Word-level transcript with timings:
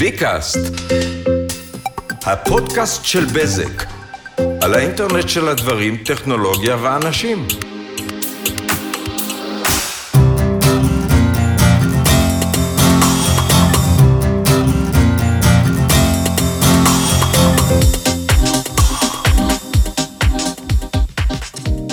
ביקאסט, 0.00 0.58
הפודקאסט 2.22 3.04
של 3.04 3.24
בזק, 3.24 3.84
על 4.62 4.74
האינטרנט 4.74 5.28
של 5.28 5.48
הדברים, 5.48 5.96
טכנולוגיה 5.96 6.76
ואנשים. 6.82 7.46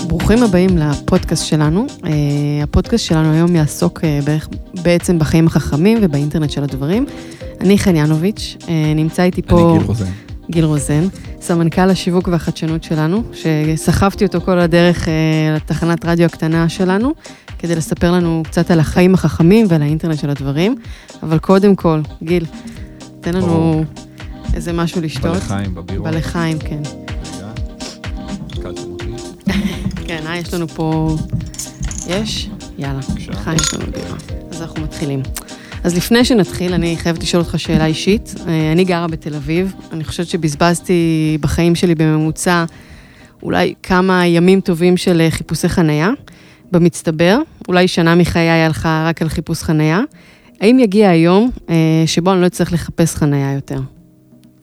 ברוכים 0.08 0.44
הבאים 0.44 0.78
לפודקאסט 0.78 1.46
שלנו. 1.46 1.86
Uh, 1.90 2.08
הפודקאסט 2.64 3.06
שלנו 3.06 3.34
היום 3.34 3.56
יעסוק 3.56 4.00
uh, 4.00 4.26
בערך, 4.26 4.48
בעצם 4.84 5.20
בחיים 5.20 5.48
החכמים 5.48 5.98
ובאינטרנט 6.02 6.52
של 6.52 6.64
הדברים. 6.64 7.06
אני 7.62 7.80
חן 7.80 7.96
ינוביץ', 7.96 8.58
uh, 8.60 8.66
נמצא 8.96 9.24
איתי 9.24 9.42
פה... 9.42 9.70
אני 9.70 9.78
גיל 9.78 9.88
רוזן. 9.88 10.06
גיל 10.52 10.66
רוזן, 10.66 11.08
סמנכ"ל 11.42 11.90
השיווק 11.90 12.28
והחדשנות 12.28 12.84
שלנו, 12.84 13.24
שסחבתי 13.34 14.26
אותו 14.26 14.42
כל 14.42 14.60
הדרך 14.60 15.06
uh, 15.06 15.10
לתחנת 15.56 16.06
רדיו 16.06 16.26
הקטנה 16.26 16.70
שלנו, 16.70 17.14
כדי 17.60 17.76
לספר 17.76 18.12
לנו 18.12 18.44
קצת 18.46 18.72
על 18.72 18.80
החיים 18.80 19.14
החכמים 19.14 19.66
ועל 19.70 19.82
האינטרנט 19.82 20.20
של 20.20 20.30
הדברים. 20.30 20.76
אבל 21.24 21.40
קודם 21.40 21.76
כל, 21.76 22.02
גיל, 22.24 22.46
תן 23.22 23.34
לנו 23.34 23.48
ברור. 23.48 23.86
איזה 24.54 24.74
משהו 24.74 25.02
לשתות. 25.02 25.34
בלחיים, 25.34 25.76
בבירות. 25.76 26.08
בלחיים, 26.08 26.60
כן. 26.60 26.82
כן, 30.08 30.24
אה, 30.28 30.38
יש 30.38 30.54
לנו 30.54 30.68
פה... 30.68 31.16
יש? 32.08 32.50
יאללה. 32.78 33.00
לך 33.30 33.52
יש 33.56 33.74
לנו 33.74 33.86
בירה. 33.92 34.18
אז 34.52 34.62
אנחנו 34.62 34.82
מתחילים. 34.82 35.22
אז 35.88 35.98
לפני 35.98 36.26
שנתחיל, 36.26 36.74
אני 36.74 36.98
חייבת 36.98 37.24
לשאול 37.24 37.44
אותך 37.44 37.60
שאלה 37.60 37.86
אישית. 37.86 38.36
אה, 38.48 38.72
אני 38.72 38.84
גרה 38.84 39.08
בתל 39.08 39.36
אביב, 39.36 39.74
אני 39.92 40.04
חושבת 40.04 40.28
שבזבזתי 40.28 41.38
בחיים 41.42 41.76
שלי 41.76 41.96
בממוצע 41.96 42.66
אולי 43.44 43.74
כמה 43.84 44.26
ימים 44.26 44.62
טובים 44.62 44.98
של 44.98 45.22
אה, 45.22 45.32
חיפושי 45.32 45.70
חנייה, 45.70 46.10
במצטבר, 46.72 47.40
אולי 47.68 47.88
שנה 47.88 48.16
מחיי 48.16 48.50
הלכה 48.50 49.06
רק 49.08 49.22
על 49.22 49.30
חיפוש 49.30 49.64
חנייה. 49.64 50.02
האם 50.62 50.80
יגיע 50.80 51.10
היום 51.10 51.52
אה, 51.70 51.76
שבו 52.06 52.34
אני 52.34 52.42
לא 52.42 52.48
אצטרך 52.48 52.74
לחפש 52.74 53.16
חנייה 53.16 53.54
יותר? 53.54 53.80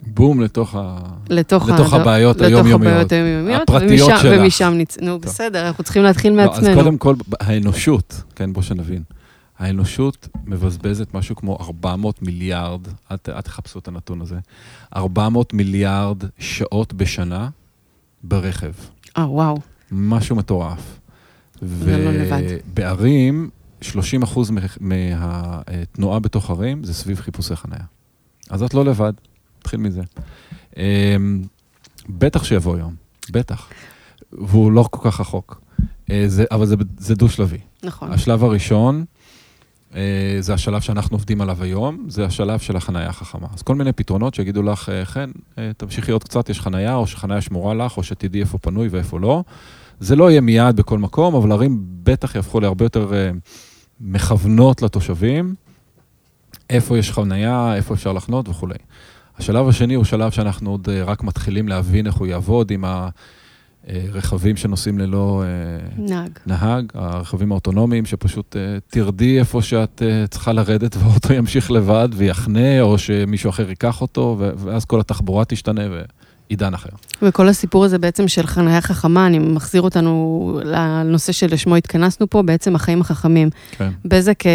בום 0.06 0.40
לתוך 0.40 0.74
ה... 0.74 0.98
לתוך, 1.30 1.68
לתוך 1.68 1.92
ה- 1.92 1.96
הבעיות 1.96 2.40
היומיומיות. 2.40 3.12
הפרטיות 3.62 4.08
ומשם, 4.08 4.16
שלך. 4.22 4.40
ומשם 4.40 4.74
נצ... 4.76 4.98
נו, 5.02 5.18
בסדר, 5.18 5.66
אנחנו 5.66 5.84
צריכים 5.84 6.02
להתחיל 6.02 6.32
לא, 6.32 6.42
אז 6.42 6.48
מעצמנו. 6.48 6.74
קודם 6.74 6.98
כל, 6.98 7.14
האנושות, 7.40 8.22
כן, 8.36 8.52
בוא 8.52 8.62
שנבין. 8.62 9.02
האנושות 9.64 10.28
מבזבזת 10.44 11.14
משהו 11.14 11.36
כמו 11.36 11.56
400 11.60 12.22
מיליארד, 12.22 12.80
אל, 13.10 13.16
תחפשו 13.16 13.78
את 13.78 13.88
הנתון 13.88 14.20
הזה, 14.20 14.38
400 14.96 15.54
מיליארד 15.54 16.22
שעות 16.38 16.92
בשנה 16.92 17.48
ברכב. 18.22 18.72
אה, 19.18 19.30
וואו. 19.30 19.58
משהו 19.92 20.36
מטורף. 20.36 20.98
לא 21.62 22.12
לבד. 22.12 22.42
ובערים, 22.48 23.50
30 23.80 24.22
אחוז 24.22 24.52
מהתנועה 24.80 26.18
בתוך 26.18 26.50
ערים 26.50 26.84
זה 26.84 26.94
סביב 26.94 27.20
חיפושי 27.20 27.56
חניה. 27.56 27.84
אז 28.50 28.62
את 28.62 28.74
לא 28.74 28.84
לבד, 28.84 29.12
נתחיל 29.60 29.80
מזה. 29.80 30.02
אמ, 30.76 31.42
בטח 32.08 32.44
שיבוא 32.44 32.78
יום, 32.78 32.94
בטח. 33.30 33.68
והוא 34.32 34.72
לא 34.72 34.88
כל 34.90 35.10
כך 35.10 35.20
רחוק. 35.20 35.60
אה, 36.10 36.24
זה, 36.26 36.44
אבל 36.50 36.66
זה, 36.66 36.76
זה 36.98 37.14
דו-שלבי. 37.14 37.58
נכון. 37.82 38.12
השלב 38.12 38.44
הראשון, 38.44 39.04
זה 40.40 40.54
השלב 40.54 40.80
שאנחנו 40.80 41.16
עובדים 41.16 41.40
עליו 41.40 41.62
היום, 41.62 42.06
זה 42.08 42.24
השלב 42.24 42.58
של 42.58 42.76
החנייה 42.76 43.08
החכמה. 43.08 43.46
אז 43.54 43.62
כל 43.62 43.74
מיני 43.74 43.92
פתרונות 43.92 44.34
שיגידו 44.34 44.62
לך, 44.62 44.88
אה, 44.88 45.04
חן, 45.04 45.30
אה, 45.58 45.70
תמשיכי 45.76 46.12
עוד 46.12 46.24
קצת, 46.24 46.48
יש 46.48 46.60
חנייה, 46.60 46.94
או 46.94 47.06
שחנייה 47.06 47.40
שמורה 47.40 47.74
לך, 47.74 47.96
או 47.96 48.02
שתדעי 48.02 48.40
איפה 48.40 48.58
פנוי 48.58 48.88
ואיפה 48.88 49.20
לא. 49.20 49.44
זה 50.00 50.16
לא 50.16 50.30
יהיה 50.30 50.40
מיד 50.40 50.76
בכל 50.76 50.98
מקום, 50.98 51.34
אבל 51.34 51.52
ערים 51.52 51.84
בטח 52.02 52.34
יהפכו 52.34 52.60
להרבה 52.60 52.84
יותר 52.84 53.14
אה, 53.14 53.30
מכוונות 54.00 54.82
לתושבים, 54.82 55.54
איפה 56.70 56.98
יש 56.98 57.12
חנייה, 57.12 57.74
איפה 57.76 57.94
אפשר 57.94 58.12
לחנות 58.12 58.48
וכולי. 58.48 58.78
השלב 59.38 59.68
השני 59.68 59.94
הוא 59.94 60.04
שלב 60.04 60.30
שאנחנו 60.30 60.70
עוד 60.70 60.88
אה, 60.88 61.04
רק 61.04 61.22
מתחילים 61.22 61.68
להבין 61.68 62.06
איך 62.06 62.14
הוא 62.14 62.26
יעבוד 62.26 62.70
עם 62.70 62.84
הרכבים 63.88 64.56
שנוסעים 64.56 64.98
ללא... 64.98 65.42
אה, 65.46 65.88
נהג. 65.96 66.30
נהג, 66.46 66.84
הרכבים 66.94 67.52
האוטונומיים, 67.52 68.06
שפשוט 68.06 68.56
uh, 68.56 68.80
תרדי 68.90 69.38
איפה 69.38 69.62
שאת 69.62 70.02
צריכה 70.30 70.52
לרדת 70.52 70.96
והאוטו 70.98 71.32
ימשיך 71.32 71.70
לבד 71.70 72.08
ויחנה, 72.12 72.80
או 72.80 72.98
שמישהו 72.98 73.50
אחר 73.50 73.68
ייקח 73.68 74.00
אותו, 74.00 74.36
ואז 74.38 74.84
כל 74.84 75.00
התחבורה 75.00 75.44
תשתנה 75.44 75.82
ועידן 76.50 76.74
אחר. 76.74 76.88
וכל 77.22 77.48
הסיפור 77.48 77.84
הזה 77.84 77.98
בעצם 77.98 78.28
של 78.28 78.46
חניה 78.46 78.80
חכמה, 78.80 79.26
אני 79.26 79.38
מחזיר 79.38 79.82
אותנו 79.82 80.60
לנושא 80.64 81.32
שלשמו 81.32 81.76
התכנסנו 81.76 82.30
פה, 82.30 82.42
בעצם 82.42 82.74
החיים 82.74 83.00
החכמים. 83.00 83.50
כן. 83.70 83.90
בזק 84.04 84.46
אה, 84.46 84.52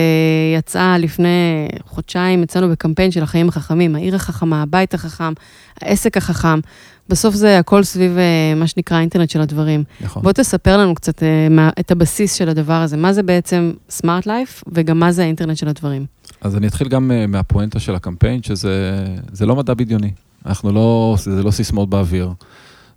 יצאה 0.57 0.97
לפני 0.97 1.67
חודשיים, 1.85 2.43
יצאנו 2.43 2.69
בקמפיין 2.69 3.11
של 3.11 3.23
החיים 3.23 3.49
החכמים, 3.49 3.95
העיר 3.95 4.15
החכמה, 4.15 4.61
הבית 4.61 4.93
החכם, 4.93 5.33
העסק 5.81 6.17
החכם. 6.17 6.59
בסוף 7.09 7.35
זה 7.35 7.59
הכל 7.59 7.83
סביב 7.83 8.17
אה, 8.17 8.55
מה 8.55 8.67
שנקרא 8.67 8.97
האינטרנט 8.97 9.29
של 9.29 9.41
הדברים. 9.41 9.83
נכון. 10.01 10.23
בוא 10.23 10.31
תספר 10.31 10.77
לנו 10.77 10.95
קצת 10.95 11.23
אה, 11.23 11.47
מה, 11.49 11.69
את 11.79 11.91
הבסיס 11.91 12.33
של 12.33 12.49
הדבר 12.49 12.73
הזה, 12.73 12.97
מה 12.97 13.13
זה 13.13 13.23
בעצם 13.23 13.71
סמארט 13.89 14.25
לייף, 14.25 14.63
וגם 14.67 14.99
מה 14.99 15.11
זה 15.11 15.23
האינטרנט 15.23 15.57
של 15.57 15.67
הדברים. 15.67 16.05
אז 16.41 16.55
אני 16.55 16.67
אתחיל 16.67 16.87
גם 16.87 17.11
uh, 17.11 17.27
מהפואנטה 17.27 17.79
של 17.79 17.95
הקמפיין, 17.95 18.43
שזה 18.43 19.05
זה 19.31 19.45
לא 19.45 19.55
מדע 19.55 19.73
בדיוני. 19.73 20.11
אנחנו 20.45 20.71
לא, 20.71 21.15
זה 21.19 21.43
לא 21.43 21.51
סיסמאות 21.51 21.89
באוויר. 21.89 22.31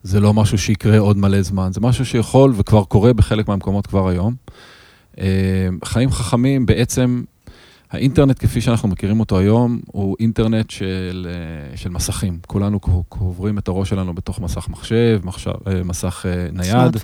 זה 0.03 0.21
לא 0.21 0.35
משהו 0.35 0.59
שיקרה 0.59 0.99
עוד 0.99 1.17
מלא 1.17 1.43
זמן, 1.43 1.71
זה 1.73 1.81
משהו 1.81 2.07
שיכול 2.07 2.53
וכבר 2.57 2.85
קורה 2.85 3.13
בחלק 3.13 3.49
מהמקומות 3.49 3.87
כבר 3.87 4.09
היום. 4.09 4.35
אה, 5.21 5.27
חיים 5.85 6.11
חכמים, 6.11 6.67
בעצם, 6.67 7.23
האינטרנט 7.93 8.39
כפי 8.39 8.61
שאנחנו 8.61 8.89
מכירים 8.89 9.21
אותו 9.21 9.39
היום, 9.39 9.81
הוא 9.87 10.17
אינטרנט 10.21 10.71
של, 10.71 11.27
אה, 11.31 11.77
של 11.77 11.91
מסכים. 11.91 12.39
כולנו 12.47 12.81
קוברים 13.09 13.59
את 13.59 13.69
הראש 13.69 13.89
שלנו 13.91 14.15
בתוך 14.15 14.41
מסך 14.41 14.69
מחשב, 14.69 15.21
מחשב, 15.25 15.53
אה, 15.67 15.83
מסך 15.85 16.27
אה, 16.29 16.49
נייד. 16.53 16.97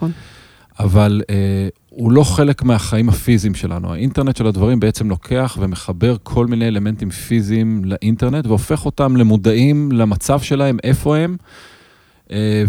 אבל 0.80 1.22
אה, 1.30 1.68
הוא 1.88 2.12
לא 2.12 2.24
חלק 2.24 2.62
מהחיים 2.62 3.08
הפיזיים 3.08 3.54
שלנו. 3.54 3.92
האינטרנט 3.92 4.36
של 4.36 4.46
הדברים 4.46 4.80
בעצם 4.80 5.08
לוקח 5.08 5.58
ומחבר 5.60 6.16
כל 6.22 6.46
מיני 6.46 6.68
אלמנטים 6.68 7.10
פיזיים 7.10 7.84
לאינטרנט, 7.84 8.46
והופך 8.46 8.86
אותם 8.86 9.16
למודעים 9.16 9.92
למצב 9.92 10.40
שלהם, 10.40 10.78
איפה 10.84 11.16
הם, 11.16 11.36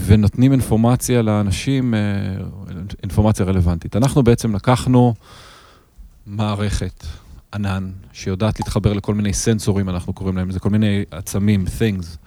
ונותנים 0.06 0.52
אינפורמציה 0.52 1.22
לאנשים, 1.22 1.94
אינפורמציה 3.04 3.46
רלוונטית. 3.46 3.96
אנחנו 3.96 4.24
בעצם 4.24 4.56
לקחנו 4.56 5.14
מערכת 6.28 7.06
ענן 7.54 7.92
שיודעת 8.14 8.60
להתחבר 8.60 8.94
לכל 8.94 9.14
מיני 9.14 9.34
סנסורים, 9.34 9.90
אנחנו 9.90 10.14
קוראים 10.14 10.38
להם, 10.38 10.52
זה 10.52 10.60
כל 10.60 10.70
מיני 10.70 11.04
עצמים, 11.12 11.66
things, 11.66 12.18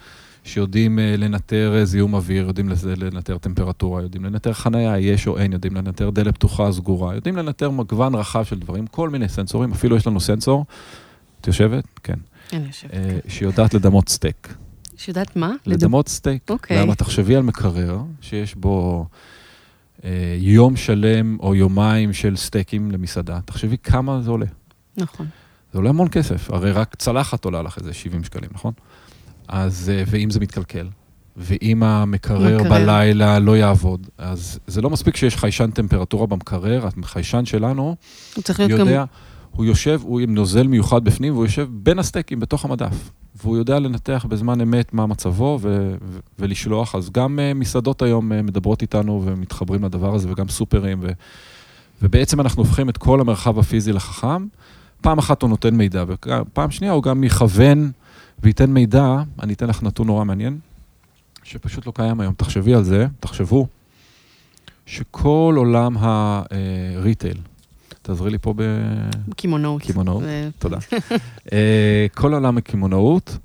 שיודעים 0.44 0.98
אה, 0.98 1.14
לנטר 1.18 1.74
אה, 1.76 1.84
זיהום 1.84 2.14
אוויר, 2.14 2.46
יודעים 2.46 2.68
לנטר 2.96 3.38
טמפרטורה, 3.38 4.02
יודעים 4.02 4.24
לנטר 4.24 4.52
חנייה, 4.52 4.98
יש 4.98 5.26
או 5.26 5.38
אין, 5.38 5.52
יודעים 5.52 5.76
לנטר 5.76 6.10
דלת 6.10 6.34
פתוחה, 6.34 6.72
סגורה, 6.72 7.14
יודעים 7.14 7.36
לנטר 7.36 7.70
מגוון 7.70 8.14
רחב 8.14 8.44
של 8.44 8.58
דברים, 8.58 8.86
כל 8.86 9.10
מיני 9.10 9.28
סנסורים, 9.28 9.72
אפילו 9.72 9.96
יש 9.96 10.06
לנו 10.06 10.20
סנסור, 10.20 10.64
את 11.40 11.46
יושבת? 11.46 11.84
כן. 12.02 12.18
אני 12.52 12.66
יושבת. 12.66 12.94
אה, 12.94 13.18
שיודעת 13.28 13.74
לדמות 13.74 14.08
סטייק. 14.08 14.54
שיודעת 14.96 15.36
מה? 15.36 15.52
לדמות 15.66 16.08
סטייק. 16.08 16.50
אוקיי. 16.50 16.78
למה 16.78 16.94
תחשבי 16.94 17.36
על 17.36 17.42
מקרר 17.42 17.98
שיש 18.20 18.54
בו 18.54 19.06
יום 20.38 20.76
שלם 20.76 21.36
או 21.40 21.54
יומיים 21.54 22.12
של 22.12 22.36
סטייקים 22.36 22.90
למסעדה, 22.90 23.40
תחשבי 23.44 23.76
כמה 23.82 24.20
זה 24.22 24.30
עולה. 24.30 24.46
נכון. 24.96 25.26
זה 25.72 25.78
עולה 25.78 25.90
המון 25.90 26.08
כסף, 26.08 26.50
הרי 26.50 26.72
רק 26.72 26.94
צלחת 26.94 27.44
עולה 27.44 27.62
לך 27.62 27.78
איזה 27.78 27.92
70 27.92 28.24
שקלים, 28.24 28.50
נכון? 28.54 28.72
אז, 29.48 29.92
אה, 29.94 30.02
ואם 30.06 30.30
זה 30.30 30.40
מתקלקל, 30.40 30.88
ואם 31.36 31.82
המקרר 31.82 32.58
מקרר. 32.58 32.70
בלילה 32.70 33.38
לא 33.38 33.56
יעבוד, 33.56 34.06
אז 34.18 34.58
זה 34.66 34.80
לא 34.80 34.90
מספיק 34.90 35.16
שיש 35.16 35.36
חיישן 35.36 35.70
טמפרטורה 35.70 36.26
במקרר, 36.26 36.88
החיישן 37.02 37.44
שלנו 37.44 37.96
הוא 38.34 38.42
צריך 38.42 38.60
להיות 38.60 38.72
גם... 38.72 38.78
יודע, 38.78 39.04
הוא 39.50 39.64
יושב, 39.64 40.00
הוא 40.02 40.20
עם 40.20 40.34
נוזל 40.34 40.66
מיוחד 40.66 41.04
בפנים, 41.04 41.32
והוא 41.32 41.44
יושב 41.44 41.68
בין 41.70 41.98
הסטייקים 41.98 42.40
בתוך 42.40 42.64
המדף. 42.64 43.10
והוא 43.34 43.56
יודע 43.56 43.78
לנתח 43.78 44.26
בזמן 44.28 44.60
אמת 44.60 44.94
מה 44.94 45.06
מצבו 45.06 45.58
ו- 45.62 45.94
ו- 46.02 46.18
ולשלוח. 46.38 46.94
אז 46.94 47.10
גם 47.10 47.38
uh, 47.38 47.58
מסעדות 47.58 48.02
היום 48.02 48.32
uh, 48.32 48.34
מדברות 48.42 48.82
איתנו 48.82 49.22
ומתחברים 49.24 49.84
לדבר 49.84 50.14
הזה, 50.14 50.32
וגם 50.32 50.48
סופרים, 50.48 50.98
ו- 51.02 51.12
ובעצם 52.02 52.40
אנחנו 52.40 52.62
הופכים 52.62 52.88
את 52.88 52.96
כל 52.96 53.20
המרחב 53.20 53.58
הפיזי 53.58 53.92
לחכם. 53.92 54.46
פעם 55.02 55.18
אחת 55.18 55.42
הוא 55.42 55.50
נותן 55.50 55.74
מידע, 55.74 56.04
ופעם 56.08 56.70
שנייה 56.70 56.92
הוא 56.92 57.02
גם 57.02 57.24
יכוון 57.24 57.90
וייתן 58.42 58.70
מידע, 58.70 59.16
אני 59.42 59.52
אתן 59.52 59.66
לך 59.66 59.82
נתון 59.82 60.06
נורא 60.06 60.24
מעניין, 60.24 60.58
שפשוט 61.42 61.86
לא 61.86 61.92
קיים 61.94 62.20
היום. 62.20 62.34
תחשבי 62.36 62.74
על 62.74 62.82
זה, 62.82 63.06
תחשבו, 63.20 63.66
שכל 64.86 65.54
עולם 65.56 65.96
הריטייל, 66.00 67.38
תעזרי 68.02 68.30
לי 68.30 68.38
פה 68.38 68.54
ב... 68.56 68.62
קמעונאות. 69.36 69.82
קמעונאות, 69.82 70.22
תודה. 70.58 70.78
אה, 71.52 72.06
כל 72.14 72.34
עולם 72.34 72.58
הקמעונאות 72.58 73.38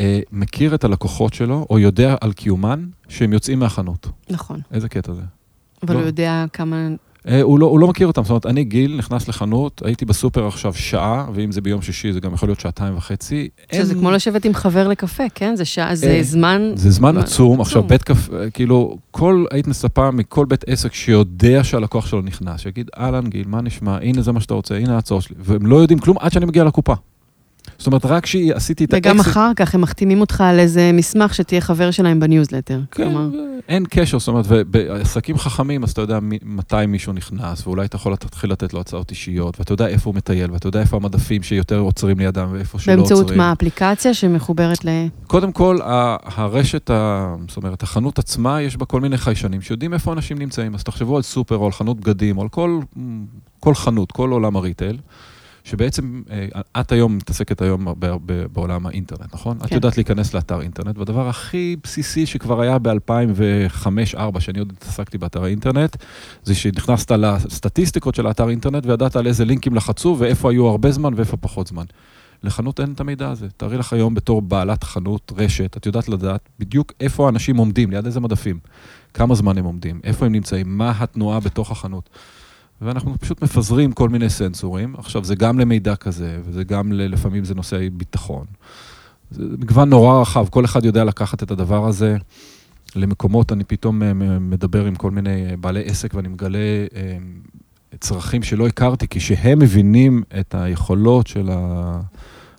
אה, 0.00 0.20
מכיר 0.32 0.74
את 0.74 0.84
הלקוחות 0.84 1.34
שלו, 1.34 1.66
או 1.70 1.78
יודע 1.78 2.16
על 2.20 2.32
קיומן, 2.32 2.86
שהם 3.08 3.32
יוצאים 3.32 3.58
מהחנות. 3.58 4.08
נכון. 4.30 4.60
איזה 4.70 4.88
קטע 4.88 5.12
זה? 5.12 5.22
אבל 5.82 5.94
לא. 5.94 5.98
הוא 5.98 6.06
יודע 6.06 6.44
כמה... 6.52 6.88
אה, 7.28 7.42
הוא 7.42 7.58
לא, 7.58 7.66
הוא 7.66 7.78
לא 7.80 7.88
מכיר 7.88 8.06
אותם, 8.06 8.22
זאת 8.22 8.30
אומרת, 8.30 8.46
אני 8.46 8.64
גיל, 8.64 8.96
נכנס 8.96 9.28
לחנות, 9.28 9.82
הייתי 9.84 10.04
בסופר 10.04 10.46
עכשיו 10.46 10.74
שעה, 10.74 11.26
ואם 11.34 11.52
זה 11.52 11.60
ביום 11.60 11.82
שישי, 11.82 12.12
זה 12.12 12.20
גם 12.20 12.34
יכול 12.34 12.48
להיות 12.48 12.60
שעתיים 12.60 12.96
וחצי. 12.96 13.48
שזה 13.74 13.92
אין- 13.92 14.00
כמו 14.00 14.10
לשבת 14.10 14.44
עם 14.44 14.54
חבר 14.54 14.88
לקפה, 14.88 15.24
כן? 15.34 15.56
זה 15.56 15.64
שעה, 15.64 15.94
זה 15.94 16.10
אה, 16.10 16.22
זמן... 16.22 16.72
זה 16.74 16.90
זמן 16.90 17.16
עצום, 17.18 17.60
עכשיו 17.60 17.78
עצום. 17.78 17.88
בית 17.88 18.02
קפה, 18.02 18.32
כאילו, 18.54 18.98
כל, 19.10 19.44
היית 19.50 19.66
מצפה 19.66 20.10
מכל 20.10 20.46
בית 20.46 20.64
עסק 20.66 20.94
שיודע 20.94 21.64
שהלקוח 21.64 22.06
שלו 22.06 22.22
נכנס, 22.22 22.60
שיגיד, 22.60 22.90
אהלן 22.98 23.26
גיל, 23.26 23.44
מה 23.48 23.60
נשמע, 23.60 23.98
הנה 24.02 24.22
זה 24.22 24.32
מה 24.32 24.40
שאתה 24.40 24.54
רוצה, 24.54 24.76
הנה 24.76 24.94
ההצעות 24.94 25.22
שלי, 25.22 25.36
והם 25.38 25.66
לא 25.66 25.76
יודעים 25.76 25.98
כלום 25.98 26.16
עד 26.20 26.32
שאני 26.32 26.46
מגיע 26.46 26.64
לקופה. 26.64 26.94
זאת 27.78 27.86
אומרת, 27.86 28.04
רק 28.04 28.26
שעשיתי 28.26 28.84
את 28.84 28.88
וגם 28.94 29.16
האקזיט- 29.16 29.30
אחר 29.32 29.50
כך 29.56 29.74
הם 29.74 29.80
מחתימים 29.80 30.20
אותך 30.20 30.40
על 30.40 30.58
איזה 30.60 30.90
מסמך 30.94 31.34
שתהיה 31.34 31.60
חבר 31.60 31.90
שלהם 31.90 32.20
בניוזלטר. 32.20 32.80
כן, 32.90 33.04
כלומר, 33.04 33.28
אין 33.68 33.84
קשר, 33.90 34.18
זאת 34.18 34.28
אומרת, 34.28 34.44
ובעסקים 34.48 35.38
חכמים, 35.38 35.84
אז 35.84 35.90
אתה 35.90 36.00
יודע 36.00 36.18
מתי 36.44 36.86
מישהו 36.88 37.12
נכנס, 37.12 37.66
ואולי 37.66 37.84
אתה 37.86 37.96
יכול 37.96 38.12
להתחיל 38.12 38.52
לתת 38.52 38.72
לו 38.74 38.80
הצעות 38.80 39.10
אישיות, 39.10 39.58
ואתה 39.58 39.72
יודע 39.72 39.86
איפה 39.86 40.10
הוא 40.10 40.16
מטייל, 40.16 40.50
ואתה 40.52 40.66
יודע 40.68 40.80
איפה 40.80 40.96
המדפים 40.96 41.42
שיותר 41.42 41.78
עוצרים 41.78 42.18
לידם, 42.18 42.48
ואיפה 42.52 42.78
שלא 42.78 42.92
עוצרים. 42.94 43.18
באמצעות 43.18 43.36
מה? 43.36 43.52
אפליקציה 43.52 44.14
שמחוברת 44.14 44.84
ל... 44.84 44.88
קודם 45.26 45.52
כל, 45.52 45.78
הרשת, 46.24 46.90
ה- 46.90 47.34
זאת 47.48 47.56
אומרת, 47.56 47.82
החנות 47.82 48.18
עצמה, 48.18 48.62
יש 48.62 48.76
בה 48.76 48.84
כל 48.86 49.00
מיני 49.00 49.18
חיישנים 49.18 49.60
שיודעים 49.62 49.94
איפה 49.94 50.12
אנשים 50.12 50.38
נמצאים. 50.38 50.74
אז 50.74 50.82
תחשבו 50.84 51.16
על 51.16 51.22
סופר 51.22 51.56
או 51.56 51.66
על 51.66 51.72
חנות 51.72 52.00
בגדים, 52.00 52.38
או 52.38 52.42
על 52.42 52.48
כל, 52.48 52.80
כל 53.60 53.74
חנות, 53.74 54.12
כל 54.12 54.30
עולם 54.30 54.56
הריטייל, 54.56 54.98
שבעצם, 55.68 56.22
אה, 56.30 56.80
את 56.80 56.92
היום 56.92 57.16
מתעסקת 57.16 57.62
היום 57.62 57.88
הרבה, 57.88 58.08
בעולם 58.52 58.86
האינטרנט, 58.86 59.34
נכון? 59.34 59.58
כן. 59.58 59.64
את. 59.64 59.72
יודעת 59.72 59.96
להיכנס 59.96 60.34
לאתר 60.34 60.60
אינטרנט, 60.60 60.98
והדבר 60.98 61.28
הכי 61.28 61.76
בסיסי 61.82 62.26
שכבר 62.26 62.60
היה 62.60 62.78
ב-2005-2004, 62.78 64.40
שאני 64.40 64.58
עוד 64.58 64.72
התעסקתי 64.76 65.18
באתר 65.18 65.44
האינטרנט, 65.44 65.96
זה 66.42 66.54
שנכנסת 66.54 67.10
לסטטיסטיקות 67.10 68.14
של 68.14 68.26
האתר 68.26 68.48
אינטרנט 68.48 68.86
וידעת 68.86 69.16
על 69.16 69.26
איזה 69.26 69.44
לינקים 69.44 69.74
לחצו 69.74 70.16
ואיפה 70.18 70.50
היו 70.50 70.66
הרבה 70.66 70.90
זמן 70.90 71.12
ואיפה 71.16 71.36
פחות 71.36 71.66
זמן. 71.66 71.84
לחנות 72.42 72.80
אין 72.80 72.92
את 72.92 73.00
המידע 73.00 73.30
הזה. 73.30 73.46
תארי 73.56 73.78
לך 73.78 73.92
היום 73.92 74.14
בתור 74.14 74.42
בעלת 74.42 74.84
חנות, 74.84 75.32
רשת, 75.36 75.76
את 75.76 75.86
יודעת 75.86 76.08
לדעת 76.08 76.48
בדיוק 76.58 76.92
איפה 77.00 77.26
האנשים 77.26 77.56
עומדים, 77.56 77.90
ליד 77.90 78.06
איזה 78.06 78.20
מדפים, 78.20 78.58
כמה 79.14 79.34
זמן 79.34 79.58
הם 79.58 79.64
עומדים, 79.64 80.00
איפה 80.04 80.26
הם 80.26 80.32
נמצאים, 80.32 80.78
מה 80.78 80.92
התנועה 80.98 81.40
בתוך 81.40 81.70
החנות. 81.70 82.08
ואנחנו 82.80 83.18
פשוט 83.18 83.42
מפזרים 83.42 83.92
כל 83.92 84.08
מיני 84.08 84.30
סנסורים. 84.30 84.94
עכשיו, 84.98 85.24
זה 85.24 85.34
גם 85.34 85.58
למידע 85.58 85.96
כזה, 85.96 86.40
וזה 86.44 86.64
גם, 86.64 86.92
לפעמים 86.92 87.44
זה 87.44 87.54
נושאי 87.54 87.90
ביטחון. 87.90 88.46
זה 89.30 89.42
מגוון 89.58 89.90
נורא 89.90 90.20
רחב, 90.20 90.46
כל 90.50 90.64
אחד 90.64 90.84
יודע 90.84 91.04
לקחת 91.04 91.42
את 91.42 91.50
הדבר 91.50 91.86
הזה 91.86 92.16
למקומות, 92.96 93.52
אני 93.52 93.64
פתאום 93.64 94.02
אה, 94.02 94.12
מדבר 94.40 94.84
עם 94.84 94.94
כל 94.94 95.10
מיני 95.10 95.50
אה, 95.50 95.56
בעלי 95.56 95.84
עסק 95.84 96.14
ואני 96.14 96.28
מגלה 96.28 96.58
אה, 96.94 97.18
צרכים 98.00 98.42
שלא 98.42 98.66
הכרתי, 98.66 99.08
כי 99.08 99.18
כשהם 99.18 99.58
מבינים 99.58 100.22
את 100.40 100.54
היכולות 100.54 101.26
של 101.26 101.48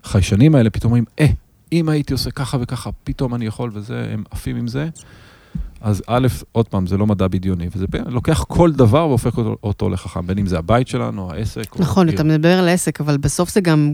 החיישנים 0.04 0.56
האלה, 0.56 0.69
פתאום 0.69 0.92
אומרים, 0.92 1.06
אה, 1.19 1.25
אם 1.72 1.89
הייתי 1.89 2.13
עושה 2.13 2.31
ככה 2.31 2.57
וככה, 2.62 2.89
פתאום 3.04 3.36
אני 3.36 3.45
יכול 3.45 3.72
וזה, 3.74 4.10
הם 4.13 4.24
עפים 4.31 4.56
עם 4.56 4.68
זה. 4.68 4.89
אז 5.81 6.03
א', 6.07 6.27
עוד 6.51 6.67
פעם, 6.67 6.87
זה 6.87 6.97
לא 6.97 7.07
מדע 7.07 7.27
בדיוני, 7.27 7.67
וזה 7.75 7.85
לוקח 8.07 8.45
כל 8.47 8.71
דבר 8.71 9.07
והופך 9.07 9.37
אותו, 9.37 9.55
אותו 9.63 9.89
לחכם, 9.89 10.27
בין 10.27 10.37
אם 10.37 10.45
זה 10.45 10.57
הבית 10.57 10.87
שלנו, 10.87 11.31
העסק. 11.31 11.79
נכון. 11.79 12.09
אתה 12.09 12.23
מדבר 12.23 12.59
על 12.59 12.69
עסק, 12.69 13.01
אבל 13.01 13.17
בסוף 13.17 13.49
זה 13.49 13.61
גם... 13.61 13.93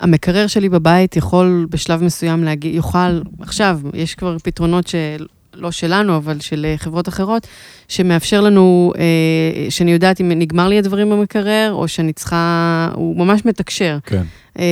המקרר 0.00 0.46
שלי 0.46 0.68
בבית 0.68 1.16
יכול 1.16 1.66
בשלב 1.70 2.02
מסוים 2.02 2.44
להגיד, 2.44 2.74
יוכל, 2.74 3.20
עכשיו, 3.40 3.80
יש 3.94 4.14
כבר 4.14 4.36
פתרונות 4.42 4.86
של... 4.86 5.26
לא 5.56 5.70
שלנו, 5.70 6.16
אבל 6.16 6.40
של 6.40 6.66
אה, 6.68 6.74
חברות 6.78 7.08
אחרות, 7.08 7.46
שמאפשר 7.88 8.40
לנו, 8.40 8.92
אה, 8.98 9.70
שאני 9.70 9.92
יודעת 9.92 10.20
אם 10.20 10.28
נגמר 10.28 10.68
לי 10.68 10.78
הדברים 10.78 11.10
במקרר, 11.10 11.72
או 11.72 11.88
שאני 11.88 12.12
צריכה, 12.12 12.88
הוא 12.94 13.16
ממש 13.16 13.44
מתקשר. 13.44 13.98
כן. 14.06 14.22
אה, 14.58 14.64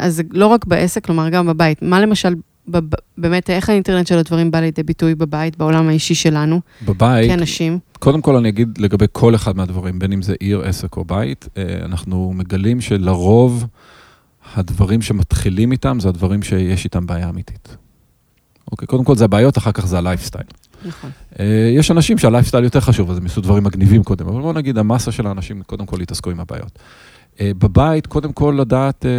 אז 0.00 0.22
לא 0.30 0.46
רק 0.46 0.64
בעסק, 0.64 1.04
כלומר 1.04 1.28
גם 1.28 1.46
בבית. 1.46 1.82
מה 1.82 2.00
למשל, 2.00 2.34
בב- 2.68 2.94
באמת, 3.18 3.50
איך 3.50 3.68
האינטרנט 3.68 4.06
של 4.06 4.18
הדברים 4.18 4.50
בא 4.50 4.60
לידי 4.60 4.82
ביטוי 4.82 5.14
בבית, 5.14 5.56
בעולם 5.56 5.88
האישי 5.88 6.14
שלנו, 6.14 6.60
בבית, 6.86 7.30
כאנשים? 7.30 7.78
קודם 7.98 8.22
כל 8.22 8.36
אני 8.36 8.48
אגיד 8.48 8.78
לגבי 8.78 9.06
כל 9.12 9.34
אחד 9.34 9.56
מהדברים, 9.56 9.98
בין 9.98 10.12
אם 10.12 10.22
זה 10.22 10.34
עיר, 10.40 10.60
עסק 10.60 10.96
או 10.96 11.04
בית, 11.04 11.48
אה, 11.56 11.62
אנחנו 11.84 12.32
מגלים 12.34 12.80
שלרוב 12.80 13.66
הדברים 14.54 15.02
שמתחילים 15.02 15.72
איתם 15.72 16.00
זה 16.00 16.08
הדברים 16.08 16.42
שיש 16.42 16.84
איתם 16.84 17.06
בעיה 17.06 17.28
אמיתית. 17.28 17.76
אוקיי, 18.72 18.86
קודם 18.88 19.04
כל 19.04 19.16
זה 19.16 19.24
הבעיות, 19.24 19.58
אחר 19.58 19.72
כך 19.72 19.86
זה 19.86 19.98
הלייפסטייל. 19.98 20.46
נכון. 20.84 21.10
אה, 21.40 21.70
יש 21.76 21.90
אנשים 21.90 22.18
שהלייפסטייל 22.18 22.64
יותר 22.64 22.80
חשוב, 22.80 23.10
אז 23.10 23.16
הם 23.16 23.22
יעשו 23.22 23.40
דברים 23.40 23.64
מגניבים 23.64 24.02
קודם, 24.02 24.28
אבל 24.28 24.40
בוא 24.40 24.52
נגיד, 24.52 24.78
המסה 24.78 25.12
של 25.12 25.26
האנשים 25.26 25.62
קודם 25.62 25.86
כל 25.86 26.00
יתעסקו 26.00 26.30
עם 26.30 26.40
הבעיות. 26.40 26.78
אה, 27.40 27.50
בבית, 27.58 28.06
קודם 28.06 28.32
כל 28.32 28.56
לדעת 28.60 29.06
אה, 29.06 29.10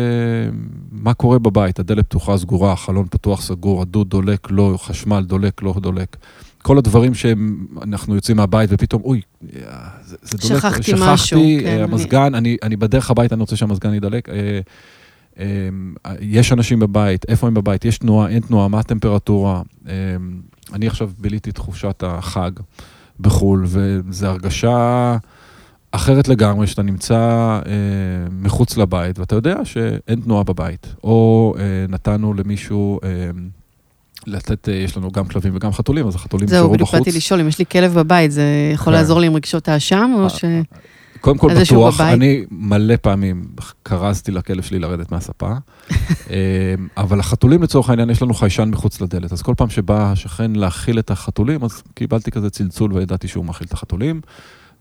מה 0.91 1.13
קורה 1.13 1.39
בבית, 1.39 1.79
הדלת 1.79 2.05
פתוחה, 2.05 2.37
סגורה, 2.37 2.71
החלון 2.73 3.05
פתוח, 3.09 3.41
סגור, 3.41 3.81
הדוד 3.81 4.09
דולק, 4.09 4.47
לא, 4.51 4.73
חשמל 4.77 5.23
דולק, 5.27 5.61
לא 5.61 5.73
דולק. 5.81 6.17
כל 6.61 6.77
הדברים 6.77 7.13
שאנחנו 7.13 8.15
יוצאים 8.15 8.37
מהבית 8.37 8.69
ופתאום, 8.73 9.01
אוי, 9.03 9.21
אה, 9.55 9.59
זה, 10.05 10.15
זה 10.21 10.37
דולק, 10.37 10.59
שכחתי 10.59 10.83
שכחתי, 10.83 11.13
משהו, 11.13 11.41
כן, 11.61 11.67
אני- 11.67 11.81
המזגן, 11.83 12.35
אני, 12.35 12.57
אני 12.63 12.75
בדרך 12.75 13.11
הביתה, 13.11 13.35
אני 13.35 13.41
רוצה 13.41 13.55
שהמזגן 13.55 13.93
ידלק. 13.93 14.29
יש 16.19 16.53
אנשים 16.53 16.79
בבית, 16.79 17.25
איפה 17.27 17.47
הם 17.47 17.53
בבית, 17.53 17.85
יש 17.85 17.97
תנועה, 17.97 18.29
אין 18.29 18.39
תנועה, 18.39 18.67
מה 18.67 18.79
הטמפרטורה. 18.79 19.61
אני 20.73 20.87
עכשיו 20.87 21.09
ביליתי 21.19 21.49
את 21.49 21.57
חופשת 21.57 22.03
החג 22.07 22.51
בחו"ל, 23.19 23.63
וזו 23.67 24.27
הרגשה 24.27 25.17
אחרת 25.95 26.27
לגמרי, 26.27 26.67
שאתה 26.67 26.81
נמצא 26.81 27.15
אה, 27.15 27.71
מחוץ 28.31 28.77
לבית, 28.77 29.19
ואתה 29.19 29.35
יודע 29.35 29.55
שאין 29.63 30.21
תנועה 30.21 30.43
בבית. 30.43 30.95
או 31.03 31.53
אה, 31.59 31.63
נתנו 31.89 32.33
למישהו 32.33 32.99
אה, 33.03 33.09
לתת, 34.27 34.69
אה, 34.69 34.73
יש 34.73 34.97
לנו 34.97 35.11
גם 35.11 35.25
כלבים 35.25 35.55
וגם 35.55 35.73
חתולים, 35.73 36.07
אז 36.07 36.15
החתולים 36.15 36.47
זהו, 36.47 36.57
נשארו 36.57 36.73
בדיוק 36.73 36.89
בחוץ. 36.89 36.99
באתי 36.99 37.17
לשאול 37.17 37.39
אם 37.39 37.47
יש 37.47 37.59
לי 37.59 37.65
כלב 37.65 37.93
בבית, 37.93 38.31
זה 38.31 38.43
יכול 38.73 38.93
כן. 38.93 38.99
לעזור 38.99 39.19
לי 39.19 39.27
עם 39.27 39.35
רגשות 39.35 39.69
האשם, 39.69 40.11
או 40.15 40.29
ש... 40.29 40.45
קודם 41.21 41.37
כל 41.37 41.53
בטוח? 41.61 42.01
אני 42.01 42.45
מלא 42.51 42.95
פעמים 43.01 43.45
כרזתי 43.85 44.31
לכלב 44.31 44.63
שלי 44.63 44.79
לרדת 44.79 45.11
מהספה, 45.11 45.51
אה, 46.29 46.35
אבל 46.97 47.19
החתולים 47.19 47.63
לצורך 47.63 47.89
העניין, 47.89 48.09
יש 48.09 48.21
לנו 48.21 48.33
חיישן 48.33 48.69
מחוץ 48.69 49.01
לדלת, 49.01 49.31
אז 49.31 49.41
כל 49.41 49.53
פעם 49.57 49.69
שבא 49.69 50.11
השכן 50.11 50.51
להאכיל 50.55 50.99
את 50.99 51.11
החתולים, 51.11 51.63
אז 51.63 51.83
קיבלתי 51.93 52.31
כזה 52.31 52.49
צלצול 52.49 52.93
וידעתי 52.93 53.27
שהוא 53.27 53.45
מאכיל 53.45 53.67
את 53.67 53.73
החתולים, 53.73 54.21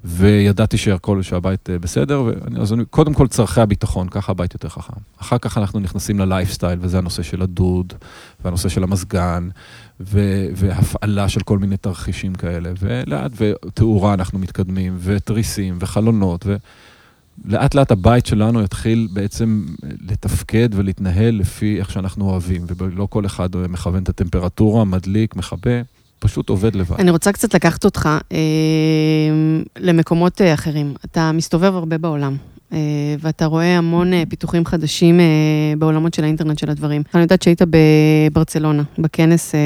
וידעתי 0.04 0.76
שהכל, 0.78 1.23
שהבית 1.23 1.71
אה, 1.71 1.78
בסדר, 1.78 2.23
ואני- 2.23 2.61
אז 2.61 2.73
אני, 2.73 2.85
קודם 2.90 3.14
כל 3.14 3.26
צורכי 3.28 3.61
הביטחון, 3.61 4.09
ככה 4.09 4.32
הבית 4.32 4.54
יותר 4.54 4.68
חכם. 4.68 4.92
אחר 5.21 5.38
כך 5.38 5.59
אנחנו 5.59 5.80
נכנסים 5.80 6.18
ללייפסטייל, 6.18 6.78
וזה 6.82 6.99
הנושא 6.99 7.23
של 7.23 7.42
הדוד, 7.42 7.92
והנושא 8.44 8.68
של 8.68 8.82
המזגן, 8.82 9.49
ו- 10.00 10.47
והפעלה 10.56 11.28
של 11.28 11.40
כל 11.40 11.59
מיני 11.59 11.76
תרחישים 11.76 12.35
כאלה, 12.35 12.71
ולאט, 12.80 13.32
ותאורה 13.37 14.14
אנחנו 14.14 14.38
מתקדמים, 14.38 14.97
ותריסים, 15.00 15.78
וחלונות, 15.80 16.47
ולאט 17.44 17.75
לאט 17.75 17.90
הבית 17.92 18.26
שלנו 18.26 18.62
יתחיל 18.62 19.09
בעצם 19.12 19.64
לתפקד 20.09 20.68
ולהתנהל 20.73 21.35
לפי 21.35 21.78
איך 21.78 21.90
שאנחנו 21.90 22.30
אוהבים, 22.30 22.62
ולא 22.76 23.06
כל 23.11 23.26
אחד 23.26 23.49
מכוון 23.68 24.02
את 24.02 24.09
הטמפרטורה, 24.09 24.85
מדליק, 24.85 25.37
מכבה, 25.37 25.80
פשוט 26.23 26.49
עובד 26.49 26.75
לבד. 26.76 27.00
אני 27.00 27.11
רוצה 27.11 27.33
קצת 27.33 27.55
לקחת 27.55 27.85
אותך 27.85 28.09
אה, 28.33 28.38
למקומות 29.79 30.41
אה, 30.41 30.55
אחרים. 30.55 30.95
אתה 31.05 31.33
מסתובב 31.33 31.75
הרבה 31.75 31.99
בעולם. 31.99 32.37
אה, 32.73 32.79
ואתה 33.21 33.47
רואה 33.47 33.79
המון 33.79 34.12
אה, 34.12 34.23
פיתוחים 34.29 34.67
חדשים 34.67 35.21
אה, 35.21 35.25
בעולמות 35.79 36.14
של 36.14 36.25
האינטרנט 36.25 36.59
של 36.59 36.71
הדברים. 36.71 37.02
אני 37.14 37.23
יודעת 37.23 37.43
שהיית 37.43 37.62
בברצלונה, 37.71 38.83
בכנס 38.99 39.55
אה, 39.55 39.61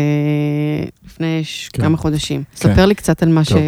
לפני 1.06 1.40
ש- 1.44 1.68
כן. 1.72 1.82
כמה 1.82 1.96
חודשים. 1.96 2.42
כן. 2.44 2.68
ספר 2.72 2.86
לי 2.86 2.94
קצת 2.94 3.22
על 3.22 3.28
מה 3.28 3.44
ש... 3.44 3.48
טוב. 3.48 3.58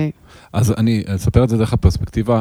אז 0.53 0.75
אני 0.77 1.03
אספר 1.07 1.45
את 1.45 1.49
זה 1.49 1.57
דרך 1.57 1.73
הפרספקטיבה 1.73 2.41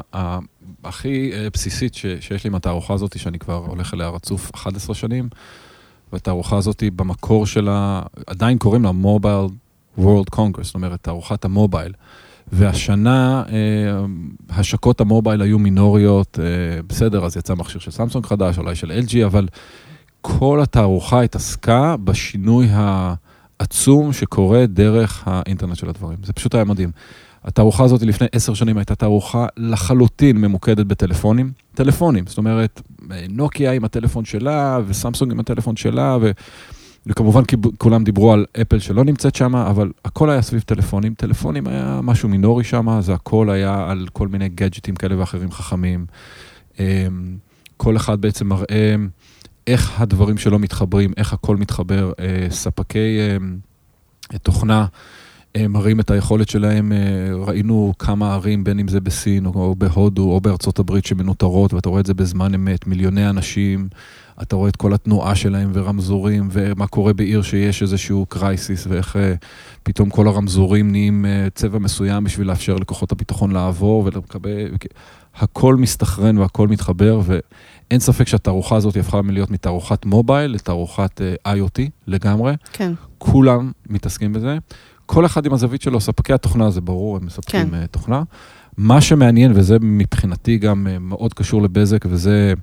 הכי 0.84 1.32
אה, 1.34 1.48
בסיסית 1.54 1.94
ש, 1.96 2.06
שיש 2.20 2.44
לי 2.44 2.48
עם 2.48 2.56
התערוכה 2.56 2.94
הזאת, 2.94 3.20
שאני 3.20 3.40
כבר 3.40 3.64
הולך 3.68 3.94
אליה 3.94 4.10
רצוף 4.10 4.52
11 4.56 4.96
שנים, 4.96 5.30
והתערוכה 6.14 6.58
הזאת 6.58 6.84
במקור 6.96 7.46
שלה, 7.46 8.02
עדיין 8.28 8.58
קוראים 8.58 8.84
לה 8.84 8.92
מובייל 8.92 9.46
World 10.00 10.36
Congress, 10.36 10.64
זאת 10.64 10.76
אומרת, 10.76 11.04
תערוכת 11.04 11.46
המובייל. 11.46 11.94
והשנה 12.52 13.44
אה, 13.50 14.06
השקות 14.50 15.02
המובייל 15.02 15.42
היו 15.42 15.60
מינוריות, 15.60 16.40
אה, 16.42 16.82
בסדר, 16.88 17.26
אז 17.26 17.38
יצא 17.38 17.54
מכשיר 17.56 17.82
של 17.82 17.92
סמסונג 17.92 18.26
חדש, 18.26 18.58
אולי 18.58 18.76
של 18.76 18.92
LG, 18.92 19.26
אבל 19.26 19.48
כל 20.22 20.62
התערוכה 20.62 21.22
התעסקה 21.22 21.96
בשינוי 22.04 22.68
העצום 22.72 24.14
שקורה 24.14 24.66
דרך 24.66 25.24
האינטרנט 25.26 25.76
של 25.76 25.90
הדברים. 25.90 26.18
זה 26.24 26.34
פשוט 26.34 26.56
היה 26.56 26.64
מדהים. 26.64 26.92
התערוכה 27.44 27.84
הזאת 27.84 28.02
לפני 28.02 28.28
עשר 28.32 28.54
שנים 28.54 28.78
הייתה 28.78 28.96
תערוכה 28.96 29.46
לחלוטין 29.58 30.38
ממוקדת 30.38 30.86
בטלפונים. 30.86 31.52
טלפונים, 31.76 32.28
זאת 32.28 32.38
אומרת, 32.38 32.82
נוקיה 33.30 33.72
עם 33.72 33.86
הטלפון 33.86 34.26
שלה, 34.26 34.80
וסמסונג 34.88 35.32
עם 35.32 35.40
הטלפון 35.40 35.76
שלה, 35.76 36.18
וכמובן 37.08 37.42
כולם 37.78 38.04
דיברו 38.04 38.34
על 38.34 38.46
אפל 38.62 38.80
שלא 38.80 39.04
נמצאת 39.04 39.36
שם, 39.36 39.56
אבל 39.56 39.92
הכל 40.06 40.30
היה 40.30 40.42
סביב 40.42 40.62
טלפונים. 40.62 41.14
טלפונים 41.14 41.68
היה 41.68 42.00
משהו 42.04 42.30
מינורי 42.30 42.64
שם, 42.64 43.02
זה 43.02 43.14
הכל 43.14 43.50
היה 43.50 43.86
על 43.90 44.08
כל 44.14 44.28
מיני 44.28 44.50
גאדג'טים 44.50 44.96
כאלה 44.96 45.20
ואחרים 45.20 45.52
חכמים. 45.52 46.06
אמ, 46.80 46.86
כל 47.78 47.98
אחד 47.98 48.22
בעצם 48.22 48.48
מראה 48.48 48.96
איך 49.68 50.02
הדברים 50.02 50.38
שלו 50.38 50.60
מתחברים, 50.60 51.14
איך 51.18 51.34
הכל 51.34 51.58
מתחבר. 51.58 52.12
אה, 52.20 52.48
ספקי 52.50 53.20
אמ, 53.38 53.58
תוכנה 54.44 54.86
מראים 55.70 56.00
את 56.00 56.12
היכולת 56.12 56.50
שלהם, 56.50 56.92
אה, 56.92 56.98
ראינו 57.36 57.94
כמה 58.00 58.34
ערים, 58.34 58.64
בין 58.64 58.80
אם 58.80 58.88
זה 58.88 59.00
בסין 59.00 59.46
או 59.46 59.76
בהודו 59.78 60.32
או 60.32 60.42
בארצות 60.42 60.80
הברית 60.80 61.06
שמנוטרות, 61.06 61.74
ואתה 61.74 61.90
רואה 61.90 62.02
את 62.02 62.06
זה 62.06 62.14
בזמן 62.14 62.54
אמת, 62.54 62.88
מיליוני 62.88 63.30
אנשים. 63.30 63.90
אתה 64.42 64.56
רואה 64.56 64.70
את 64.70 64.76
כל 64.76 64.94
התנועה 64.94 65.36
שלהם 65.36 65.72
ורמזורים, 65.74 66.48
ומה 66.52 66.88
קורה 66.88 67.14
בעיר 67.14 67.42
שיש 67.42 67.82
איזשהו 67.82 68.26
קרייסיס, 68.26 68.88
ואיך 68.90 69.16
uh, 69.16 69.20
פתאום 69.84 70.10
כל 70.10 70.28
הרמזורים 70.28 70.92
נהיים 70.92 71.26
צבע 71.56 71.80
מסוים 71.80 72.24
בשביל 72.24 72.48
לאפשר 72.48 72.76
לכוחות 72.76 73.12
הביטחון 73.12 73.52
לעבור 73.52 74.06
ולקבל... 74.06 74.68
הכל 75.40 75.76
מסתכרן 75.76 76.38
והכל 76.38 76.68
מתחבר, 76.68 77.22
ואין 77.26 78.00
ספק 78.00 78.28
שהתערוכה 78.28 78.76
הזאת 78.76 78.98
הפכה 78.98 79.22
מלהיות 79.22 79.52
מתערוכת 79.52 80.06
מובייל 80.06 80.52
לתערוכת 80.52 81.22
IoT 81.48 81.82
לגמרי. 82.08 82.54
כן. 82.74 82.94
כולם 83.18 83.72
מתעסקים 83.90 84.34
בזה. 84.34 84.58
כל 85.08 85.26
אחד 85.26 85.46
עם 85.46 85.54
הזווית 85.54 85.82
שלו, 85.82 86.02
ספקי 86.02 86.34
התוכנה, 86.34 86.70
זה 86.70 86.82
ברור, 86.82 87.18
הם 87.18 87.26
מספקים 87.26 87.70
כן. 87.70 87.86
תוכנה. 87.86 88.24
מה 88.78 89.02
שמעניין, 89.02 89.52
וזה 89.56 89.78
מבחינתי 89.82 90.58
גם 90.58 90.88
מאוד 91.00 91.34
קשור 91.34 91.62
לבזק, 91.62 92.06
וזה... 92.10 92.54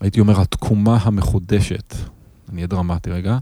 הייתי 0.00 0.20
אומר, 0.20 0.40
התקומה 0.40 0.98
המחודשת, 1.02 1.94
אני 2.48 2.56
אהיה 2.56 2.66
דרמטי 2.66 3.10
רגע, 3.10 3.38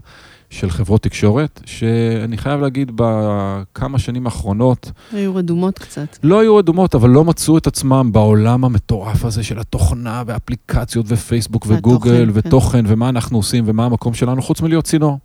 של 0.49 0.69
חברות 0.69 1.01
תקשורת, 1.01 1.61
שאני 1.65 2.37
חייב 2.37 2.61
להגיד, 2.61 2.91
בכמה 2.95 3.99
שנים 3.99 4.25
האחרונות... 4.25 4.91
היו 5.13 5.35
רדומות 5.35 5.79
קצת. 5.79 6.17
לא 6.23 6.39
היו 6.39 6.55
רדומות, 6.55 6.95
אבל 6.95 7.09
לא 7.09 7.23
מצאו 7.23 7.57
את 7.57 7.67
עצמם 7.67 8.09
בעולם 8.11 8.65
המטורף 8.65 9.25
הזה 9.25 9.43
של 9.43 9.59
התוכנה 9.59 10.23
ואפליקציות 10.27 11.05
ופייסבוק 11.09 11.65
וגוגל 11.67 12.25
כן. 12.25 12.31
ותוכן, 12.33 12.87
כן. 12.87 12.93
ומה 12.93 13.09
אנחנו 13.09 13.37
עושים 13.37 13.63
ומה 13.67 13.85
המקום 13.85 14.13
שלנו, 14.13 14.41
חוץ 14.41 14.61
מלהיות 14.61 14.85
צינור. 14.85 15.17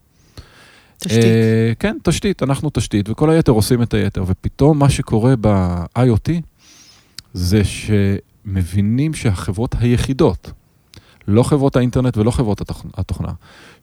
תשתית. 1.02 1.24
Uh, 1.24 1.74
כן, 1.78 1.96
תשתית, 2.02 2.42
אנחנו 2.42 2.70
תשתית, 2.72 3.08
וכל 3.08 3.30
היתר 3.30 3.52
עושים 3.52 3.82
את 3.82 3.94
היתר. 3.94 4.24
ופתאום 4.26 4.78
מה 4.78 4.90
שקורה 4.90 5.34
ב-IoT 5.40 6.30
זה 7.32 7.62
שמבינים 7.64 9.14
שהחברות 9.14 9.74
היחידות, 9.78 10.50
לא 11.28 11.42
חברות 11.42 11.76
האינטרנט 11.76 12.16
ולא 12.16 12.30
חברות 12.30 12.60
התוכנה, 12.94 13.32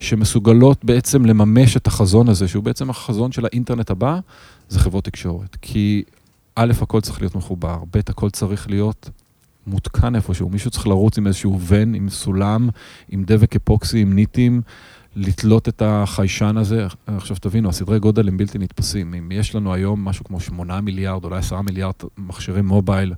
שמסוגלות 0.00 0.84
בעצם 0.84 1.24
לממש 1.24 1.76
את 1.76 1.86
החזון 1.86 2.28
הזה, 2.28 2.48
שהוא 2.48 2.64
בעצם 2.64 2.90
החזון 2.90 3.32
של 3.32 3.44
האינטרנט 3.44 3.90
הבא, 3.90 4.18
זה 4.68 4.78
חברות 4.78 5.04
תקשורת. 5.04 5.56
כי 5.62 6.02
א', 6.54 6.72
הכל 6.80 7.00
צריך 7.00 7.20
להיות 7.20 7.34
מחובר, 7.34 7.78
ב', 7.94 7.98
הכל 8.08 8.30
צריך 8.30 8.70
להיות 8.70 9.10
מותקן 9.66 10.16
איפשהו, 10.16 10.48
מישהו 10.48 10.70
צריך 10.70 10.86
לרוץ 10.86 11.18
עם 11.18 11.26
איזשהו 11.26 11.58
ון, 11.60 11.94
עם 11.94 12.08
סולם, 12.08 12.68
עם 13.08 13.24
דבק 13.26 13.56
אפוקסי, 13.56 14.00
עם 14.00 14.12
ניטים, 14.12 14.62
לתלות 15.16 15.68
את 15.68 15.82
החיישן 15.84 16.56
הזה. 16.56 16.86
עכשיו 17.06 17.36
תבינו, 17.40 17.68
הסדרי 17.68 17.98
גודל 17.98 18.28
הם 18.28 18.36
בלתי 18.36 18.58
נתפסים. 18.58 19.14
אם 19.14 19.32
יש 19.32 19.54
לנו 19.54 19.74
היום 19.74 20.04
משהו 20.04 20.24
כמו 20.24 20.40
8 20.40 20.80
מיליארד, 20.80 21.24
אולי 21.24 21.38
10 21.38 21.60
מיליארד 21.60 21.94
מכשירי 22.18 22.62
מובייל, 22.62 23.14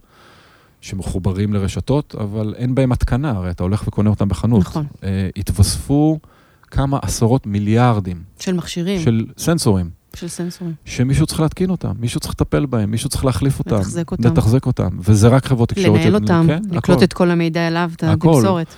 שמחוברים 0.80 1.54
לרשתות, 1.54 2.14
אבל 2.20 2.54
אין 2.56 2.74
בהם 2.74 2.92
התקנה, 2.92 3.30
הרי 3.30 3.50
אתה 3.50 3.62
הולך 3.62 3.88
וקונה 3.88 4.10
אותם 4.10 4.28
בחנות. 4.28 4.60
נכון. 4.60 4.86
Uh, 4.94 5.04
התווספו 5.36 6.18
כמה 6.62 6.98
עשרות 7.02 7.46
מיליארדים. 7.46 8.22
של 8.38 8.52
מכשירים. 8.52 9.00
של 9.00 9.26
סנסורים. 9.38 9.90
של 10.14 10.28
סנסורים. 10.28 10.74
שמישהו 10.84 11.26
צריך 11.26 11.40
להתקין 11.40 11.70
אותם, 11.70 11.92
מישהו 11.98 12.20
צריך 12.20 12.34
לטפל 12.34 12.66
בהם, 12.66 12.90
מישהו 12.90 13.08
צריך 13.08 13.24
להחליף 13.24 13.58
אותם. 13.58 13.76
לתחזק 13.76 14.10
אותם. 14.10 14.24
לתחזק 14.24 14.66
אותם, 14.66 14.88
וזה 14.98 15.28
רק 15.28 15.46
חברות 15.46 15.68
תקשורת. 15.68 16.00
לנהל 16.00 16.14
אותם, 16.14 16.44
כן, 16.46 16.62
לקלוט 16.70 16.96
הכל. 16.96 17.04
את 17.04 17.12
כל 17.12 17.30
המידע 17.30 17.68
אליו, 17.68 17.90
את 17.96 18.04
התקשורת. 18.04 18.74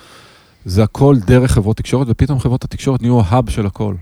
זה 0.65 0.83
הכל 0.83 1.15
דרך 1.27 1.51
חברות 1.51 1.77
תקשורת, 1.77 2.07
ופתאום 2.09 2.39
חברות 2.39 2.63
התקשורת 2.63 3.01
נהיו 3.01 3.21
ההאב 3.21 3.49
של 3.49 3.65
הכל. 3.65 3.95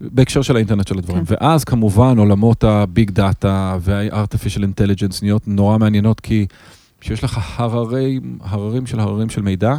בהקשר 0.00 0.42
של 0.42 0.56
האינטרנט 0.56 0.88
של 0.88 0.98
הדברים. 0.98 1.24
כן. 1.24 1.34
ואז 1.40 1.64
כמובן 1.64 2.18
עולמות 2.18 2.64
הביג 2.64 3.10
דאטה 3.10 3.76
וה-artificial 3.80 4.60
intelligence 4.60 5.18
נהיות 5.22 5.48
נורא 5.48 5.78
מעניינות, 5.78 6.20
כי 6.20 6.46
כשיש 7.00 7.24
לך 7.24 7.40
הררים, 7.56 8.38
הררים 8.42 8.86
של 8.86 9.00
הררים 9.00 9.30
של 9.30 9.42
מידע, 9.42 9.74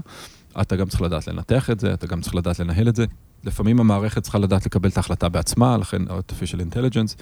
אתה 0.62 0.76
גם 0.76 0.88
צריך 0.88 1.02
לדעת 1.02 1.28
לנתח 1.28 1.70
את 1.70 1.80
זה, 1.80 1.94
אתה 1.94 2.08
גם 2.08 2.22
צריך 2.22 2.36
לדעת 2.36 2.60
לנהל 2.60 2.90
את 2.90 2.96
זה. 2.96 3.06
לפעמים 3.44 3.80
המערכת 3.80 4.24
צריכה 4.24 4.40
לדעת 4.40 4.66
לקבל 4.66 4.90
את 4.90 4.98
ההחלטה 4.98 5.30
בעצמה, 5.30 5.78
לכן 5.78 6.02
artificial 6.04 6.60
intelligence. 6.60 7.16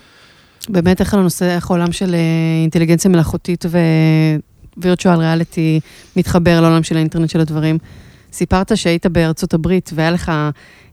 באמת, 0.69 0.99
איך 0.99 1.13
הנושא, 1.13 1.55
איך 1.55 1.71
העולם 1.71 1.91
של 1.91 2.13
אה, 2.15 2.19
אינטליגנציה 2.61 3.11
מלאכותית 3.11 3.65
ו-virtual 3.69 5.17
reality 5.17 5.81
מתחבר 6.15 6.61
לעולם 6.61 6.83
של 6.83 6.95
האינטרנט 6.95 7.29
של 7.29 7.39
הדברים. 7.39 7.77
סיפרת 8.33 8.77
שהיית 8.77 9.05
בארצות 9.05 9.53
הברית 9.53 9.89
והיה 9.95 10.11
לך 10.11 10.31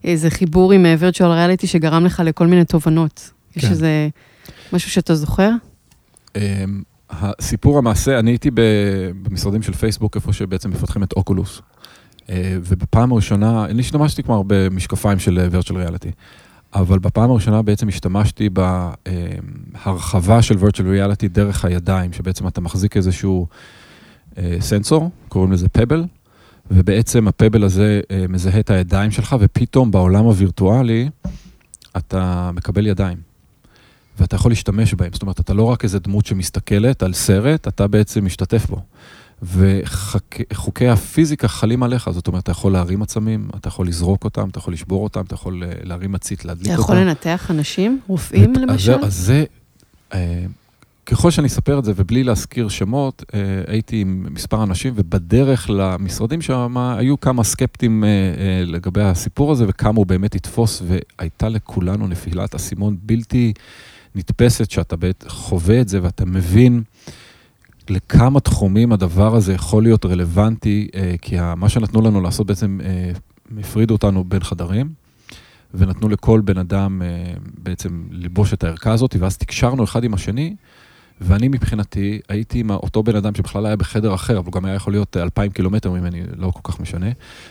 איזה 0.03 0.29
חיבור 0.29 0.71
עם 0.71 0.85
אה, 0.85 0.95
virtual 0.99 1.21
reality 1.21 1.67
שגרם 1.67 2.05
לך 2.05 2.21
לכל 2.25 2.47
מיני 2.47 2.65
תובנות. 2.65 3.31
כן. 3.53 3.59
יש 3.59 3.65
איזה 3.65 4.09
משהו 4.73 4.91
שאתה 4.91 5.15
זוכר? 5.15 5.49
אמ, 6.35 6.41
הסיפור 7.09 7.77
המעשה, 7.77 8.19
אני 8.19 8.31
הייתי 8.31 8.49
במשרדים 9.23 9.61
של 9.61 9.73
פייסבוק, 9.73 10.15
איפה 10.15 10.33
שבעצם 10.33 10.69
מפתחים 10.69 11.03
את 11.03 11.13
אוקולוס. 11.13 11.61
אה, 12.29 12.57
ובפעם 12.63 13.11
הראשונה, 13.11 13.65
אני 13.65 13.79
השתמשתי 13.79 14.23
כבר 14.23 14.41
במשקפיים 14.47 15.19
של 15.19 15.49
virtual 15.51 15.73
reality, 15.73 16.11
אבל 16.73 16.99
בפעם 16.99 17.31
הראשונה 17.31 17.61
בעצם 17.61 17.87
השתמשתי 17.87 18.49
בהרחבה 19.75 20.41
של 20.41 20.55
virtual 20.55 20.83
reality 20.83 21.27
דרך 21.31 21.65
הידיים, 21.65 22.13
שבעצם 22.13 22.47
אתה 22.47 22.61
מחזיק 22.61 22.97
איזשהו 22.97 23.47
אה, 24.37 24.57
סנסור, 24.59 25.11
קוראים 25.29 25.51
לזה 25.51 25.69
פבל, 25.69 26.03
ובעצם 26.71 27.27
הפבל 27.27 27.63
הזה 27.63 28.01
אה, 28.11 28.25
מזהה 28.29 28.59
את 28.59 28.69
הידיים 28.69 29.11
שלך, 29.11 29.35
ופתאום 29.39 29.91
בעולם 29.91 30.25
הווירטואלי 30.25 31.09
אתה 31.97 32.51
מקבל 32.53 32.87
ידיים. 32.87 33.17
ואתה 34.19 34.35
יכול 34.35 34.51
להשתמש 34.51 34.93
בהם. 34.93 35.13
זאת 35.13 35.21
אומרת, 35.21 35.39
אתה 35.39 35.53
לא 35.53 35.63
רק 35.63 35.83
איזה 35.83 35.99
דמות 35.99 36.25
שמסתכלת 36.25 37.03
על 37.03 37.13
סרט, 37.13 37.67
אתה 37.67 37.87
בעצם 37.87 38.25
משתתף 38.25 38.65
בו. 38.69 38.81
וחוקי 39.43 40.87
הפיזיקה 40.87 41.47
חלים 41.47 41.83
עליך, 41.83 42.09
זאת 42.09 42.27
אומרת, 42.27 42.43
אתה 42.43 42.51
יכול 42.51 42.71
להרים 42.71 43.01
עצמים, 43.01 43.49
אתה 43.55 43.67
יכול 43.67 43.87
לזרוק 43.87 44.23
אותם, 44.23 44.49
אתה 44.49 44.59
יכול 44.59 44.73
לשבור 44.73 45.03
אותם, 45.03 45.21
אתה 45.21 45.33
יכול 45.33 45.63
אה, 45.63 45.71
להרים 45.83 46.11
מצית, 46.11 46.45
להדליק 46.45 46.67
אותם. 46.67 46.73
אתה 46.73 46.81
יכול 46.81 46.95
לנתח 46.95 47.51
אנשים? 47.51 47.99
רופאים 48.07 48.53
למשל? 48.55 49.05
אז 49.05 49.15
זה, 49.15 49.43
אה, 50.13 50.45
ככל 51.11 51.31
שאני 51.31 51.47
אספר 51.47 51.79
את 51.79 51.85
זה, 51.85 51.93
ובלי 51.95 52.23
להזכיר 52.23 52.69
שמות, 52.69 53.23
אה, 53.33 53.39
הייתי 53.67 54.01
עם 54.01 54.27
מספר 54.29 54.63
אנשים, 54.63 54.93
ובדרך 54.95 55.69
למשרדים 55.69 56.41
שם 56.41 56.77
היו 56.77 57.19
כמה 57.19 57.43
סקפטים 57.43 58.03
לגבי 58.65 59.01
הסיפור 59.01 59.51
הזה, 59.51 59.65
וכמה 59.67 59.97
הוא 59.97 60.05
באמת 60.05 60.35
יתפוס, 60.35 60.81
והייתה 60.87 61.49
לכולנו 61.49 62.07
נפילת 62.07 62.55
אסימון 62.55 62.97
בלתי... 63.03 63.53
נתפסת, 64.15 64.71
שאתה 64.71 64.95
חווה 65.27 65.81
את 65.81 65.87
זה 65.87 65.99
ואתה 66.03 66.25
מבין 66.25 66.83
לכמה 67.89 68.39
תחומים 68.39 68.91
הדבר 68.91 69.35
הזה 69.35 69.53
יכול 69.53 69.83
להיות 69.83 70.05
רלוונטי, 70.05 70.87
אה, 70.95 71.15
כי 71.21 71.35
מה 71.57 71.69
שנתנו 71.69 72.01
לנו 72.01 72.21
לעשות 72.21 72.47
בעצם, 72.47 72.79
אה, 72.83 73.11
הפרידו 73.59 73.93
אותנו 73.93 74.23
בין 74.23 74.43
חדרים, 74.43 74.89
ונתנו 75.73 76.09
לכל 76.09 76.41
בן 76.41 76.57
אדם 76.57 77.01
אה, 77.01 77.33
בעצם 77.57 78.03
ללבוש 78.11 78.53
את 78.53 78.63
הערכה 78.63 78.91
הזאת, 78.91 79.15
ואז 79.19 79.37
תקשרנו 79.37 79.83
אחד 79.83 80.03
עם 80.03 80.13
השני. 80.13 80.55
ואני 81.21 81.47
מבחינתי 81.47 82.19
הייתי 82.29 82.59
עם 82.59 82.71
אותו 82.71 83.03
בן 83.03 83.15
אדם 83.15 83.35
שבכלל 83.35 83.65
היה 83.65 83.75
בחדר 83.75 84.13
אחר, 84.13 84.37
אבל 84.37 84.45
הוא 84.45 84.53
גם 84.53 84.65
היה 84.65 84.75
יכול 84.75 84.93
להיות 84.93 85.17
אלפיים 85.17 85.51
קילומטר 85.51 85.91
ממני, 85.91 86.21
לא 86.37 86.51
כל 86.51 86.71
כך 86.71 86.79
משנה, 86.79 87.05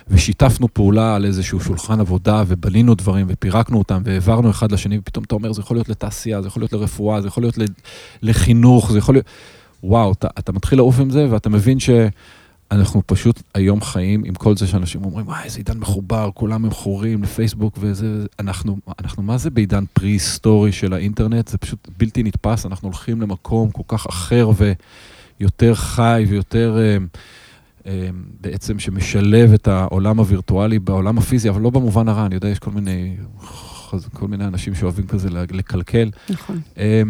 ושיתפנו 0.09 0.75
פעולה 0.75 1.15
על 1.17 1.25
איזשהו 1.25 1.61
שולחן 1.61 2.01
עבודה, 2.01 2.43
ובנינו 2.47 2.95
דברים, 2.95 3.27
ופירקנו 3.29 3.79
אותם, 3.79 4.03
והעברנו 4.05 4.51
אחד 4.51 4.73
לשני, 4.73 4.99
ופתאום 4.99 5.25
אתה 5.25 5.35
אומר, 5.35 5.53
זה 5.53 5.61
יכול 5.61 5.77
להיות 5.77 5.89
לתעשייה, 5.89 6.43
זה 6.43 6.49
יכול 6.49 6.63
להיות 6.63 6.73
לרפואה, 6.73 7.21
זה 7.21 7.29
יכול 7.29 7.43
להיות 7.43 7.59
לחינוך, 8.23 8.93
זה 8.93 8.99
יכול 8.99 9.15
להיות... 9.15 9.27
וואו, 9.83 10.13
אתה, 10.13 10.29
אתה 10.39 10.53
מתחיל 10.53 10.79
לעוף 10.79 11.01
עם 11.01 11.11
זה, 11.11 11.27
ואתה 11.31 11.49
מבין 11.49 11.81
ש... 11.81 11.91
אנחנו 12.71 13.03
פשוט 13.07 13.43
היום 13.55 13.81
חיים 13.81 14.23
עם 14.25 14.35
כל 14.35 14.57
זה 14.57 14.67
שאנשים 14.67 15.05
אומרים, 15.05 15.27
וואי, 15.27 15.45
איזה 15.45 15.59
עידן 15.59 15.79
מחובר, 15.79 16.31
כולם 16.35 16.63
מכורים 16.63 17.23
לפייסבוק 17.23 17.79
וזה, 17.81 18.27
אנחנו, 18.39 18.77
אנחנו 18.99 19.23
מה 19.23 19.39
זה 19.39 19.51
בעידן 19.51 19.85
פרה-היסטורי 19.93 20.73
של 20.73 20.93
האינטרנט? 20.93 21.49
זה 21.49 21.59
פשוט 21.59 21.89
בלתי 21.99 22.23
נתפס, 22.23 22.67
אנחנו 22.67 22.89
הולכים 22.89 23.21
למקום 23.21 23.71
כל 23.71 23.83
כך 23.89 24.07
אחר 24.07 24.51
ויותר 25.41 25.75
חי 25.75 26.25
ויותר 26.29 26.79
אה, 26.79 26.97
אה, 27.87 28.09
בעצם 28.41 28.79
שמשלב 28.79 29.53
את 29.53 29.69
העולם 29.69 30.19
הווירטואלי 30.19 30.79
בעולם 30.79 31.19
הפיזי, 31.19 31.49
אבל 31.49 31.61
לא 31.61 31.71
במובן 31.71 32.09
הרע, 32.09 32.27
אני 32.27 32.35
יודע, 32.35 32.49
יש 32.49 32.59
כל 32.59 32.71
מיני, 32.71 33.17
כל 34.13 34.29
מיני 34.29 34.45
אנשים 34.45 34.75
שאוהבים 34.75 35.07
כזה 35.07 35.29
לקלקל. 35.31 36.11
נכון. 36.31 36.61
אה, 36.79 37.03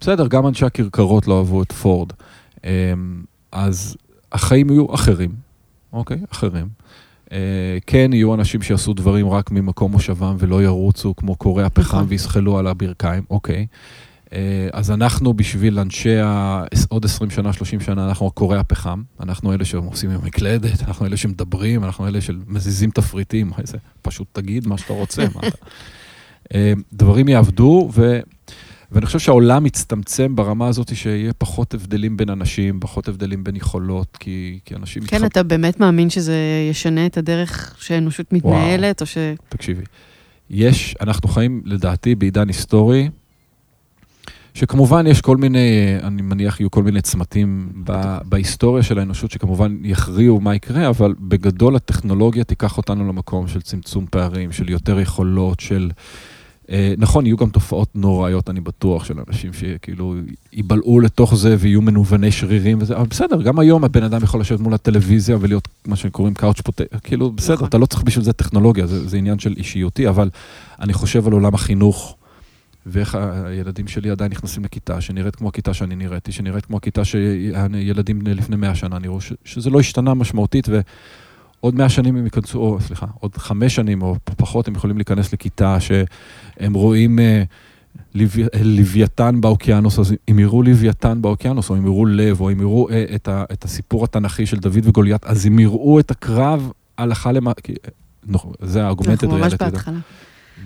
בסדר, 0.00 0.26
גם 0.26 0.46
אנשי 0.46 0.66
הכרכרות 0.66 1.28
לא 1.28 1.38
אהבו 1.38 1.62
את 1.62 1.72
פורד. 1.72 2.12
אז 3.52 3.96
החיים 4.32 4.70
יהיו 4.70 4.94
אחרים, 4.94 5.30
אוקיי? 5.92 6.18
אחרים. 6.32 6.68
אה, 7.32 7.78
כן, 7.86 8.10
יהיו 8.12 8.34
אנשים 8.34 8.62
שיעשו 8.62 8.92
דברים 8.92 9.28
רק 9.28 9.50
ממקום 9.50 9.92
מושבם 9.92 10.36
ולא 10.38 10.62
ירוצו 10.62 11.16
כמו 11.16 11.36
קורי 11.36 11.64
הפחם 11.64 11.96
נכון. 11.96 12.06
ויזחלו 12.08 12.58
על 12.58 12.66
הברכיים, 12.66 13.22
אוקיי. 13.30 13.66
אה, 14.32 14.68
אז 14.72 14.90
אנחנו 14.90 15.34
בשביל 15.34 15.78
אנשי. 15.78 16.16
עוד 16.88 17.04
20 17.04 17.30
שנה, 17.30 17.52
30 17.52 17.80
שנה, 17.80 18.08
אנחנו 18.08 18.30
קורי 18.30 18.58
הפחם. 18.58 19.02
אנחנו 19.20 19.52
אלה 19.52 19.64
שעושים 19.64 20.10
עם 20.10 20.24
מקלדת, 20.24 20.82
אנחנו 20.82 21.06
אלה 21.06 21.16
שמדברים, 21.16 21.84
אנחנו 21.84 22.08
אלה 22.08 22.20
שמזיזים 22.20 22.90
תפריטים. 22.90 23.50
איזה, 23.58 23.78
פשוט 24.02 24.26
תגיד 24.32 24.66
מה 24.66 24.78
שאתה 24.78 24.92
רוצה, 24.92 25.22
מה 25.34 25.40
אתה... 25.48 25.56
אה, 26.54 26.72
דברים 26.92 27.28
יעבדו, 27.28 27.90
ו... 27.94 28.20
ואני 28.92 29.06
חושב 29.06 29.18
שהעולם 29.18 29.64
מצטמצם 29.64 30.36
ברמה 30.36 30.68
הזאת 30.68 30.96
שיהיה 30.96 31.32
פחות 31.32 31.74
הבדלים 31.74 32.16
בין 32.16 32.30
אנשים, 32.30 32.80
פחות 32.80 33.08
הבדלים 33.08 33.44
בין 33.44 33.56
יכולות, 33.56 34.16
כי, 34.16 34.58
כי 34.64 34.74
אנשים... 34.74 35.02
כן, 35.02 35.24
אתה 35.24 35.42
באמת 35.42 35.80
מאמין 35.80 36.10
שזה 36.10 36.36
ישנה 36.70 37.06
את 37.06 37.16
הדרך 37.16 37.76
שהאנושות 37.78 38.32
מתנהלת, 38.32 39.00
או 39.00 39.06
ש... 39.06 39.18
תקשיבי, 39.48 39.82
יש, 40.50 40.94
אנחנו 41.00 41.28
חיים 41.28 41.62
לדעתי 41.64 42.14
בעידן 42.14 42.48
היסטורי, 42.48 43.08
שכמובן 44.54 45.06
יש 45.06 45.20
כל 45.20 45.36
מיני, 45.36 45.96
אני 46.02 46.22
מניח 46.22 46.60
יהיו 46.60 46.70
כל 46.70 46.82
מיני 46.82 47.02
צמתים 47.02 47.72
ב, 47.84 48.18
בהיסטוריה 48.24 48.82
של 48.82 48.98
האנושות 48.98 49.30
שכמובן 49.30 49.76
יכריעו 49.82 50.40
מה 50.40 50.54
יקרה, 50.54 50.88
אבל 50.88 51.14
בגדול 51.20 51.76
הטכנולוגיה 51.76 52.44
תיקח 52.44 52.76
אותנו 52.76 53.08
למקום 53.08 53.48
של 53.48 53.60
צמצום 53.60 54.06
פערים, 54.10 54.52
של 54.52 54.70
יותר 54.70 55.00
יכולות, 55.00 55.60
של... 55.60 55.90
אה, 56.70 56.94
נכון, 56.98 57.26
יהיו 57.26 57.36
גם 57.36 57.50
תופעות 57.50 57.88
נוראיות, 57.94 58.50
אני 58.50 58.60
בטוח, 58.60 59.04
של 59.04 59.14
אנשים 59.28 59.52
שכאילו 59.52 60.14
ייבלעו 60.52 61.00
לתוך 61.00 61.34
זה 61.34 61.56
ויהיו 61.58 61.82
מנווני 61.82 62.32
שרירים 62.32 62.78
וזה, 62.80 62.96
אבל 62.96 63.06
בסדר, 63.06 63.42
גם 63.42 63.58
היום 63.58 63.84
הבן 63.84 64.02
אדם 64.02 64.22
יכול 64.22 64.40
לשבת 64.40 64.60
מול 64.60 64.74
הטלוויזיה 64.74 65.36
ולהיות 65.40 65.68
מה 65.86 65.96
שקוראים 65.96 66.34
קאוץ' 66.34 66.60
פוטט, 66.60 66.82
כאילו, 67.02 67.32
בסדר, 67.32 67.54
נכון. 67.54 67.68
אתה 67.68 67.78
לא 67.78 67.86
צריך 67.86 68.02
בשביל 68.02 68.24
זה 68.24 68.32
טכנולוגיה, 68.32 68.86
זה, 68.86 69.08
זה 69.08 69.16
עניין 69.16 69.38
של 69.38 69.54
אישיותי, 69.56 70.08
אבל 70.08 70.30
אני 70.80 70.92
חושב 70.92 71.26
על 71.26 71.32
עולם 71.32 71.54
החינוך, 71.54 72.16
ואיך 72.86 73.18
הילדים 73.44 73.88
שלי 73.88 74.10
עדיין 74.10 74.30
נכנסים 74.30 74.64
לכיתה 74.64 75.00
שנראית 75.00 75.36
כמו 75.36 75.48
הכיתה 75.48 75.74
שאני 75.74 75.96
נראיתי, 75.96 76.32
שנראית 76.32 76.66
כמו 76.66 76.76
הכיתה 76.76 77.04
שילדים 77.04 78.26
לפני 78.26 78.56
מאה 78.56 78.74
שנה 78.74 78.98
נראו, 78.98 79.18
שזה 79.44 79.70
לא 79.70 79.80
השתנה 79.80 80.14
משמעותית, 80.14 80.68
ועוד 81.62 81.74
מאה 81.74 81.88
שנים 81.88 82.16
הם 82.16 82.24
ייכנסו, 82.24 82.58
או 82.58 82.80
סליחה, 82.80 83.06
עוד 83.20 83.36
חמש 83.36 83.74
שנים 83.74 84.02
או 84.02 84.16
פחות 84.24 84.68
הם 84.68 84.74
יכולים 84.74 84.96
להיכנס 84.96 85.32
לכיתה 85.32 85.80
שהם 85.80 86.74
רואים 86.74 87.18
אה, 87.18 87.42
לוו- 88.14 88.48
אה, 88.54 88.60
לוויתן 88.62 89.40
באוקיינוס, 89.40 89.98
אז 89.98 90.14
אם 90.30 90.38
יראו 90.38 90.62
לוויתן 90.62 91.22
באוקיינוס, 91.22 91.70
או 91.70 91.76
אם 91.76 91.86
יראו 91.86 92.06
לב, 92.06 92.40
או 92.40 92.52
אם 92.52 92.60
יראו 92.60 92.90
אה, 92.90 93.04
את, 93.14 93.28
ה, 93.28 93.44
את 93.52 93.64
הסיפור 93.64 94.04
התנ"כי 94.04 94.46
של 94.46 94.56
דוד 94.56 94.80
וגוליית, 94.82 95.24
אז 95.24 95.46
אם 95.46 95.58
יראו 95.58 96.00
את 96.00 96.10
הקרב 96.10 96.70
הלכה 96.98 97.32
למעשה, 97.32 97.60
זה 98.60 98.84
הארגומנטד 98.84 99.24
אנחנו 99.24 99.38
ממש 99.38 99.52
ריאליטי. 99.52 99.64
בהתחלה. 99.64 99.98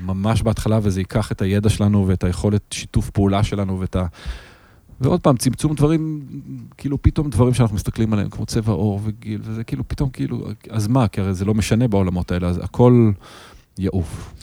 ממש 0.04 0.42
בהתחלה, 0.42 0.78
וזה 0.82 1.00
ייקח 1.00 1.32
את 1.32 1.42
הידע 1.42 1.68
שלנו 1.68 2.06
ואת 2.06 2.24
היכולת 2.24 2.62
שיתוף 2.70 3.10
פעולה 3.10 3.42
שלנו 3.42 3.80
ואת 3.80 3.96
ה... 3.96 4.06
ועוד 5.00 5.20
פעם, 5.20 5.36
צמצום 5.36 5.74
דברים, 5.74 6.26
כאילו 6.76 7.02
פתאום 7.02 7.30
דברים 7.30 7.54
שאנחנו 7.54 7.76
מסתכלים 7.76 8.12
עליהם, 8.12 8.30
כמו 8.30 8.46
צבע 8.46 8.72
עור 8.72 9.00
וגיל, 9.04 9.40
וזה 9.44 9.64
כאילו 9.64 9.88
פתאום 9.88 10.10
כאילו, 10.10 10.48
אז 10.70 10.86
מה, 10.86 11.08
כי 11.08 11.20
הרי 11.20 11.34
זה 11.34 11.44
לא 11.44 11.54
משנה 11.54 11.88
בעולמות 11.88 12.32
האלה, 12.32 12.48
אז 12.48 12.58
הכל 12.64 13.10
יעוף. 13.78 14.34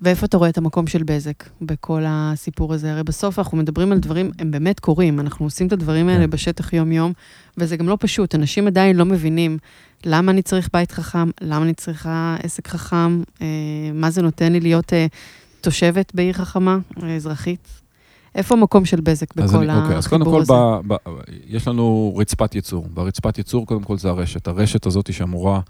ואיפה 0.00 0.26
אתה 0.26 0.36
רואה 0.36 0.48
את 0.48 0.58
המקום 0.58 0.86
של 0.86 1.02
בזק 1.02 1.44
בכל 1.62 2.02
הסיפור 2.06 2.74
הזה? 2.74 2.92
הרי 2.92 3.02
בסוף 3.02 3.38
אנחנו 3.38 3.58
מדברים 3.58 3.92
על 3.92 3.98
דברים, 3.98 4.30
הם 4.38 4.50
באמת 4.50 4.80
קורים, 4.80 5.20
אנחנו 5.20 5.46
עושים 5.46 5.66
את 5.66 5.72
הדברים 5.72 6.08
האלה 6.08 6.24
כן. 6.24 6.30
בשטח 6.30 6.72
יום-יום, 6.72 7.12
וזה 7.58 7.76
גם 7.76 7.88
לא 7.88 7.96
פשוט, 8.00 8.34
אנשים 8.34 8.66
עדיין 8.66 8.96
לא 8.96 9.04
מבינים 9.04 9.58
למה 10.04 10.32
אני 10.32 10.42
צריך 10.42 10.68
בית 10.72 10.92
חכם, 10.92 11.30
למה 11.40 11.64
אני 11.64 11.74
צריכה 11.74 12.36
עסק 12.42 12.68
חכם, 12.68 13.22
אה, 13.42 13.46
מה 13.94 14.10
זה 14.10 14.22
נותן 14.22 14.52
לי 14.52 14.60
להיות 14.60 14.92
אה, 14.92 15.06
תושבת 15.60 16.14
בעיר 16.14 16.32
חכמה, 16.32 16.78
אה, 17.02 17.16
אזרחית. 17.16 17.68
איפה 18.34 18.54
המקום 18.54 18.84
של 18.84 19.00
בזק 19.00 19.34
בכל 19.34 19.70
אני, 19.70 19.82
אוקיי, 19.82 19.96
אז 19.96 20.06
קודם 20.06 20.24
כל, 20.24 20.40
הזה? 20.40 20.52
ב, 20.52 20.92
ב, 20.92 20.96
יש 21.46 21.68
לנו 21.68 22.14
רצפת 22.16 22.54
ייצור. 22.54 22.86
ברצפת 22.94 23.38
ייצור, 23.38 23.66
קודם 23.66 23.82
כל, 23.82 23.98
זה 23.98 24.08
הרשת. 24.08 24.48
הרשת 24.48 24.86
הזאת 24.86 25.12
שאמורה 25.12 25.60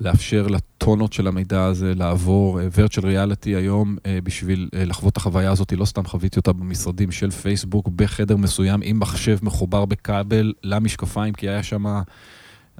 לאפשר 0.00 0.46
לטונות 0.46 1.12
של 1.12 1.26
המידע 1.26 1.64
הזה 1.64 1.94
לעבור. 1.94 2.60
אה, 2.60 2.66
virtual 2.76 3.02
reality 3.02 3.46
היום, 3.46 3.96
אה, 4.06 4.18
בשביל 4.24 4.68
אה, 4.74 4.84
לחוות 4.84 5.12
את 5.12 5.16
החוויה 5.16 5.50
הזאת, 5.50 5.72
לא 5.72 5.84
סתם 5.84 6.04
חוויתי 6.04 6.38
אותה 6.38 6.52
במשרדים 6.52 7.12
של 7.12 7.30
פייסבוק, 7.30 7.88
בחדר 7.88 8.36
מסוים, 8.36 8.80
עם 8.84 9.00
מחשב 9.00 9.38
מחובר 9.42 9.84
בכבל 9.84 10.52
למשקפיים, 10.62 11.34
כי 11.34 11.48
היה 11.48 11.62
שם, 11.62 11.86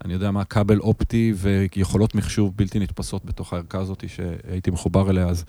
אני 0.04 0.12
יודע 0.12 0.30
מה, 0.30 0.44
כבל 0.44 0.78
אופטי 0.78 1.32
ויכולות 1.36 2.14
מחשוב 2.14 2.52
בלתי 2.56 2.78
נתפסות 2.78 3.24
בתוך 3.24 3.52
הערכה 3.52 3.78
הזאת 3.78 4.04
שהייתי 4.08 4.70
מחובר 4.70 5.10
אליה, 5.10 5.26
אז... 5.26 5.44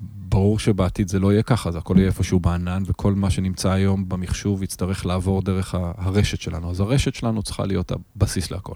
ברור 0.00 0.58
שבעתיד 0.58 1.08
זה 1.08 1.18
לא 1.18 1.32
יהיה 1.32 1.42
ככה, 1.42 1.72
זה 1.72 1.78
הכל 1.78 1.94
יהיה 1.96 2.06
איפשהו 2.06 2.40
בענן, 2.40 2.82
וכל 2.86 3.14
מה 3.14 3.30
שנמצא 3.30 3.70
היום 3.70 4.08
במחשוב 4.08 4.62
יצטרך 4.62 5.06
לעבור 5.06 5.42
דרך 5.42 5.74
הרשת 5.74 6.40
שלנו. 6.40 6.70
אז 6.70 6.80
הרשת 6.80 7.14
שלנו 7.14 7.42
צריכה 7.42 7.66
להיות 7.66 7.92
הבסיס 8.16 8.50
להכל. 8.50 8.74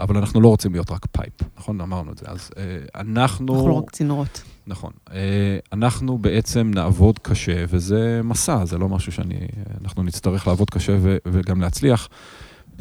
אבל 0.00 0.16
אנחנו 0.16 0.40
לא 0.40 0.48
רוצים 0.48 0.72
להיות 0.72 0.90
רק 0.90 1.06
pipe, 1.12 1.32
נכון? 1.58 1.80
אמרנו 1.80 2.12
את 2.12 2.18
זה. 2.18 2.26
אז 2.28 2.50
אה, 2.56 2.62
אנחנו... 3.00 3.54
אנחנו 3.54 3.68
לא 3.68 3.74
רק 3.74 3.90
צינורות. 3.90 4.42
נכון. 4.66 4.92
אה, 5.12 5.58
אנחנו 5.72 6.18
בעצם 6.18 6.70
נעבוד 6.74 7.18
קשה, 7.18 7.64
וזה 7.68 8.20
מסע, 8.24 8.64
זה 8.64 8.78
לא 8.78 8.88
משהו 8.88 9.12
שאני... 9.12 9.38
אנחנו 9.84 10.02
נצטרך 10.02 10.46
לעבוד 10.46 10.70
קשה 10.70 10.96
ו, 11.00 11.16
וגם 11.26 11.60
להצליח. 11.60 12.08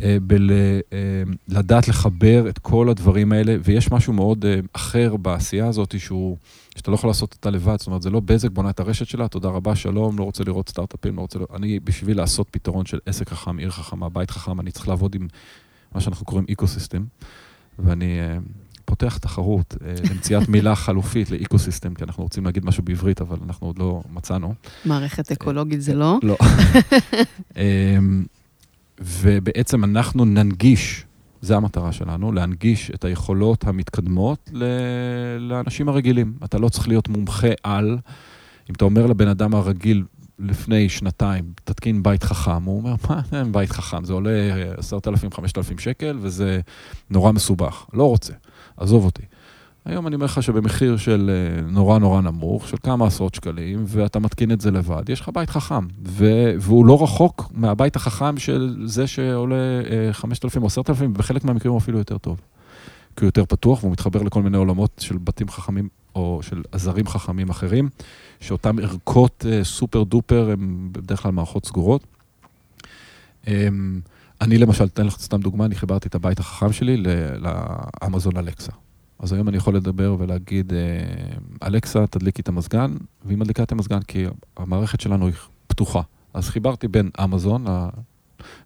אה, 0.03 0.17
בל, 0.21 0.51
אה, 0.93 1.23
לדעת 1.47 1.88
לחבר 1.88 2.49
את 2.49 2.60
כל 2.60 2.89
הדברים 2.89 3.31
האלה, 3.31 3.55
ויש 3.63 3.91
משהו 3.91 4.13
מאוד 4.13 4.45
אה, 4.45 4.60
אחר 4.73 5.15
בעשייה 5.15 5.67
הזאת, 5.67 5.99
שהוא, 5.99 6.38
שאתה 6.75 6.91
לא 6.91 6.95
יכול 6.95 7.10
לעשות 7.10 7.34
אותה 7.34 7.49
לבד, 7.49 7.75
זאת 7.79 7.88
אומרת, 7.88 8.01
זה 8.01 8.10
לא 8.10 8.19
בזק 8.19 8.49
בונה 8.51 8.69
את 8.69 8.79
הרשת 8.79 9.08
שלה, 9.08 9.27
תודה 9.27 9.49
רבה, 9.49 9.75
שלום, 9.75 10.17
לא 10.19 10.23
רוצה 10.23 10.43
לראות 10.43 10.69
סטארט-אפים, 10.69 11.15
לא 11.15 11.21
רוצה 11.21 11.39
לראות... 11.39 11.51
אני, 11.55 11.79
בשביל 11.79 12.17
לעשות 12.17 12.47
פתרון 12.51 12.86
של 12.86 12.99
עסק 13.05 13.29
חכם, 13.29 13.58
עיר 13.58 13.69
חכמה, 13.69 14.10
בית 14.10 14.31
חכם, 14.31 14.60
אני 14.60 14.71
צריך 14.71 14.88
לעבוד 14.88 15.15
עם 15.15 15.27
מה 15.95 16.01
שאנחנו 16.01 16.25
קוראים 16.25 16.45
ecosystem, 16.52 17.04
ואני 17.79 18.19
אה, 18.19 18.38
פותח 18.86 19.17
תחרות 19.17 19.75
אה, 19.86 19.93
למציאת 20.10 20.49
מילה 20.49 20.75
חלופית 20.86 21.31
ל 21.32 21.37
ecosystem, 21.37 21.93
כי 21.93 22.03
אנחנו 22.03 22.23
רוצים 22.23 22.45
להגיד 22.45 22.65
משהו 22.65 22.84
בעברית, 22.84 23.21
אבל 23.21 23.38
אנחנו 23.45 23.67
עוד 23.67 23.79
לא 23.79 24.01
מצאנו. 24.13 24.53
מערכת 24.86 25.31
אקולוגית 25.31 25.81
זה 25.81 25.93
לא. 25.93 26.19
לא. 26.23 26.38
ובעצם 28.99 29.84
אנחנו 29.84 30.25
ננגיש, 30.25 31.05
זה 31.41 31.55
המטרה 31.55 31.91
שלנו, 31.91 32.31
להנגיש 32.31 32.91
את 32.91 33.05
היכולות 33.05 33.67
המתקדמות 33.67 34.49
ל- 34.53 35.38
לאנשים 35.39 35.89
הרגילים. 35.89 36.34
אתה 36.43 36.58
לא 36.58 36.69
צריך 36.69 36.88
להיות 36.88 37.08
מומחה 37.08 37.47
על. 37.63 37.97
אם 38.69 38.75
אתה 38.75 38.86
אומר 38.86 39.05
לבן 39.05 39.27
אדם 39.27 39.55
הרגיל 39.55 40.03
לפני 40.39 40.89
שנתיים, 40.89 41.53
תתקין 41.63 42.03
בית 42.03 42.23
חכם, 42.23 42.63
הוא 42.63 42.77
אומר, 42.77 42.95
מה, 43.10 43.21
אין 43.39 43.51
בית 43.51 43.71
חכם, 43.71 44.05
זה 44.05 44.13
עולה 44.13 44.53
10,000-5,000 44.77 45.81
שקל 45.81 46.17
וזה 46.21 46.60
נורא 47.10 47.31
מסובך. 47.31 47.86
לא 47.93 48.03
רוצה, 48.10 48.34
עזוב 48.77 49.05
אותי. 49.05 49.23
היום 49.86 50.08
אני 50.08 50.15
אומר 50.15 50.26
לך 50.26 50.43
שבמחיר 50.43 50.98
של 50.98 51.32
אה, 51.34 51.62
נורא 51.62 52.00
נורא 52.00 52.21
נמוך, 52.21 52.67
של 52.67 52.78
כמה 52.84 53.08
עשרות 53.08 53.36
שקלים, 53.36 53.84
ואתה 53.88 54.19
מתקין 54.19 54.52
את 54.52 54.62
זה 54.62 54.71
לבד, 54.71 55.10
יש 55.10 55.21
לך 55.21 55.30
בית 55.34 55.50
חכם. 55.50 55.88
ו- 56.06 56.54
והוא 56.60 56.86
לא 56.86 57.04
רחוק 57.04 57.52
מהבית 57.54 57.95
החכם 57.95 58.38
של 58.38 58.84
זה 58.86 59.08
שעולה 59.08 59.56
אה, 59.56 60.13
5,000 60.13 60.63
או 60.63 60.67
10,000, 60.67 61.12
ובחלק 61.12 61.43
מהמקרים 61.43 61.71
הוא 61.71 61.80
אפילו 61.80 61.98
יותר 61.98 62.17
טוב. 62.17 62.41
כי 63.15 63.26
הוא 63.26 63.28
יותר 63.28 63.45
פתוח 63.45 63.84
והוא 63.84 63.91
מתחבר 63.91 64.24
לכל 64.24 64.41
מיני 64.41 64.58
עולמות 64.58 64.91
של 65.00 65.17
בתים 65.17 65.50
חכמים 65.50 65.89
או 66.15 66.39
של 66.41 66.62
עזרים 66.71 67.08
חכמים 67.08 67.50
אחרים, 67.50 67.89
שאותם 68.39 68.80
ערכות 68.80 69.45
אה, 69.50 69.63
סופר 69.63 70.04
דופר 70.04 70.52
הם 70.52 70.89
בדרך 70.91 71.21
כלל 71.24 71.32
מערכות 71.32 71.65
סגורות. 71.65 72.04
אמ, 73.48 74.00
אני 74.41 74.58
למשל, 74.58 74.84
אתן 74.84 75.06
לך 75.06 75.17
סתם 75.19 75.41
דוגמה, 75.41 75.65
אני 75.65 75.76
חיברתי 75.76 76.08
את 76.08 76.15
הבית 76.15 76.39
החכם 76.39 76.74
שלי 76.74 77.04
לאמזון 77.38 78.38
אלקסה. 78.38 78.71
אז 79.19 79.34
היום 79.34 79.49
אני 79.49 79.58
יכול 79.58 79.75
לדבר 79.75 80.15
ולהגיד, 80.19 80.73
אה, 80.73 80.78
אלכסה, 81.67 82.08
תדליקי 82.08 82.41
את 82.41 82.47
המזגן, 82.47 82.95
והיא 83.25 83.38
מדליקה 83.38 83.63
את 83.63 83.71
המזגן 83.71 83.99
כי 84.01 84.25
המערכת 84.58 84.99
שלנו 85.01 85.25
היא 85.25 85.36
פתוחה. 85.67 86.01
אז 86.34 86.49
חיברתי 86.49 86.88
בין 86.88 87.10
אמזון, 87.23 87.67
ל- 87.67 87.88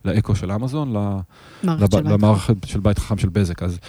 לאקו 0.06 0.36
של 0.36 0.52
אמזון, 0.52 0.98
ל- 0.98 1.18
מערכת 1.64 1.92
של 1.92 1.98
לב- 1.98 2.04
בית. 2.04 2.12
למערכת 2.14 2.56
של 2.66 2.80
בית 2.80 3.00
חכם 3.00 3.18
של 3.18 3.30
בזק. 3.30 3.64
אז 3.64 3.80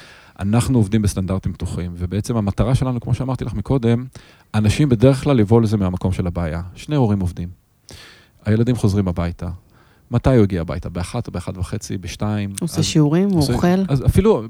אנחנו 0.40 0.78
עובדים 0.78 1.02
בסטנדרטים 1.02 1.52
פתוחים, 1.52 1.92
ובעצם 1.96 2.36
המטרה 2.36 2.74
שלנו, 2.74 3.00
כמו 3.00 3.14
שאמרתי 3.14 3.44
לך 3.44 3.54
מקודם, 3.54 4.04
אנשים 4.54 4.88
בדרך 4.88 5.24
כלל 5.24 5.40
יבואו 5.40 5.60
לזה 5.60 5.76
מהמקום 5.76 6.12
של 6.12 6.26
הבעיה. 6.26 6.62
שני 6.74 6.96
הורים 6.96 7.20
עובדים. 7.20 7.48
הילדים 8.44 8.76
חוזרים 8.76 9.08
הביתה. 9.08 9.48
מתי 10.10 10.30
הוא 10.36 10.42
הגיע 10.42 10.60
הביתה? 10.60 10.88
באחת 10.88 11.26
או 11.26 11.32
באחת 11.32 11.58
וחצי, 11.58 11.98
בשתיים? 11.98 12.50
עושה 12.60 12.78
אז- 12.78 12.84
שיעורים, 12.84 13.28
הוא 13.30 13.38
עושה- 13.38 13.52
אוכל. 13.52 13.66
אז 13.88 14.06
אפילו 14.06 14.42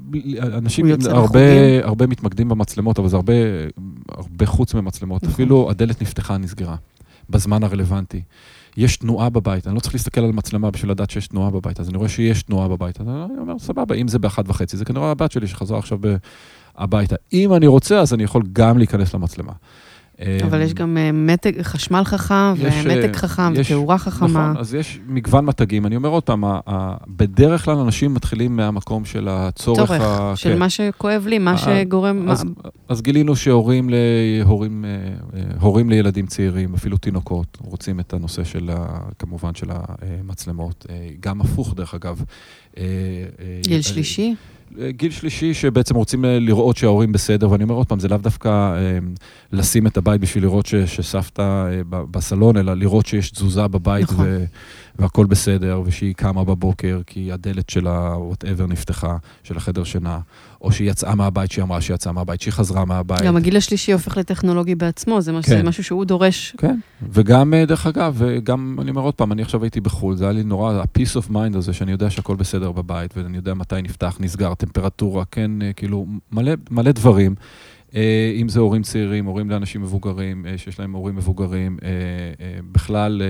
אנשים 0.53 0.85
הוא 0.87 0.95
הרבה, 1.83 2.07
מתמקדים 2.07 2.49
במצלמות, 2.49 2.99
אבל 2.99 3.07
זה 3.07 3.15
הרבה, 3.15 3.33
הרבה 4.09 4.45
חוץ 4.45 4.73
ממצלמות. 4.73 5.23
נכון. 5.23 5.33
אפילו 5.33 5.69
הדלת 5.69 6.01
נפתחה, 6.01 6.37
נסגרה, 6.37 6.75
בזמן 7.29 7.63
הרלוונטי. 7.63 8.21
יש 8.77 8.97
תנועה 8.97 9.29
בבית, 9.29 9.67
אני 9.67 9.75
לא 9.75 9.79
צריך 9.79 9.95
להסתכל 9.95 10.21
על 10.21 10.31
מצלמה 10.31 10.71
בשביל 10.71 10.91
לדעת 10.91 11.09
שיש 11.09 11.27
תנועה 11.27 11.51
בבית, 11.51 11.79
אז 11.79 11.89
אני 11.89 11.97
רואה 11.97 12.09
שיש 12.09 12.43
תנועה 12.43 12.67
בבית, 12.67 13.01
אז 13.01 13.07
אני 13.07 13.39
אומר, 13.39 13.59
סבבה, 13.59 13.95
אם 13.95 14.07
זה 14.07 14.19
באחת 14.19 14.49
וחצי, 14.49 14.77
זה 14.77 14.85
כנראה 14.85 15.11
הבת 15.11 15.31
שלי 15.31 15.47
שחזרה 15.47 15.79
עכשיו 15.79 15.99
הביתה. 16.77 17.15
אם 17.33 17.53
אני 17.53 17.67
רוצה, 17.67 17.99
אז 17.99 18.13
אני 18.13 18.23
יכול 18.23 18.43
גם 18.53 18.77
להיכנס 18.77 19.13
למצלמה. 19.15 19.51
אבל 20.43 20.61
יש 20.61 20.73
גם 20.73 20.97
אה, 20.97 21.11
מתג, 21.11 21.61
חשמל 21.61 22.03
חכם, 22.03 22.53
יש, 22.57 22.73
ומתג 22.85 23.09
אה, 23.09 23.13
חכם, 23.13 23.53
יש- 23.55 23.71
ותאורה 23.71 23.97
חכמה. 23.97 24.27
נכון, 24.27 24.57
אז 24.57 24.73
יש 24.75 24.99
מגוון 25.07 25.45
מתגים. 25.45 25.85
אני 25.85 25.95
אומר 25.95 26.09
עוד 26.09 26.23
פעם, 26.23 26.43
בדרך 27.07 27.65
כלל 27.65 27.77
אנשים 27.77 28.13
מתחילים 28.13 28.55
מהמקום 28.55 29.05
של 29.05 29.27
הצורך. 29.29 29.77
צורך, 29.77 29.91
ה- 30.01 30.33
של 30.35 30.49
כן. 30.53 30.59
מה 30.59 30.69
שכואב 30.69 31.27
לי, 31.27 31.39
מה 31.39 31.51
אה, 31.51 31.57
שגורם... 31.57 32.29
אז, 32.29 32.43
מה- 32.43 32.51
אז 32.89 33.01
גילינו 33.01 33.35
שהורים 33.35 33.89
להורים, 33.89 34.85
הורים 35.59 35.89
לילדים 35.89 36.27
צעירים, 36.27 36.73
אפילו 36.73 36.97
תינוקות, 36.97 37.57
רוצים 37.61 37.99
את 37.99 38.13
הנושא 38.13 38.43
של, 38.43 38.69
כמובן, 39.19 39.55
של 39.55 39.67
המצלמות. 39.71 40.85
גם 41.19 41.41
הפוך, 41.41 41.73
דרך 41.75 41.93
אגב. 41.93 42.23
גיל 43.61 43.81
שלישי? 43.81 44.35
גיל 44.89 45.11
שלישי 45.11 45.53
שבעצם 45.53 45.95
רוצים 45.95 46.25
אה, 46.25 46.39
לראות 46.39 46.77
שההורים 46.77 47.11
בסדר, 47.11 47.51
ואני 47.51 47.63
אומר 47.63 47.75
עוד 47.75 47.87
פעם, 47.87 47.99
זה 47.99 48.07
לאו 48.07 48.17
דווקא 48.17 48.47
אה, 48.47 48.97
לשים 49.51 49.87
את 49.87 49.97
הבית 49.97 50.21
בשביל 50.21 50.43
לראות 50.43 50.65
ש, 50.65 50.75
שסבתא 50.75 51.41
אה, 51.41 51.81
ב- 51.89 52.03
בסלון, 52.11 52.57
אלא 52.57 52.73
לראות 52.73 53.05
שיש 53.05 53.31
תזוזה 53.31 53.67
בבית 53.67 54.03
נכון. 54.03 54.25
ו, 54.27 54.45
והכל 54.99 55.25
בסדר, 55.25 55.81
ושהיא 55.85 56.13
קמה 56.13 56.43
בבוקר 56.43 57.01
כי 57.07 57.31
הדלת 57.31 57.69
שלה, 57.69 58.17
וואטאבר, 58.17 58.67
נפתחה, 58.67 59.17
של 59.43 59.57
החדר 59.57 59.83
שינה, 59.83 60.19
או 60.61 60.71
שהיא 60.71 60.89
יצאה 60.91 61.15
מהבית, 61.15 61.51
שהיא 61.51 61.63
אמרה 61.63 61.81
שהיא 61.81 61.95
יצאה 61.95 62.13
מהבית, 62.13 62.41
שהיא 62.41 62.53
חזרה 62.53 62.85
מהבית. 62.85 63.21
גם 63.21 63.37
הגיל 63.37 63.57
השלישי 63.57 63.93
הופך 63.93 64.17
לטכנולוגי 64.17 64.75
בעצמו, 64.75 65.21
זה 65.21 65.31
מש- 65.31 65.45
כן. 65.45 65.57
זה 65.57 65.63
משהו 65.63 65.83
שהוא 65.83 66.05
דורש. 66.05 66.55
כן, 66.57 66.79
וגם, 67.11 67.53
אה, 67.53 67.65
דרך 67.65 67.87
אגב, 67.87 68.13
וגם, 68.17 68.77
אני 68.81 68.89
אומר 68.89 69.01
עוד 69.01 69.13
פעם, 69.13 69.31
אני 69.31 69.41
עכשיו 69.41 69.63
הייתי 69.63 69.81
בחו"ל, 69.81 70.15
זה 70.15 70.23
היה 70.23 70.33
לי 70.33 70.43
נורא, 70.43 70.73
ה-peace 70.73 71.21
of 71.21 71.31
mind 71.31 71.57
הזה, 71.57 71.73
שאני 71.73 71.91
יודע 71.91 72.09
שהכל 72.09 72.35
בסדר 72.35 72.71
בבית, 72.71 73.17
ואני 73.17 73.37
יודע 73.37 73.53
מתי 73.53 73.81
נפתח, 73.81 74.17
נסגר, 74.19 74.53
טמפרטורה, 74.53 75.23
כן, 75.31 75.61
אה, 75.61 75.73
כאילו, 75.73 76.05
מלא, 76.31 76.51
מלא 76.71 76.91
דברים. 76.91 77.35
אה, 77.95 78.33
אם 78.41 78.49
זה 78.49 78.59
הורים 78.59 78.81
צעירים, 78.81 79.25
הורים 79.25 79.49
לאנשים 79.49 79.81
מבוגרים, 79.81 80.45
אה, 80.45 80.57
שיש 80.57 80.79
להם 80.79 80.91
הורים 80.91 81.15
מבוגרים, 81.15 81.77
אה, 81.83 81.89
בכלל 82.71 83.21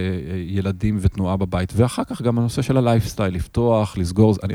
ילדים 0.48 0.98
ותנועה 1.02 1.38
בבית, 1.38 1.74
ואחר 1.76 2.04
כך 2.04 2.22
גם 2.22 2.40
הנושא 2.40 2.62
של 2.62 2.78
הלייפסטייל, 2.78 3.36
לפתוח, 3.36 3.98
לסגור, 3.98 4.36
אני, 4.44 4.54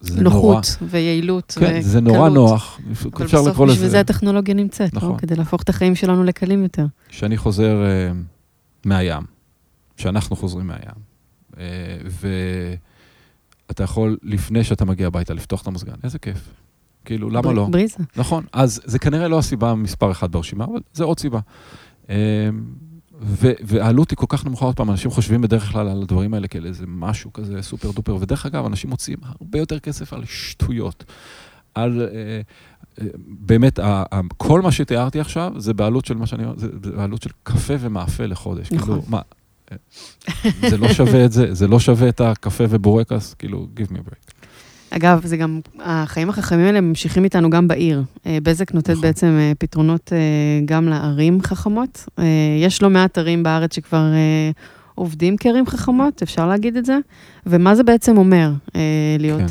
זה 0.00 0.22
נורא. 0.22 0.34
נוחות 0.34 0.76
ויעילות 0.82 1.56
כן, 1.60 1.80
זה 1.80 2.00
נורא 2.00 2.18
וקלות. 2.18 2.34
נוח, 2.34 2.80
אבל 3.12 3.24
אפשר 3.24 3.40
בסוף 3.40 3.48
לקרוא 3.48 3.66
בשביל 3.66 3.80
זה 3.80 3.86
לזה. 3.86 4.00
הטכנולוגיה 4.00 4.54
נמצאת, 4.54 4.92
לא? 4.92 4.98
נכון. 4.98 5.18
כדי 5.18 5.36
להפוך 5.36 5.62
את 5.62 5.68
החיים 5.68 5.94
שלנו 5.94 6.24
לקלים 6.24 6.62
יותר. 6.62 6.86
כשאני 7.08 7.36
חוזר 7.36 7.76
מהים, 8.84 9.22
כשאנחנו 9.96 10.36
חוזרים 10.36 10.66
מהים, 10.66 11.06
ואתה 13.68 13.84
יכול, 13.84 14.16
לפני 14.22 14.64
שאתה 14.64 14.84
מגיע 14.84 15.06
הביתה, 15.06 15.34
לפתוח 15.34 15.62
את 15.62 15.66
המזגן, 15.66 15.94
איזה 16.04 16.18
כיף. 16.18 16.50
כאילו, 17.06 17.30
למה 17.30 17.42
בר- 17.42 17.52
לא? 17.52 17.66
בריזה. 17.70 17.96
נכון, 18.16 18.44
אז 18.52 18.80
זה 18.84 18.98
כנראה 18.98 19.28
לא 19.28 19.38
הסיבה 19.38 19.74
מספר 19.74 20.10
אחת 20.10 20.30
ברשימה, 20.30 20.64
אבל 20.64 20.80
זה 20.92 21.04
עוד 21.04 21.20
סיבה. 21.20 21.40
ו- 23.20 23.52
והעלות 23.64 24.10
היא 24.10 24.16
כל 24.16 24.26
כך 24.28 24.46
נמוכה, 24.46 24.64
עוד 24.64 24.76
פעם, 24.76 24.90
אנשים 24.90 25.10
חושבים 25.10 25.40
בדרך 25.40 25.72
כלל 25.72 25.88
על 25.88 26.02
הדברים 26.02 26.34
האלה 26.34 26.48
כאל 26.48 26.66
איזה 26.66 26.84
משהו 26.88 27.32
כזה 27.32 27.62
סופר 27.62 27.90
דופר, 27.90 28.16
ודרך 28.20 28.46
אגב, 28.46 28.66
אנשים 28.66 28.90
מוציאים 28.90 29.18
הרבה 29.22 29.58
יותר 29.58 29.78
כסף 29.78 30.12
על 30.12 30.24
שטויות. 30.24 31.04
על, 31.74 32.00
אה, 32.00 32.40
אה, 33.00 33.06
באמת, 33.28 33.78
כל 34.36 34.60
מה 34.60 34.72
שתיארתי 34.72 35.20
עכשיו, 35.20 35.52
זה 35.56 35.74
בעלות 35.74 36.04
של 36.04 36.14
מה 36.16 36.26
שאני 36.26 36.44
אומר, 36.44 36.58
זה 36.58 36.68
בעלות 36.96 37.22
של 37.22 37.30
קפה 37.42 37.74
ומאפה 37.80 38.26
לחודש. 38.26 38.72
נכון. 38.72 38.86
כאילו, 38.86 39.02
מה, 39.08 39.20
אה, 39.72 39.76
זה 40.70 40.76
לא 40.76 40.92
שווה 40.92 41.24
את 41.24 41.32
זה, 41.32 41.54
זה 41.54 41.66
לא 41.68 41.80
שווה 41.80 42.08
את 42.08 42.20
הקפה 42.20 42.64
ובורקס, 42.68 43.34
כאילו, 43.34 43.66
give 43.76 43.92
me 43.92 43.96
a 43.96 44.00
break. 44.10 44.32
אגב, 44.90 45.26
זה 45.26 45.36
גם, 45.36 45.60
החיים 45.80 46.28
החכמים 46.28 46.66
האלה 46.66 46.80
ממשיכים 46.80 47.24
איתנו 47.24 47.50
גם 47.50 47.68
בעיר. 47.68 48.02
אה, 48.26 48.38
בזק 48.42 48.74
נותנת 48.74 48.96
נכון. 48.96 49.02
בעצם 49.08 49.26
אה, 49.26 49.52
פתרונות 49.58 50.12
אה, 50.12 50.18
גם 50.64 50.88
לערים 50.88 51.42
חכמות. 51.42 52.08
יש 52.60 52.82
לא 52.82 52.90
מעט 52.90 53.18
ערים 53.18 53.42
בארץ 53.42 53.74
שכבר 53.74 54.04
עובדים 54.94 55.36
כערים 55.36 55.66
חכמות, 55.66 56.22
אפשר 56.22 56.48
להגיד 56.48 56.76
את 56.76 56.84
זה. 56.84 56.98
ומה 57.46 57.74
זה 57.74 57.82
בעצם 57.82 58.18
אומר 58.18 58.52
להיות... 59.18 59.50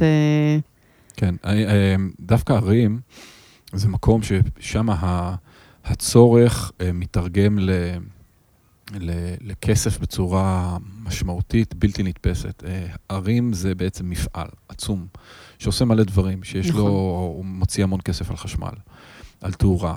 כן. 1.15 1.35
אה, 1.45 1.55
כן, 1.95 2.01
דווקא 2.19 2.53
ערים 2.53 2.99
זה 3.73 3.87
מקום 3.87 4.21
ששם 4.23 4.87
הצורך 5.85 6.71
מתרגם 6.93 7.59
ל, 7.59 7.71
לכסף 9.41 9.99
בצורה 9.99 10.77
משמעותית, 11.03 11.73
בלתי 11.73 12.03
נתפסת. 12.03 12.63
אה, 12.67 12.85
ערים 13.09 13.53
זה 13.53 13.75
בעצם 13.75 14.09
מפעל 14.09 14.47
עצום, 14.69 15.07
שעושה 15.59 15.85
מלא 15.85 16.03
דברים, 16.03 16.43
שיש 16.43 16.69
נכון. 16.69 16.81
לו, 16.81 16.87
הוא 17.35 17.45
מוציא 17.45 17.83
המון 17.83 18.01
כסף 18.01 18.29
על 18.29 18.37
חשמל, 18.37 18.73
על 19.41 19.53
תאורה, 19.53 19.95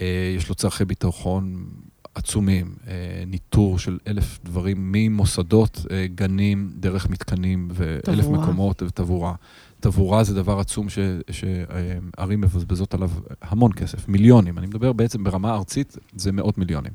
אה, 0.00 0.34
יש 0.36 0.48
לו 0.48 0.54
צורכי 0.54 0.84
ביטחון 0.84 1.66
עצומים, 2.14 2.74
אה, 2.86 3.24
ניטור 3.26 3.78
של 3.78 3.98
אלף 4.06 4.38
דברים, 4.44 4.92
ממוסדות, 4.92 5.86
גנים, 6.14 6.70
דרך 6.74 7.10
מתקנים 7.10 7.68
ואלף 7.72 8.24
תברואה. 8.24 8.40
מקומות 8.42 8.82
ותבורה. 8.82 9.34
תבורה 9.80 10.24
זה 10.24 10.34
דבר 10.34 10.60
עצום 10.60 10.88
ש- 10.88 10.98
שערים 11.30 12.40
מבזבזות 12.40 12.94
עליו 12.94 13.10
המון 13.42 13.72
כסף, 13.72 14.08
מיליונים. 14.08 14.58
אני 14.58 14.66
מדבר 14.66 14.92
בעצם 14.92 15.24
ברמה 15.24 15.54
ארצית, 15.54 15.96
זה 16.16 16.32
מאות 16.32 16.58
מיליונים. 16.58 16.92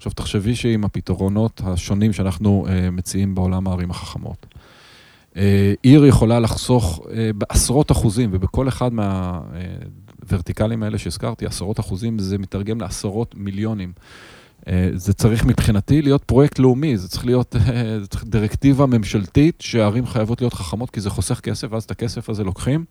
עכשיו, 0.00 0.12
תחשבי 0.12 0.54
שעם 0.54 0.84
הפתרונות 0.84 1.60
השונים 1.64 2.12
שאנחנו 2.12 2.66
אה, 2.68 2.90
מציעים 2.90 3.34
בעולם 3.34 3.66
הערים 3.66 3.90
החכמות, 3.90 4.46
אה, 5.36 5.74
עיר 5.82 6.06
יכולה 6.06 6.40
לחסוך 6.40 7.00
אה, 7.12 7.30
בעשרות 7.34 7.92
אחוזים, 7.92 8.30
ובכל 8.32 8.68
אחד 8.68 8.90
מהוורטיקלים 8.92 10.82
האלה 10.82 10.98
שהזכרתי, 10.98 11.46
עשרות 11.46 11.80
אחוזים, 11.80 12.18
זה 12.18 12.38
מתרגם 12.38 12.80
לעשרות 12.80 13.34
מיליונים. 13.38 13.92
זה 14.94 15.12
צריך 15.12 15.44
מבחינתי 15.44 16.02
להיות 16.02 16.24
פרויקט 16.24 16.58
לאומי, 16.58 16.96
זה 16.96 17.08
צריך 17.08 17.26
להיות 17.26 17.56
זה 18.00 18.06
צריך 18.06 18.24
דירקטיבה 18.24 18.86
ממשלתית 18.86 19.60
שהערים 19.60 20.06
חייבות 20.06 20.40
להיות 20.40 20.54
חכמות, 20.54 20.90
כי 20.90 21.00
זה 21.00 21.10
חוסך 21.10 21.40
כסף, 21.40 21.68
ואז 21.70 21.84
את 21.84 21.90
הכסף 21.90 22.30
הזה 22.30 22.44
לוקחים 22.44 22.84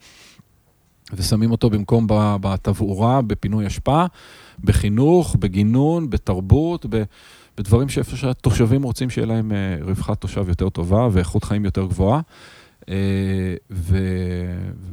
ושמים 1.14 1.52
אותו 1.52 1.70
במקום 1.70 2.08
בתבעורה, 2.42 3.22
בפינוי 3.22 3.68
אשפה, 3.68 4.06
בחינוך, 4.64 5.36
בגינון, 5.40 6.10
בתרבות, 6.10 6.86
ב- 6.90 7.04
בדברים 7.58 7.90
שאיפה 7.90 8.18
שהתושבים 8.18 8.84
רוצים 8.84 9.10
שיהיה 9.10 9.28
להם 9.28 9.52
אה, 9.52 9.78
רווחת 9.82 10.22
תושב 10.22 10.50
יותר 10.50 10.70
טובה 10.70 11.08
ואיכות 11.12 11.44
חיים 11.44 11.66
יותר 11.66 11.86
גבוהה. 11.86 12.22
אה, 12.90 13.56
ו... 13.72 13.98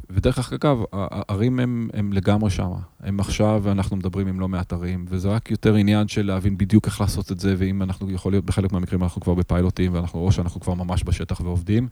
ודרך 0.09 0.53
אגב, 0.53 0.77
הערים 0.93 1.59
הם, 1.59 1.89
הם 1.93 2.13
לגמרי 2.13 2.49
שם. 2.49 2.71
הם 2.99 3.19
עכשיו, 3.19 3.61
ואנחנו 3.63 3.95
מדברים 3.95 4.27
עם 4.27 4.39
לא 4.39 4.47
מעט 4.47 4.73
ערים, 4.73 5.05
וזה 5.09 5.29
רק 5.29 5.51
יותר 5.51 5.75
עניין 5.75 6.07
של 6.07 6.25
להבין 6.25 6.57
בדיוק 6.57 6.85
איך 6.85 7.01
לעשות 7.01 7.31
את 7.31 7.39
זה, 7.39 7.55
ואם 7.57 7.81
אנחנו, 7.81 8.11
יכול 8.11 8.33
להיות, 8.33 8.45
בחלק 8.45 8.71
מהמקרים 8.71 9.03
אנחנו 9.03 9.21
כבר 9.21 9.33
בפיילוטים, 9.33 9.93
ואנחנו, 9.93 10.19
או 10.19 10.31
שאנחנו 10.31 10.61
כבר 10.61 10.73
ממש 10.73 11.03
בשטח 11.05 11.41
ועובדים, 11.41 11.87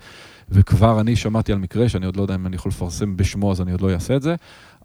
וכבר 0.49 1.01
אני 1.01 1.15
שמעתי 1.15 1.51
על 1.51 1.59
מקרה, 1.59 1.89
שאני 1.89 2.05
עוד 2.05 2.15
לא 2.15 2.21
יודע 2.21 2.35
אם 2.35 2.47
אני 2.47 2.55
יכול 2.55 2.69
לפרסם 2.69 3.17
בשמו, 3.17 3.51
אז 3.51 3.61
אני 3.61 3.71
עוד 3.71 3.81
לא 3.81 3.93
אעשה 3.93 4.15
את 4.15 4.21
זה, 4.21 4.35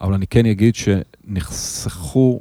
אבל 0.01 0.15
אני 0.15 0.27
כן 0.27 0.47
אגיד 0.47 0.75
שנחסכו 0.75 2.41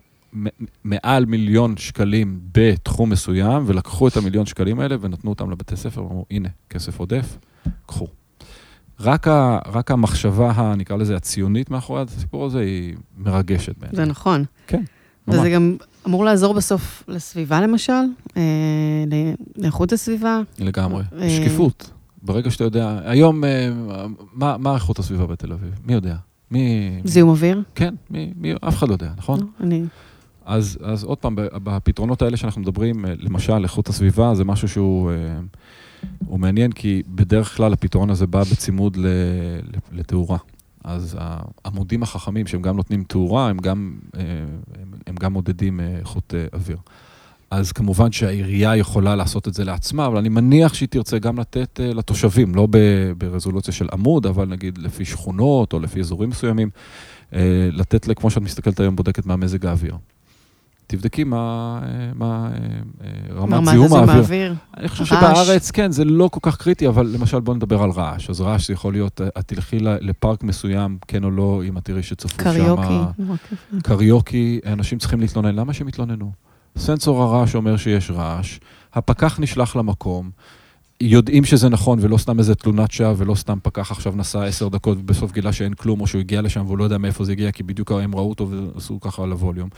מעל 0.84 1.26
מיליון 1.26 1.78
שקלים 1.78 2.40
בתחום 2.54 3.10
מסוים, 3.10 3.64
ולקחו 3.66 4.08
את 4.08 4.18
המיליון 4.18 4.46
שקלים 4.46 4.80
האלה 4.80 4.96
ונתנו 5.02 5.30
אותם 5.30 5.52
לבתי 5.52 5.76
ספר, 5.76 6.04
ואמרו, 6.04 6.26
הנה, 6.32 6.50
כסף 6.70 7.00
עודף, 7.00 7.38
קחו. 7.86 8.08
רק, 9.00 9.28
ה, 9.28 9.60
רק 9.72 9.92
המחשבה, 9.92 10.52
ה- 10.52 10.76
נקרא 10.76 10.98
לזה, 10.98 11.16
הציונית 11.16 11.70
מאחורי 11.70 12.02
הסיפור 12.02 12.46
הזה, 12.46 12.60
היא 12.60 12.96
מרגשת 13.18 13.78
בעיניי. 13.78 13.96
זה 13.96 14.06
נכון. 14.06 14.44
כן, 14.68 14.84
וזה 15.28 15.40
ממש. 15.42 15.50
גם 15.50 15.76
אמור 16.08 16.26
לעזור 16.26 16.54
בסוף 16.54 17.04
לסביבה, 17.08 17.62
למשל, 17.62 17.94
אה, 18.38 18.42
לאיכות 19.58 19.94
הסביבה. 19.94 20.42
לגמרי. 20.60 21.04
אה, 21.20 21.30
שקיפות. 21.30 21.90
ברגע 22.22 22.52
שאתה 22.52 22.64
יודע, 22.64 23.00
היום, 23.04 23.44
אה, 23.44 23.70
מה, 24.34 24.58
מה 24.58 24.74
איכות 24.76 25.00
הסביבה 25.00 25.26
בתל 25.26 25.54
אביב? 25.54 25.80
מי 25.86 25.94
יודע? 25.94 26.16
מי... 26.52 26.90
זיהום 27.04 27.30
אוויר. 27.30 27.64
כן, 27.76 27.94
מי, 28.10 28.34
מי, 28.38 28.54
אף 28.68 28.76
אחד 28.78 28.88
לא 28.88 28.94
יודע, 28.94 29.12
נכון? 29.18 29.40
לא, 29.40 29.46
אני... 29.60 29.84
אז, 30.50 30.78
אז 30.84 31.04
עוד 31.04 31.18
פעם, 31.18 31.36
בפתרונות 31.36 32.22
האלה 32.22 32.38
שאנחנו 32.38 32.62
מדברים, 32.62 33.06
אה, 33.06 33.14
למשל, 33.18 33.64
איכות 33.64 33.88
הסביבה, 33.88 34.36
זה 34.36 34.46
משהו 34.46 34.68
שהוא 34.68 35.12
אה, 35.12 35.16
הוא 36.28 36.40
מעניין, 36.40 36.72
כי 36.72 37.04
בדרך 37.08 37.58
כלל 37.58 37.74
הפתרון 37.74 38.10
הזה 38.10 38.28
בא 38.28 38.44
בצימוד 38.52 38.98
לתאורה. 39.92 40.38
אז 40.84 41.18
העמודים 41.20 42.04
החכמים, 42.04 42.48
שהם 42.48 42.62
גם 42.62 42.76
נותנים 42.76 43.04
תאורה, 43.04 43.50
הם 43.50 43.58
גם, 43.58 43.94
אה, 44.16 44.22
הם, 44.82 44.92
הם 45.08 45.16
גם 45.16 45.34
מודדים 45.34 45.80
איכות 45.80 46.34
אוויר. 46.54 46.78
אז 47.52 47.72
כמובן 47.72 48.12
שהעירייה 48.12 48.78
יכולה 48.78 49.16
לעשות 49.16 49.48
את 49.48 49.54
זה 49.54 49.64
לעצמה, 49.64 50.06
אבל 50.06 50.18
אני 50.18 50.30
מניח 50.30 50.74
שהיא 50.74 50.90
תרצה 50.90 51.20
גם 51.20 51.40
לתת 51.40 51.80
לתושבים, 51.84 52.56
לא 52.56 52.68
ברזולוציה 53.18 53.74
של 53.74 53.88
עמוד, 53.94 54.26
אבל 54.26 54.48
נגיד 54.48 54.78
לפי 54.78 55.06
שכונות 55.06 55.74
או 55.74 55.80
לפי 55.80 56.00
אזורים 56.00 56.30
מסוימים, 56.30 56.70
לתת, 57.72 58.20
כמו 58.20 58.30
שאת 58.30 58.42
מסתכלת 58.42 58.80
היום, 58.80 58.96
בודקת 58.96 59.26
מה 59.26 59.36
מזג 59.36 59.66
האוויר. 59.66 59.96
תבדקי 60.92 61.24
מה, 61.24 61.80
מה 62.16 62.50
רמת 63.36 63.66
זיהום 63.66 63.94
האוויר. 63.94 64.56
אני 64.78 64.88
חושב 64.88 65.16
רעש. 65.16 65.38
שבארץ, 65.38 65.72
כן, 65.72 65.92
זה 65.92 66.06
לא 66.06 66.30
כל 66.32 66.40
כך 66.42 66.58
קריטי, 66.58 66.88
אבל 66.88 67.08
למשל 67.08 67.40
בוא 67.40 67.56
נדבר 67.56 67.84
על 67.84 67.90
רעש. 67.90 68.30
אז 68.30 68.42
רעש 68.42 68.68
זה 68.68 68.74
יכול 68.74 68.94
להיות, 68.94 69.22
את 69.40 69.48
תלכי 69.48 69.80
לפארק 69.80 70.44
מסוים, 70.44 70.98
כן 71.08 71.24
או 71.24 71.32
לא, 71.32 71.62
אם 71.68 71.78
את 71.78 71.86
תראי 71.86 72.04
שצפו 72.04 72.30
שם... 72.30 72.38
קריוקי. 72.38 73.00
נורא 73.18 73.38
כיף. 73.50 73.82
קריוקי, 73.84 74.60
אנשים 74.66 75.00
צריכים 75.00 75.20
להתלונן. 75.20 75.56
למה 75.56 75.74
שהם 75.74 75.88
יתלוננו? 75.88 76.32
סנסור 76.78 77.24
הרעש 77.24 77.56
אומר 77.56 77.78
שיש 77.78 78.12
רעש, 78.12 78.60
הפקח 78.94 79.40
נשלח 79.40 79.76
למקום, 79.76 80.30
יודעים 81.02 81.46
שזה 81.46 81.70
נכון 81.70 82.00
ולא 82.02 82.18
סתם 82.18 82.40
איזה 82.40 82.56
תלונת 82.56 82.92
שווא 82.92 83.14
ולא 83.18 83.36
סתם 83.36 83.58
פקח 83.64 83.92
עכשיו 83.92 84.14
נסע 84.16 84.44
עשר 84.44 84.68
דקות 84.68 84.98
ובסוף 84.98 85.32
גילה 85.32 85.54
שאין 85.54 85.74
כלום, 85.74 86.02
או 86.02 86.08
שהוא 86.08 86.20
הגיע 86.20 86.42
לשם 86.42 86.66
והוא 86.66 86.78
לא 86.78 86.84
יודע 86.84 86.98
מאיפה 86.98 87.24
זה 87.24 87.32
הגיע, 87.32 87.52
כי 87.52 87.64
בדיוק 87.64 87.92
הם 87.92 88.16
ראו 88.16 88.30
אותו 88.30 88.50
ועשו 88.50 89.00
ככה 89.00 89.24
על 89.24 89.32
הווליום. 89.32 89.70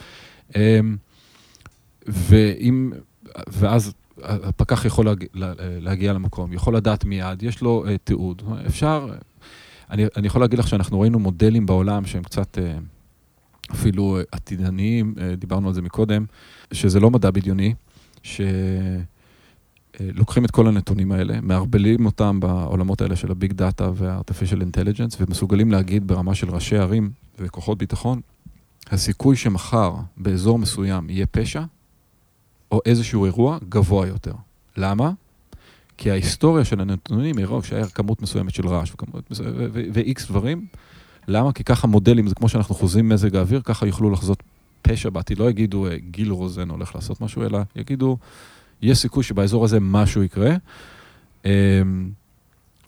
אמ, 0.56 0.98
ואם, 2.08 2.92
ואז 3.48 3.94
הפקח 4.24 4.86
יכול 4.86 5.06
להגיע, 5.06 5.28
להגיע 5.82 6.14
למקום, 6.14 6.54
יכול 6.54 6.76
לדעת 6.76 7.06
מיד, 7.06 7.44
יש 7.44 7.62
לו 7.62 7.86
uh, 7.86 7.90
תיעוד. 8.04 8.42
אפשר, 8.68 9.08
אני, 9.90 10.06
אני 10.18 10.28
יכול 10.28 10.42
להגיד 10.42 10.60
לך 10.60 10.68
שאנחנו 10.68 11.00
ראינו 11.00 11.20
מודלים 11.20 11.66
בעולם 11.66 12.06
שהם 12.06 12.24
קצת 12.24 12.58
uh, 12.58 13.72
אפילו 13.74 14.20
uh, 14.22 14.26
עתידניים, 14.32 15.16
דיברנו 15.38 15.68
על 15.68 15.74
זה 15.74 15.82
מקודם, 15.82 16.26
שזה 16.74 17.00
לא 17.00 17.12
מדע 17.12 17.32
בדיוני, 17.32 17.74
שלוקחים 19.98 20.46
את 20.46 20.52
כל 20.52 20.68
הנתונים 20.68 21.12
האלה, 21.12 21.42
מערבלים 21.42 22.06
אותם 22.06 22.40
בעולמות 22.40 23.02
האלה 23.02 23.16
של 23.16 23.32
הביג 23.32 23.54
דאטה 23.54 23.90
וה-artificial 23.96 24.58
intelligence, 24.62 25.16
ומסוגלים 25.20 25.72
להגיד 25.72 26.08
ברמה 26.08 26.36
של 26.36 26.50
ראשי 26.50 26.78
ערים 26.78 27.12
וכוחות 27.40 27.78
ביטחון, 27.78 28.22
הסיכוי 28.92 29.36
שמחר 29.36 29.96
באזור 30.18 30.60
מסוים 30.60 31.10
יהיה 31.10 31.26
פשע, 31.26 31.64
או 32.72 32.80
איזשהו 32.86 33.26
אירוע, 33.26 33.58
גבוה 33.70 34.08
יותר. 34.08 34.34
למה? 34.78 35.12
כי 35.98 36.12
ההיסטוריה 36.12 36.66
של 36.66 36.82
הנתונים 36.82 37.38
היא 37.38 37.46
רק 37.50 37.66
שהיה 37.66 37.88
כמות 37.88 38.22
מסוימת 38.22 38.54
של 38.54 38.68
רעש 38.68 38.92
ו-X 39.94 40.28
דברים. 40.28 40.66
למה? 41.28 41.54
כי 41.54 41.64
ככה 41.64 41.88
מודלים, 41.88 42.28
זה 42.28 42.36
כמו 42.36 42.50
שאנחנו 42.50 42.76
חוזים 42.76 43.10
מזג 43.10 43.36
האוויר, 43.36 43.62
ככה 43.64 43.88
יוכלו 43.88 44.10
לחזות 44.10 44.44
פשע 44.82 45.10
בעתיד. 45.10 45.40
לא 45.40 45.50
יגידו, 45.50 45.88
"אה, 45.88 45.98
גיל 45.98 46.32
רוזן 46.32 46.70
הולך 46.70 46.96
לעשות 46.96 47.22
משהו, 47.22 47.44
אלא 47.44 47.60
יגידו, 47.76 48.18
יש 48.82 48.98
סיכוי 48.98 49.24
שבאזור 49.24 49.66
הזה 49.66 49.80
משהו 49.80 50.24
יקרה. 50.24 50.56
אמ, 51.46 51.52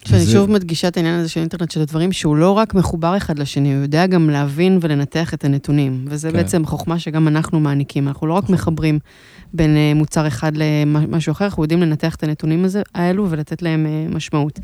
שאני 0.08 0.25
שוב 0.25 0.51
מדגישה 0.51 0.88
את 0.88 0.97
העניין 0.97 1.19
הזה 1.19 1.29
של 1.29 1.39
אינטרנט 1.39 1.71
של 1.71 1.82
הדברים, 1.82 2.12
שהוא 2.12 2.36
לא 2.36 2.51
רק 2.51 2.73
מחובר 2.73 3.17
אחד 3.17 3.39
לשני, 3.39 3.73
הוא 3.75 3.82
יודע 3.82 4.08
גם 4.08 4.29
להבין 4.29 4.79
ולנתח 4.82 5.34
את 5.34 5.45
הנתונים. 5.45 6.06
וזה 6.08 6.32
כן. 6.32 6.38
בעצם 6.38 6.65
חוכמה 6.65 6.99
שגם 6.99 7.27
אנחנו 7.27 7.60
מעניקים. 7.60 8.08
אנחנו 8.08 8.27
לא 8.27 8.34
רק 8.34 8.43
נכון. 8.43 8.56
מחברים 8.56 8.99
בין 9.53 9.75
אה, 9.75 9.91
מוצר 9.95 10.27
אחד 10.27 10.51
למשהו 10.56 11.32
אחר, 11.32 11.45
אנחנו 11.45 11.63
יודעים 11.63 11.82
לנתח 11.82 12.15
את 12.15 12.23
הנתונים 12.23 12.65
הזה, 12.65 12.82
האלו 12.95 13.27
ולתת 13.29 13.62
להם 13.62 13.86
אה, 13.86 14.15
משמעות. 14.15 14.60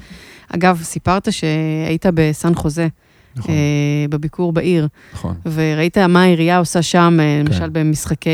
אגב, 0.49 0.79
סיפרת 0.83 1.33
שהיית 1.33 2.05
בסן 2.13 2.55
חוזה, 2.55 2.87
נכון, 3.35 3.51
אה, 3.51 4.05
בביקור 4.09 4.53
בעיר, 4.53 4.87
נכון. 5.13 5.35
וראית 5.45 5.97
מה 5.97 6.23
העירייה 6.23 6.57
עושה 6.57 6.81
שם, 6.81 7.17
למשל 7.45 7.59
כן. 7.59 7.73
במשחקי 7.73 8.29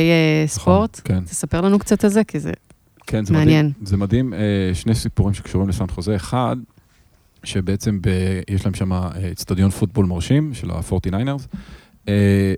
נכון, 0.45 0.61
ספורט. 0.61 1.01
כן. 1.03 1.23
תספר 1.23 1.61
לנו 1.61 1.79
קצת 1.79 2.03
על 2.03 2.09
זה, 2.09 2.23
כי 2.23 2.39
זה... 2.39 2.51
כן, 3.07 3.25
זה 3.25 3.33
מעניין. 3.33 3.65
מדהים. 3.65 3.85
זה 3.85 3.97
מדהים, 3.97 4.33
אה, 4.33 4.39
שני 4.73 4.95
סיפורים 4.95 5.33
שקשורים 5.33 5.69
לסן 5.69 5.87
חוזה. 5.87 6.15
אחד, 6.15 6.55
שבעצם 7.43 7.99
ב, 8.01 8.09
יש 8.49 8.65
להם 8.65 8.73
שם 8.73 8.93
אה, 8.93 9.31
אצטדיון 9.31 9.71
פוטבול 9.71 10.05
מרשים 10.05 10.53
של 10.53 10.71
ה-49ers, 10.71 11.57
אה, 12.07 12.53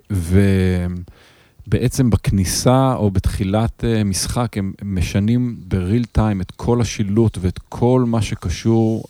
ובעצם 1.66 2.10
בכניסה 2.10 2.94
או 2.94 3.10
בתחילת 3.10 3.84
משחק 4.04 4.58
הם 4.58 4.72
משנים 4.82 5.56
בריל 5.68 6.04
טיים 6.04 6.40
את 6.40 6.50
כל 6.50 6.80
השילוט 6.80 7.38
ואת 7.40 7.58
כל 7.68 8.04
מה 8.06 8.22
שקשור, 8.22 9.04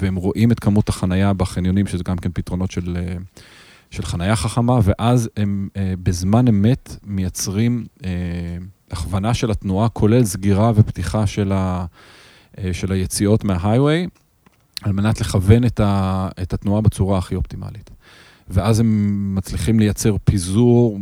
והם 0.00 0.16
רואים 0.16 0.52
את 0.52 0.60
כמות 0.60 0.88
החנייה 0.88 1.32
בחניונים, 1.32 1.86
שזה 1.86 2.04
גם 2.04 2.16
כן 2.16 2.30
פתרונות 2.34 2.70
של... 2.70 2.96
של 3.90 4.02
חנייה 4.02 4.36
חכמה, 4.36 4.78
ואז 4.82 5.30
הם 5.36 5.68
אה, 5.76 5.94
בזמן 6.02 6.48
אמת 6.48 6.96
מייצרים 7.06 7.86
אה, 8.04 8.10
הכוונה 8.90 9.34
של 9.34 9.50
התנועה, 9.50 9.88
כולל 9.88 10.24
סגירה 10.24 10.72
ופתיחה 10.74 11.26
של, 11.26 11.52
ה, 11.52 11.86
אה, 12.58 12.72
של 12.72 12.92
היציאות 12.92 13.44
מההייווי, 13.44 14.06
על 14.82 14.92
מנת 14.92 15.20
לכוון 15.20 15.64
את, 15.64 15.80
ה, 15.80 16.28
את 16.42 16.52
התנועה 16.52 16.80
בצורה 16.80 17.18
הכי 17.18 17.34
אופטימלית. 17.34 17.90
ואז 18.48 18.80
הם 18.80 19.34
מצליחים 19.34 19.78
לייצר 19.78 20.16
פיזור 20.24 20.98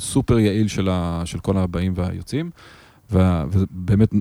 סופר 0.00 0.38
יעיל 0.38 0.68
של, 0.68 0.88
ה, 0.88 1.22
של 1.24 1.38
כל 1.38 1.56
הבאים 1.56 1.92
והיוצאים, 1.96 2.46
וה- 2.46 2.79
ובאמת 3.12 4.14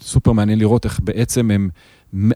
סופר 0.00 0.32
מעניין 0.32 0.58
לראות 0.58 0.84
איך 0.84 1.00
בעצם 1.04 1.50
הם, 1.50 1.68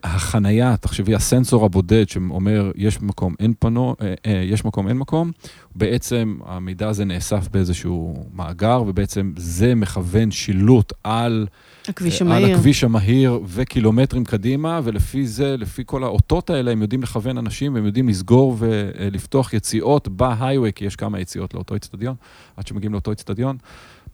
החנייה, 0.05 0.77
תחשבי, 0.77 1.15
הסנסור 1.15 1.65
הבודד 1.65 2.09
שאומר 2.09 2.71
יש 2.77 3.03
מקום, 3.03 3.35
אין 3.41 3.53
פנו, 3.59 3.97
אה, 4.01 4.15
אה, 4.27 4.43
יש 4.45 4.65
מקום, 4.65 4.89
אין 4.89 4.97
מקום, 4.97 5.31
בעצם 5.75 6.39
המידע 6.45 6.89
הזה 6.89 7.05
נאסף 7.05 7.49
באיזשהו 7.49 8.15
מאגר, 8.35 8.83
ובעצם 8.87 9.33
זה 9.37 9.75
מכוון 9.75 10.31
שילוט 10.31 10.93
על, 11.05 11.47
הכביש 11.89 12.23
על 12.23 12.29
המהיר. 12.29 12.57
הכביש 12.57 12.85
המהיר 12.85 13.41
וקילומטרים 13.47 14.25
קדימה, 14.25 14.81
ולפי 14.85 15.27
זה, 15.27 15.57
לפי 15.57 15.83
כל 15.87 16.05
האותות 16.05 16.51
האלה, 16.51 16.71
הם 16.71 16.83
יודעים 16.83 17.03
לכוון 17.03 17.39
אנשים, 17.39 17.75
והם 17.75 17.87
יודעים 17.87 18.09
לסגור 18.09 18.57
ולפתוח 18.59 19.55
יציאות 19.55 20.09
בהיי-ווי, 20.09 20.73
כי 20.73 20.85
יש 20.85 20.97
כמה 20.97 21.21
יציאות 21.21 21.55
לאותו 21.55 21.77
אצטדיון, 21.77 22.15
עד 22.57 22.67
שמגיעים 22.67 22.93
לאותו 22.93 23.13
אצטדיון, 23.13 23.57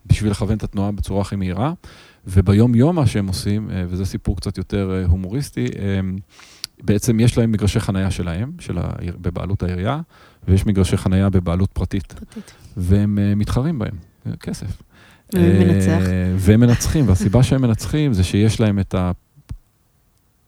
בשביל 0.07 0.31
לכוון 0.31 0.57
את 0.57 0.63
התנועה 0.63 0.93
בצורה 0.93 1.21
הכי 1.21 1.37
מהירה. 1.37 1.73
וביום-יום 2.27 2.97
מה 2.97 3.07
שהם 3.07 3.27
עושים, 3.27 3.71
אה, 3.71 3.85
וזה 3.89 4.07
סיפור 4.07 4.37
קצת 4.37 4.59
יותר 4.59 4.91
אה, 4.93 5.07
הומוריסטי, 5.07 5.67
אה, 5.79 6.01
בעצם 6.83 7.21
יש 7.21 7.39
להם 7.39 7.53
מגרשי 7.53 7.81
חנייה 7.81 8.11
שלהם, 8.11 8.53
של 8.61 8.79
העיר, 8.79 9.17
בבעלות 9.21 9.63
העירייה, 9.63 10.01
ויש 10.49 10.67
מגרשי 10.67 10.97
חנייה 10.97 11.31
בבעלות 11.31 11.71
פרטית, 11.73 12.13
פרטית. 12.13 12.53
והם 12.77 13.19
מתחרים 13.39 13.79
בהם, 13.79 13.97
כסף. 14.41 14.83
ומי 15.33 15.65
מנצח? 15.65 16.03
אה, 16.07 16.35
והם 16.37 16.61
מנצחים, 16.61 17.09
והסיבה 17.09 17.43
שהם 17.43 17.63
מנצחים 17.63 18.13
זה 18.13 18.25
שיש 18.25 18.61
להם 18.61 18.79
את, 18.79 18.95
ה, 18.95 19.11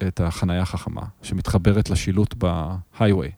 את 0.09 0.21
החנייה 0.21 0.63
החכמה, 0.63 1.03
שמתחברת 1.23 1.91
לשילוט 1.91 2.35
בהיי-ווי, 2.35 3.31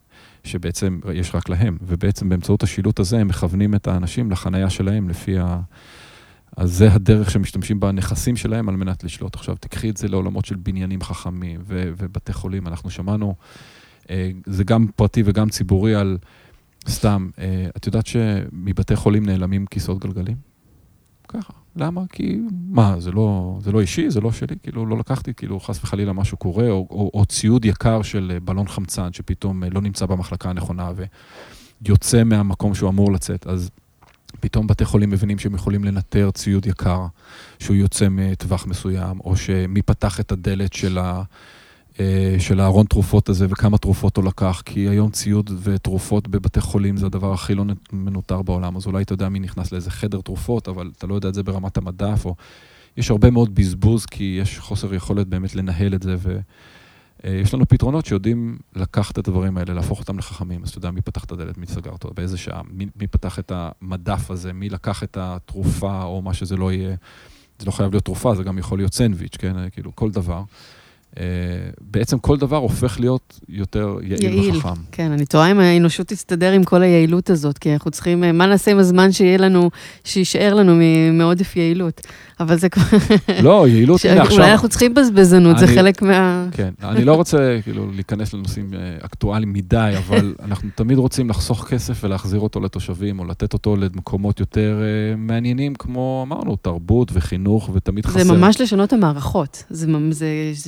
שבעצם 0.44 1.00
יש 1.14 1.34
רק 1.34 1.48
להם, 1.48 1.78
ובעצם 1.82 2.28
באמצעות 2.28 2.62
השילוט 2.62 3.00
הזה 3.00 3.18
הם 3.18 3.28
מכוונים 3.28 3.74
את 3.74 3.86
האנשים 3.86 4.30
לחנייה 4.30 4.70
שלהם 4.70 5.08
לפי 5.08 5.38
ה... 5.38 5.60
אז 6.58 6.72
זה 6.72 6.92
הדרך 6.92 7.30
שמשתמשים 7.30 7.80
בנכסים 7.80 8.36
שלהם 8.36 8.68
על 8.68 8.76
מנת 8.76 9.04
לשלוט. 9.04 9.34
עכשיו, 9.34 9.56
תקחי 9.60 9.90
את 9.90 9.96
זה 9.96 10.08
לעולמות 10.08 10.44
של 10.44 10.54
בניינים 10.54 11.02
חכמים 11.02 11.60
ו- 11.66 11.90
ובתי 11.96 12.32
חולים. 12.32 12.66
אנחנו 12.66 12.90
שמענו, 12.90 13.34
אה, 14.10 14.30
זה 14.46 14.64
גם 14.64 14.86
פרטי 14.96 15.22
וגם 15.24 15.48
ציבורי 15.48 15.94
על, 15.94 16.18
סתם, 16.88 17.30
אה, 17.38 17.68
את 17.76 17.86
יודעת 17.86 18.06
שמבתי 18.06 18.96
חולים 18.96 19.26
נעלמים 19.26 19.66
כיסאות 19.66 19.98
גלגלים? 19.98 20.36
ככה. 21.28 21.52
למה? 21.76 22.02
כי, 22.12 22.40
מה, 22.50 23.00
זה 23.00 23.12
לא, 23.12 23.58
זה 23.60 23.72
לא 23.72 23.80
אישי, 23.80 24.10
זה 24.10 24.20
לא 24.20 24.32
שלי, 24.32 24.56
כאילו, 24.62 24.86
לא 24.86 24.98
לקחתי, 24.98 25.34
כאילו, 25.34 25.60
חס 25.60 25.84
וחלילה 25.84 26.12
משהו 26.12 26.36
קורה, 26.36 26.70
או, 26.70 26.86
או, 26.90 27.10
או 27.14 27.26
ציוד 27.26 27.64
יקר 27.64 28.02
של 28.02 28.30
אה, 28.34 28.40
בלון 28.40 28.68
חמצן, 28.68 29.12
שפתאום 29.12 29.64
אה, 29.64 29.68
לא 29.70 29.80
נמצא 29.80 30.06
במחלקה 30.06 30.50
הנכונה 30.50 30.92
ויוצא 31.82 32.24
מהמקום 32.24 32.74
שהוא 32.74 32.90
אמור 32.90 33.12
לצאת. 33.12 33.46
אז 33.46 33.70
פתאום 34.40 34.66
בתי 34.66 34.84
חולים 34.84 35.10
מבינים 35.10 35.38
שהם 35.38 35.54
יכולים 35.54 35.84
לנטר 35.84 36.30
ציוד 36.30 36.66
יקר, 36.66 37.06
שהוא 37.58 37.76
יוצא 37.76 38.06
מטווח 38.10 38.66
מסוים, 38.66 39.20
או 39.24 39.36
שמי 39.36 39.82
פתח 39.82 40.20
את 40.20 40.32
הדלת 40.32 40.72
של, 40.72 40.98
ה, 40.98 41.22
אה, 42.00 42.36
של 42.38 42.60
הארון 42.60 42.86
תרופות 42.86 43.28
הזה 43.28 43.46
וכמה 43.50 43.78
תרופות 43.78 44.16
הוא 44.16 44.24
לקח, 44.24 44.62
כי 44.64 44.88
היום 44.88 45.10
ציוד 45.10 45.50
ותרופות 45.62 46.28
בבתי 46.28 46.60
חולים 46.60 46.96
זה 46.96 47.06
הדבר 47.06 47.32
הכי 47.32 47.54
לא 47.54 47.64
מנוטר 47.92 48.42
בעולם, 48.42 48.76
אז 48.76 48.86
אולי 48.86 49.02
אתה 49.02 49.12
יודע 49.12 49.28
מי 49.28 49.40
נכנס 49.40 49.72
לאיזה 49.72 49.90
חדר 49.90 50.20
תרופות, 50.20 50.68
אבל 50.68 50.90
אתה 50.98 51.06
לא 51.06 51.14
יודע 51.14 51.28
את 51.28 51.34
זה 51.34 51.42
ברמת 51.42 51.76
המדף, 51.76 52.24
או 52.24 52.34
יש 52.96 53.10
הרבה 53.10 53.30
מאוד 53.30 53.54
בזבוז, 53.54 54.06
כי 54.06 54.38
יש 54.42 54.58
חוסר 54.58 54.94
יכולת 54.94 55.26
באמת 55.26 55.54
לנהל 55.54 55.94
את 55.94 56.02
זה, 56.02 56.14
ו... 56.18 56.38
אה, 57.24 57.30
יש 57.30 57.54
לנו 57.54 57.68
פתרונות 57.68 58.06
שיודעים 58.06 58.58
לקחת 58.76 59.18
את 59.18 59.28
הדברים 59.28 59.58
האלה, 59.58 59.74
להפוך 59.74 60.00
אותם 60.00 60.18
לחכמים. 60.18 60.62
אז 60.62 60.68
אתה 60.68 60.78
יודע 60.78 60.90
מי 60.90 61.00
פתח 61.00 61.24
את 61.24 61.32
הדלת, 61.32 61.58
מי 61.58 61.66
סגר 61.66 61.90
אותו, 61.90 62.10
באיזה 62.14 62.38
שעה, 62.38 62.62
מי, 62.70 62.86
מי 63.00 63.06
פתח 63.06 63.38
את 63.38 63.52
המדף 63.54 64.30
הזה, 64.30 64.52
מי 64.52 64.68
לקח 64.68 65.02
את 65.02 65.16
התרופה 65.20 66.02
או 66.02 66.22
מה 66.22 66.34
שזה 66.34 66.56
לא 66.56 66.72
יהיה. 66.72 66.94
זה 67.58 67.66
לא 67.66 67.70
חייב 67.70 67.90
להיות 67.90 68.04
תרופה, 68.04 68.34
זה 68.34 68.42
גם 68.42 68.58
יכול 68.58 68.78
להיות 68.78 68.94
סנדוויץ', 68.94 69.36
כן? 69.36 69.52
כאילו, 69.70 69.96
כל 69.96 70.10
דבר. 70.10 70.42
אה, 71.18 71.24
בעצם 71.80 72.18
כל 72.18 72.36
דבר 72.36 72.56
הופך 72.56 73.00
להיות 73.00 73.40
יותר 73.48 73.96
יעיל, 74.02 74.22
יעיל. 74.22 74.56
וחכם. 74.56 74.80
כן, 74.92 75.12
אני 75.12 75.26
תוהה 75.26 75.50
אם 75.50 75.60
האנושות 75.60 76.06
תסתדר 76.06 76.52
עם 76.52 76.64
כל 76.64 76.82
היעילות 76.82 77.30
הזאת, 77.30 77.58
כי 77.58 77.72
אנחנו 77.72 77.90
צריכים, 77.90 78.24
אה, 78.24 78.32
מה 78.32 78.46
נעשה 78.46 78.70
עם 78.70 78.78
הזמן 78.78 79.12
שיהיה 79.12 79.38
לנו, 79.38 79.70
שיישאר 80.04 80.54
לנו 80.54 80.80
מעודף 81.12 81.56
יעילות. 81.56 82.00
אבל 82.40 82.58
זה 82.58 82.68
כבר... 82.68 82.98
לא, 83.42 83.68
יעילות, 83.68 84.04
הנה 84.04 84.22
עכשיו... 84.22 84.36
אולי 84.36 84.52
אנחנו 84.52 84.68
צריכים 84.68 84.94
בזבזנות, 84.94 85.58
זה 85.58 85.66
חלק 85.66 86.02
מה... 86.02 86.46
כן, 86.52 86.70
אני 86.82 87.04
לא 87.04 87.14
רוצה 87.14 87.58
כאילו 87.62 87.90
להיכנס 87.92 88.34
לנושאים 88.34 88.70
אה, 88.74 89.06
אקטואליים 89.06 89.52
מדי, 89.52 89.94
אבל 89.98 90.34
אנחנו 90.44 90.68
תמיד 90.74 90.98
רוצים 90.98 91.30
לחסוך 91.30 91.64
כסף 91.68 92.04
ולהחזיר 92.04 92.40
אותו 92.40 92.60
לתושבים, 92.60 93.18
או 93.18 93.24
לתת 93.24 93.52
אותו 93.52 93.76
למקומות 93.76 94.40
יותר 94.40 94.80
אה, 94.82 95.16
מעניינים, 95.16 95.74
כמו 95.74 96.24
אמרנו, 96.26 96.56
תרבות 96.56 97.10
וחינוך, 97.12 97.70
ותמיד 97.74 98.06
חסר. 98.06 98.24
זה 98.24 98.32
ממש 98.32 98.60
לשנות 98.60 98.92
המערכות. 98.92 99.64
זה, 99.70 99.86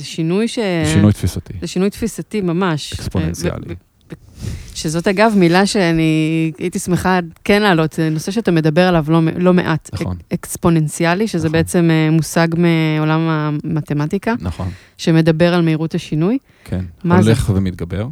שינוי 0.01 0.47
ש... 0.47 0.59
שינוי 0.93 1.13
תפיסתי. 1.13 1.53
זה 1.61 1.67
שינוי 1.67 1.89
תפיסתי 1.89 2.41
ממש. 2.41 2.93
אקספוננציאלי. 2.93 3.75
שזאת 4.75 5.07
אגב 5.07 5.33
מילה 5.37 5.65
שאני 5.65 6.51
הייתי 6.59 6.79
שמחה 6.79 7.19
כן 7.43 7.61
להעלות, 7.61 7.93
זה 7.93 8.09
נושא 8.09 8.31
שאתה 8.31 8.51
מדבר 8.51 8.87
עליו 8.87 9.05
לא, 9.07 9.21
לא 9.37 9.53
מעט. 9.53 9.89
נכון. 9.93 10.17
אק- 10.17 10.33
אקספוננציאלי, 10.33 11.27
שזה 11.27 11.47
נכון. 11.47 11.51
בעצם 11.59 11.89
אה, 11.91 12.09
מושג 12.11 12.47
מעולם 12.57 13.19
המתמטיקה, 13.19 14.33
נכון, 14.39 14.69
שמדבר 14.97 15.53
על 15.53 15.61
מהירות 15.61 15.95
השינוי. 15.95 16.37
כן. 16.63 16.85
מה 17.03 17.21
זה? 17.21 17.29
הולך 17.31 17.51
ומתגבר. 17.55 18.07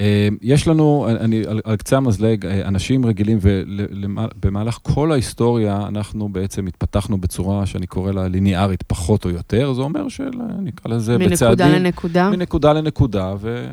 אה, 0.00 0.28
יש 0.42 0.68
לנו, 0.68 1.06
אני, 1.20 1.42
על, 1.46 1.60
על 1.64 1.76
קצה 1.76 1.96
המזלג, 1.96 2.46
אה, 2.46 2.68
אנשים 2.68 3.06
רגילים, 3.06 3.38
ובמהלך 3.42 4.78
כל 4.82 5.12
ההיסטוריה 5.12 5.80
אנחנו 5.88 6.28
בעצם 6.28 6.66
התפתחנו 6.66 7.18
בצורה 7.20 7.66
שאני 7.66 7.86
קורא 7.86 8.12
לה 8.12 8.28
ליניארית 8.28 8.82
פחות 8.82 9.24
או 9.24 9.30
יותר, 9.30 9.72
זה 9.72 9.80
אומר 9.80 10.08
שנקרא 10.08 10.94
לזה 10.94 11.12
מנקודה 11.18 11.32
בצעדים, 11.32 11.66
לנקודה. 11.82 12.30
מנקודה 12.30 12.72
לנקודה, 12.72 13.34
ו, 13.40 13.66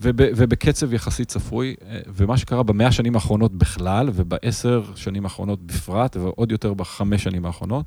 וב, 0.00 0.16
ובקצב 0.36 0.92
יחסית 0.92 1.28
צפוי, 1.28 1.74
אה, 1.86 1.98
ומה 2.06 2.36
שקרה 2.36 2.62
במאה 2.62 2.86
השנים 2.86 3.14
האחרונות 3.14 3.52
בכלל, 3.52 4.10
ובעשר 4.14 4.84
שנים 4.94 5.24
האחרונות 5.24 5.66
בפרט, 5.66 6.16
ועוד 6.16 6.52
יותר 6.52 6.74
בחמש 6.74 7.24
שנים 7.24 7.46
האחרונות, 7.46 7.86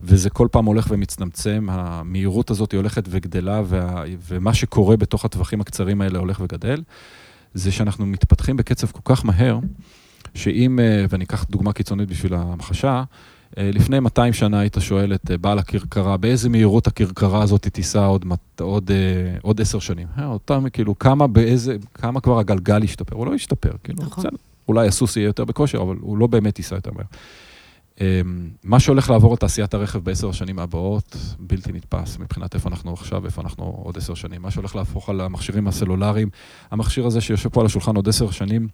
וזה 0.00 0.30
כל 0.30 0.48
פעם 0.52 0.64
הולך 0.64 0.86
ומצטמצם, 0.90 1.66
המהירות 1.70 2.50
הזאת 2.50 2.72
היא 2.72 2.78
הולכת 2.78 3.04
וגדלה, 3.08 3.62
וה, 3.64 4.04
ומה 4.28 4.54
שקורה 4.54 4.96
בתוך 4.96 5.24
הטווחים 5.24 5.60
הקצרים 5.60 6.00
האלה 6.00 6.18
הולך 6.18 6.40
וגדל, 6.40 6.82
זה 7.54 7.72
שאנחנו 7.72 8.06
מתפתחים 8.06 8.56
בקצב 8.56 8.86
כל 8.86 9.14
כך 9.14 9.24
מהר, 9.24 9.58
שאם, 10.34 10.78
אה, 10.80 11.04
ואני 11.10 11.24
אקח 11.24 11.44
דוגמה 11.50 11.72
קיצונית 11.72 12.08
בשביל 12.08 12.34
ההמחשה, 12.34 13.04
לפני 13.56 14.00
200 14.00 14.32
שנה 14.32 14.60
היית 14.60 14.76
שואל 14.80 15.14
את 15.14 15.30
אה, 15.30 15.38
בעל 15.38 15.58
הכרכרה, 15.58 16.16
באיזה 16.16 16.48
מהירות 16.48 16.86
הכרכרה 16.86 17.42
הזאת 17.42 17.66
תיסע 17.66 18.04
עוד, 18.04 18.24
עוד, 18.60 18.90
אה, 18.90 19.38
עוד 19.42 19.60
עשר 19.60 19.78
שנים? 19.78 20.06
אה, 20.18 20.26
אותם, 20.26 20.64
כאילו, 20.72 20.98
כמה, 20.98 21.26
באיזה, 21.26 21.76
כמה 21.94 22.20
כבר 22.20 22.38
הגלגל 22.38 22.84
ישתפר? 22.84 23.16
הוא 23.16 23.26
לא 23.26 23.34
ישתפר, 23.34 23.72
כאילו, 23.84 24.02
נכון. 24.02 24.24
בסדר. 24.24 24.36
אולי 24.68 24.88
הסוס 24.88 25.16
יהיה 25.16 25.26
יותר 25.26 25.44
בכושר, 25.44 25.82
אבל 25.82 25.96
הוא 26.00 26.18
לא 26.18 26.26
באמת 26.26 26.58
ייסע 26.58 26.74
יותר 26.74 26.90
מהר. 26.94 27.04
אמ, 28.00 28.48
מה 28.64 28.80
שהולך 28.80 29.10
לעבור 29.10 29.34
את 29.34 29.40
תעשיית 29.40 29.74
הרכב 29.74 29.98
בעשר 29.98 30.28
השנים 30.28 30.58
הבאות, 30.58 31.16
בלתי 31.38 31.72
נתפס 31.72 32.18
מבחינת 32.18 32.54
איפה 32.54 32.68
אנחנו 32.68 32.92
עכשיו, 32.92 33.24
איפה 33.24 33.42
אנחנו 33.42 33.64
עוד 33.64 33.96
עשר 33.96 34.14
שנים. 34.14 34.42
מה 34.42 34.50
שהולך 34.50 34.76
להפוך 34.76 35.10
על 35.10 35.20
המכשירים 35.20 35.68
הסלולריים, 35.68 36.28
המכשיר 36.70 37.06
הזה 37.06 37.20
שיושב 37.20 37.48
פה 37.48 37.60
על 37.60 37.66
השולחן 37.66 37.96
עוד 37.96 38.08
עשר 38.08 38.30
שנים, 38.30 38.68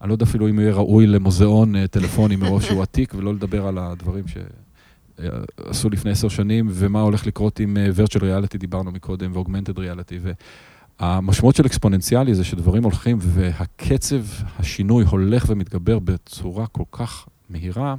אני 0.00 0.08
לא 0.08 0.14
יודע 0.14 0.24
אפילו 0.24 0.48
אם 0.48 0.60
יהיה 0.60 0.74
ראוי 0.74 1.06
למוזיאון 1.06 1.76
אה, 1.76 1.86
טלפוני 1.86 2.36
מראש 2.36 2.66
שהוא 2.66 2.82
עתיק, 2.82 3.14
ולא 3.14 3.34
לדבר 3.34 3.66
על 3.66 3.78
הדברים 3.78 4.24
שעשו 4.28 5.90
לפני 5.90 6.10
עשר 6.10 6.28
שנים, 6.28 6.68
ומה 6.70 7.00
הולך 7.00 7.26
לקרות 7.26 7.60
עם 7.60 7.76
אה, 7.76 7.86
virtual 7.96 8.20
reality, 8.20 8.58
דיברנו 8.58 8.92
מקודם, 8.92 9.36
ו-augmented 9.36 9.76
reality. 9.76 10.32
והמשמעות 11.00 11.56
של 11.56 11.66
אקספוננציאלי 11.66 12.34
זה 12.34 12.44
שדברים 12.44 12.84
הולכים, 12.84 13.18
והקצב 13.20 14.20
השינוי 14.58 15.04
הולך 15.04 15.44
ומתגבר 15.48 15.98
בצורה 15.98 16.66
כל 16.66 16.84
כך 16.92 17.26
מהירה, 17.50 17.94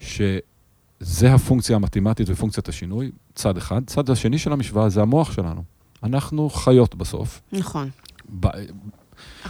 שזה 0.00 1.34
הפונקציה 1.34 1.76
המתמטית 1.76 2.30
ופונקציית 2.30 2.68
השינוי, 2.68 3.10
צד 3.34 3.56
אחד. 3.56 3.82
צד 3.86 4.10
השני 4.10 4.38
של 4.38 4.52
המשוואה 4.52 4.88
זה 4.88 5.02
המוח 5.02 5.32
שלנו. 5.32 5.62
אנחנו 6.02 6.50
חיות 6.50 6.94
בסוף. 6.94 7.42
נכון. 7.52 7.90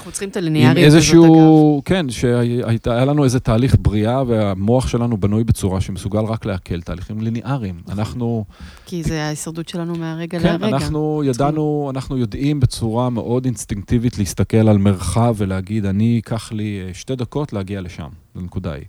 אנחנו 0.04 0.12
צריכים 0.12 0.28
את 0.28 0.36
הליניאריות 0.36 0.76
הזאת, 0.76 0.86
אגב. 0.86 0.96
איזשהו, 0.96 1.82
כן, 1.84 2.10
שהיה 2.10 3.04
לנו 3.04 3.24
איזה 3.24 3.40
תהליך 3.40 3.76
בריאה, 3.80 4.22
והמוח 4.26 4.88
שלנו 4.88 5.16
בנוי 5.16 5.44
בצורה 5.44 5.80
שמסוגל 5.80 6.20
רק 6.20 6.44
לעכל 6.44 6.80
תהליכים 6.80 7.20
ליניאריים. 7.20 7.80
אנחנו, 7.88 8.44
כי 8.86 9.02
זה 9.02 9.24
ההישרדות 9.24 9.68
שלנו 9.68 9.94
מהרגע 9.94 10.40
כן, 10.40 10.52
לרגע. 10.60 10.68
אנחנו 10.68 11.22
ידענו, 11.24 11.90
אנחנו 11.94 12.18
יודעים 12.18 12.60
בצורה 12.60 13.10
מאוד 13.10 13.44
אינסטינקטיבית 13.44 14.18
להסתכל 14.18 14.68
על 14.68 14.78
מרחב 14.78 15.34
ולהגיד, 15.38 15.86
אני, 15.86 16.04
ייקח 16.04 16.52
לי 16.52 16.82
אה, 16.86 16.94
שתי 16.94 17.16
דקות 17.16 17.52
להגיע 17.52 17.80
לשם, 17.80 18.08
לנקודה 18.36 18.72
היא. 18.72 18.84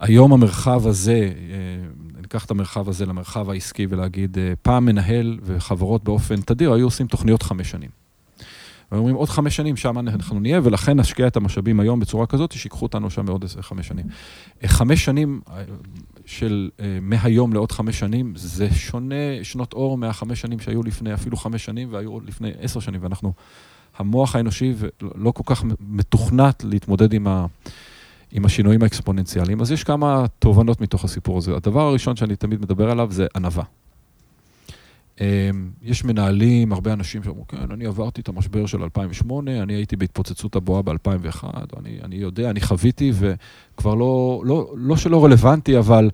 היום 0.00 0.32
המרחב 0.32 0.86
הזה, 0.86 1.12
אה, 1.12 1.30
ניקח 2.20 2.44
את 2.44 2.50
המרחב 2.50 2.88
הזה 2.88 3.06
למרחב 3.06 3.50
העסקי 3.50 3.86
ולהגיד, 3.90 4.38
אה, 4.38 4.52
פעם 4.62 4.84
מנהל 4.84 5.38
וחברות 5.42 6.04
באופן 6.04 6.40
תדיר 6.40 6.72
היו 6.72 6.86
עושים 6.86 7.06
תוכניות 7.06 7.42
חמש 7.42 7.70
שנים. 7.70 8.01
אומרים, 8.98 9.16
עוד 9.16 9.28
חמש 9.28 9.56
שנים 9.56 9.76
שם 9.76 9.98
אנחנו 9.98 10.40
נהיה, 10.40 10.60
ולכן 10.62 11.00
נשקיע 11.00 11.26
את 11.26 11.36
המשאבים 11.36 11.80
היום 11.80 12.00
בצורה 12.00 12.26
כזאת, 12.26 12.52
שיקחו 12.52 12.82
אותנו 12.82 13.10
שם 13.10 13.26
בעוד 13.26 13.44
חמש 13.60 13.88
שנים. 13.88 14.06
אה, 14.62 14.68
חמש 14.68 15.04
שנים 15.04 15.40
אה, 15.50 15.62
של 16.26 16.70
אה, 16.80 16.98
מהיום 17.02 17.52
לעוד 17.52 17.72
חמש 17.72 17.98
שנים, 17.98 18.32
זה 18.36 18.74
שונה 18.74 19.14
שנות 19.42 19.72
אור 19.72 19.98
מהחמש 19.98 20.40
שנים 20.40 20.60
שהיו 20.60 20.82
לפני 20.82 21.14
אפילו 21.14 21.36
חמש 21.36 21.64
שנים, 21.64 21.88
והיו 21.90 22.20
לפני 22.20 22.50
עשר 22.60 22.80
שנים, 22.80 23.02
ואנחנו, 23.02 23.32
המוח 23.98 24.36
האנושי 24.36 24.74
לא 25.14 25.30
כל 25.30 25.42
כך 25.46 25.64
מתוכנת 25.80 26.64
להתמודד 26.64 27.12
עם 27.12 27.26
ה... 27.26 27.46
עם 28.32 28.44
השינויים 28.44 28.82
האקספוננציאליים. 28.82 29.60
אז 29.60 29.72
יש 29.72 29.84
כמה 29.84 30.24
תובנות 30.38 30.80
מתוך 30.80 31.04
הסיפור 31.04 31.38
הזה. 31.38 31.56
הדבר 31.56 31.80
הראשון 31.80 32.16
שאני 32.16 32.36
תמיד 32.36 32.60
מדבר 32.60 32.90
עליו 32.90 33.08
זה 33.10 33.26
ענווה. 33.36 33.64
אמ, 35.20 35.70
יש 35.82 36.04
מנהלים, 36.04 36.72
הרבה 36.72 36.92
אנשים 36.92 37.22
שאומרים, 37.22 37.44
כן, 37.48 37.70
אני 37.70 37.86
עברתי 37.86 38.20
את 38.20 38.28
המשבר 38.28 38.66
של 38.66 38.82
2008, 38.82 39.62
אני 39.62 39.74
הייתי 39.74 39.96
בהתפוצצות 39.96 40.56
הבועה 40.56 40.82
ב-2001, 40.82 41.44
אני, 41.78 41.98
אני 42.04 42.16
יודע, 42.16 42.50
אני 42.50 42.60
חוויתי, 42.60 43.12
וכבר 43.14 43.94
לא, 43.94 44.42
לא, 44.44 44.72
לא 44.76 44.96
שלא 44.96 45.24
רלוונטי, 45.24 45.78
אבל 45.78 46.10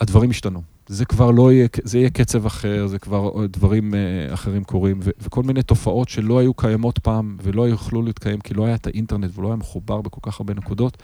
הדברים 0.00 0.30
השתנו. 0.30 0.62
זה 0.86 1.04
כבר 1.04 1.30
לא 1.30 1.52
יהיה, 1.52 1.66
זה 1.84 1.98
יהיה 1.98 2.10
קצב 2.10 2.46
אחר, 2.46 2.86
זה 2.86 2.98
כבר 2.98 3.46
דברים 3.46 3.94
אה, 3.94 4.34
אחרים 4.34 4.64
קורים, 4.64 5.00
וכל 5.02 5.42
מיני 5.42 5.62
תופעות 5.62 6.08
שלא 6.08 6.38
היו 6.38 6.54
קיימות 6.54 6.98
פעם 6.98 7.36
ולא 7.42 7.68
יוכלו 7.68 8.02
להתקיים, 8.02 8.40
כי 8.40 8.54
לא 8.54 8.66
היה 8.66 8.74
את 8.74 8.86
האינטרנט 8.86 9.30
ולא 9.38 9.48
היה 9.48 9.56
מחובר 9.56 10.00
בכל 10.00 10.20
כך 10.22 10.40
הרבה 10.40 10.54
נקודות. 10.54 11.02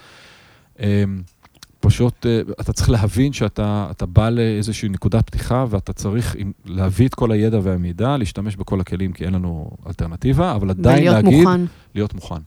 פשוט 1.80 2.26
אה, 2.26 2.40
אתה 2.60 2.72
צריך 2.72 2.90
להבין 2.90 3.32
שאתה 3.32 3.88
אתה 3.90 4.06
בא 4.06 4.30
לאיזושהי 4.30 4.88
נקודת 4.88 5.26
פתיחה 5.26 5.64
ואתה 5.70 5.92
צריך 5.92 6.36
להביא 6.64 7.08
את 7.08 7.14
כל 7.14 7.32
הידע 7.32 7.58
והמידע, 7.62 8.16
להשתמש 8.16 8.56
בכל 8.56 8.80
הכלים 8.80 9.12
כי 9.12 9.24
אין 9.24 9.34
לנו 9.34 9.70
אלטרנטיבה, 9.86 10.54
אבל 10.54 10.70
עדיין 10.70 10.98
ולהיות 10.98 11.24
להגיד, 11.24 11.40
מוכן. 11.40 11.60
להיות 11.94 12.14
מוכן. 12.14 12.40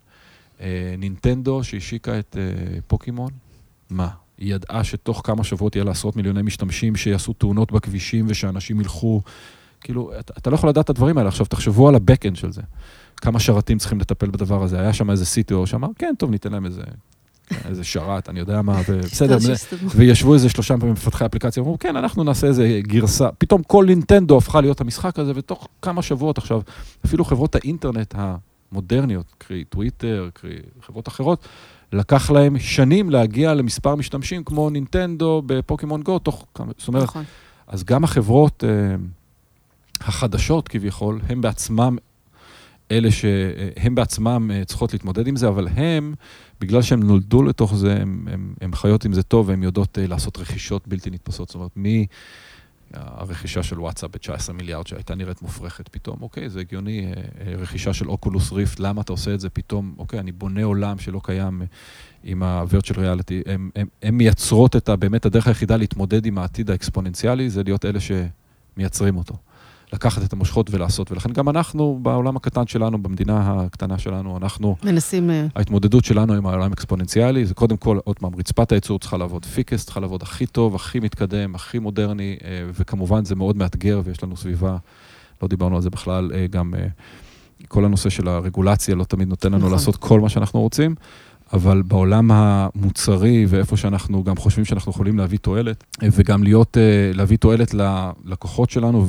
אה, 0.62 0.96
נינטנדו 0.98 1.64
שהשיקה 1.64 2.20
את 2.20 2.38
אה, 2.40 2.80
פוקימון, 2.88 3.32
מה? 3.90 4.10
היא 4.38 4.56
ידעה 4.56 4.84
שתוך 4.84 5.22
כמה 5.24 5.44
שבועות 5.44 5.76
יהיה 5.76 5.86
לה 5.86 5.92
עשרות 5.92 6.16
מיליוני 6.16 6.42
משתמשים 6.42 6.96
שיעשו 6.96 7.34
תאונות 7.34 7.72
בכבישים 7.72 8.26
ושאנשים 8.30 8.82
ילכו, 8.82 9.22
כאילו, 9.82 10.12
אתה, 10.20 10.34
אתה 10.38 10.50
לא 10.50 10.56
יכול 10.56 10.70
לדעת 10.70 10.86
את 10.86 10.90
הדברים 10.90 11.18
האלה. 11.18 11.30
עכשיו, 11.30 11.46
תחשבו 11.46 11.90
על 11.90 11.96
ה-backend 11.96 12.36
של 12.36 12.52
זה. 12.52 12.62
כמה 13.18 13.40
שרתים 13.40 13.78
צריכים 13.78 14.00
לטפל 14.00 14.30
בדבר 14.30 14.64
הזה. 14.64 14.80
היה 14.80 14.94
שם 14.94 15.10
איזה 15.10 15.26
CTO 15.26 15.66
שאמר, 15.66 15.88
כן, 15.96 16.14
טוב, 16.18 16.32
ניתן 16.32 16.52
להם 16.52 16.66
איזה, 16.66 16.82
איזה 17.66 17.84
שרת, 17.84 18.30
אני 18.30 18.40
יודע 18.40 18.62
מה, 18.62 18.82
שיסתדרו. 19.08 19.90
וישבו 19.96 20.34
איזה 20.34 20.50
שלושה 20.50 20.76
מפתחי 20.76 21.26
אפליקציה, 21.26 21.64
אמרו, 21.64 21.80
כן, 21.80 21.96
אנחנו 21.96 22.24
נעשה 22.24 22.48
איזה 22.48 22.80
גרסה. 22.82 23.30
פתאום 23.38 23.64
כל 23.64 23.86
נינטנדו 23.86 24.38
הפכה 24.38 24.62
להיות 24.62 24.82
המשחק 24.82 25.20
הזה, 25.20 25.32
ותוך 25.36 25.68
כמה 25.82 26.02
שבועות 26.02 26.38
עכשיו, 26.38 26.62
אפילו 27.06 27.26
חברות 27.26 27.56
האינטרנט 27.56 28.16
המודרניות, 28.18 29.26
קרי 29.38 29.64
טוויטר, 29.64 30.30
קרי 30.34 30.56
חברות 30.82 31.08
אחרות, 31.08 31.48
לקח 31.94 32.32
להם 32.32 32.60
שנים 32.60 33.10
להגיע 33.10 33.54
למספר 33.54 33.96
משתמשים 33.96 34.44
כמו 34.44 34.70
נינטנדו 34.70 35.42
בפוקימון 35.46 36.02
גו, 36.02 36.20
תוך 36.20 36.46
כמה, 36.56 36.72
זאת 36.78 36.88
אומרת, 36.88 37.04
נכון. 37.04 37.24
אז 37.68 37.84
גם 37.84 38.04
החברות 38.04 38.64
אה, 38.64 38.96
החדשות 40.02 40.68
כביכול, 40.68 41.20
הם 41.30 41.42
בעצמם, 41.42 41.98
אלה 42.92 43.12
שהם 43.12 43.96
בעצמם 43.96 44.52
אה, 44.54 44.66
צריכות 44.66 44.94
להתמודד 44.94 45.28
עם 45.28 45.36
זה, 45.36 45.48
אבל 45.48 45.68
הם, 45.68 46.14
בגלל 46.60 46.82
שהם 46.82 47.04
נולדו 47.04 47.44
לתוך 47.44 47.76
זה, 47.76 47.98
הם 48.62 48.74
חיות 48.74 49.06
עם 49.06 49.14
זה 49.14 49.24
טוב, 49.24 49.50
והן 49.50 49.64
יודעות 49.64 50.00
אה, 50.00 50.08
לעשות 50.08 50.38
רכישות 50.38 50.88
בלתי 50.88 51.10
נתפסות. 51.10 51.48
זאת 51.48 51.56
אומרת, 51.56 51.72
מי... 51.76 52.06
הרכישה 52.94 53.64
של 53.64 53.80
וואטסאפ 53.80 54.10
ב-19 54.12 54.54
מיליארד 54.54 54.88
שהייתה 54.88 55.16
נראית 55.16 55.42
מופרכת 55.42 55.88
פתאום, 55.88 56.18
אוקיי, 56.22 56.50
זה 56.50 56.60
הגיוני, 56.60 57.06
אה, 57.06 57.54
רכישה 57.58 57.94
של 57.94 58.10
Oculus 58.10 58.52
Rift, 58.52 58.80
למה 58.80 59.02
אתה 59.02 59.14
עושה 59.14 59.34
את 59.34 59.40
זה 59.40 59.50
פתאום, 59.50 59.96
אוקיי, 59.98 60.20
אני 60.20 60.32
בונה 60.32 60.64
עולם 60.64 61.00
שלא 61.00 61.22
קיים 61.24 61.62
עם 62.24 62.44
ה-virtual 62.44 62.96
reality, 62.96 63.50
הן 64.02 64.16
מייצרות 64.16 64.76
את 64.76 64.90
ה... 64.90 64.96
באמת 64.96 65.26
הדרך 65.26 65.48
היחידה 65.48 65.78
להתמודד 65.78 66.26
עם 66.26 66.38
העתיד 66.38 66.72
האקספוננציאלי, 66.72 67.50
זה 67.50 67.64
להיות 67.64 67.86
אלה 67.86 68.00
שמייצרים 68.00 69.18
אותו. 69.18 69.36
לקחת 69.94 70.24
את 70.24 70.34
המושכות 70.34 70.68
ולעשות. 70.72 71.12
ולכן 71.12 71.32
גם 71.32 71.50
אנחנו, 71.50 72.00
בעולם 72.02 72.38
הקטן 72.38 72.68
שלנו, 72.68 73.04
במדינה 73.04 73.62
הקטנה 73.62 73.98
שלנו, 73.98 74.38
אנחנו... 74.38 74.76
מנסים... 74.84 75.30
אה, 75.30 75.48
ההתמודדות 75.56 76.06
שלנו 76.06 76.34
עם 76.34 76.46
העולם 76.46 76.72
אקספוננציאלי, 76.74 77.46
זה 77.46 77.54
קודם 77.54 77.78
כל, 77.78 78.00
עוד 78.04 78.20
פעם, 78.20 78.36
רצפת 78.36 78.72
הייצור 78.72 79.00
צריכה 79.00 79.18
לעבוד 79.18 79.46
פיקס, 79.46 79.86
צריכה 79.86 80.00
לעבוד 80.00 80.24
הכי 80.24 80.46
טוב, 80.46 80.76
הכי 80.76 81.00
מתקדם, 81.00 81.56
הכי 81.56 81.80
מודרני, 81.80 82.38
אה, 82.44 82.64
וכמובן 82.74 83.26
זה 83.26 83.36
מאוד 83.36 83.58
מאתגר, 83.58 84.02
ויש 84.04 84.24
לנו 84.24 84.38
סביבה, 84.38 84.78
לא 85.42 85.48
דיברנו 85.48 85.76
על 85.76 85.82
זה 85.82 85.90
בכלל, 85.90 86.32
אה, 86.34 86.48
גם 86.48 86.74
כל 87.68 87.86
הנושא 87.86 88.10
של 88.10 88.28
הרגולציה 88.28 88.96
לא 88.96 89.04
תמיד 89.04 89.28
נותן 89.28 89.48
לנו 89.48 89.58
נכון. 89.58 89.72
לעשות 89.72 89.96
כל 89.96 90.20
מה 90.20 90.30
שאנחנו 90.30 90.62
רוצים. 90.62 90.96
אבל 91.54 91.82
בעולם 91.82 92.32
המוצרי 92.32 93.46
ואיפה 93.50 93.78
שאנחנו 93.78 94.24
גם 94.24 94.38
חושבים 94.38 94.66
שאנחנו 94.66 94.92
יכולים 94.92 95.18
להביא 95.18 95.38
תועלת, 95.38 95.84
וגם 96.12 96.44
להיות, 96.44 96.78
אה, 96.78 97.12
להביא 97.14 97.38
תועלת 97.38 97.74
ללקוחות 97.74 98.70
שלנו 98.70 99.06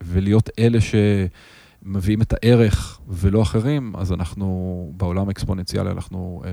ולהיות 0.00 0.50
אלה 0.58 0.78
שמביאים 0.80 2.22
את 2.22 2.32
הערך 2.32 3.00
ולא 3.08 3.42
אחרים, 3.42 3.92
אז 3.96 4.12
אנחנו, 4.12 4.92
בעולם 4.96 5.28
האקספוננציאלי, 5.28 5.90
אנחנו, 5.90 6.42
אה, 6.44 6.50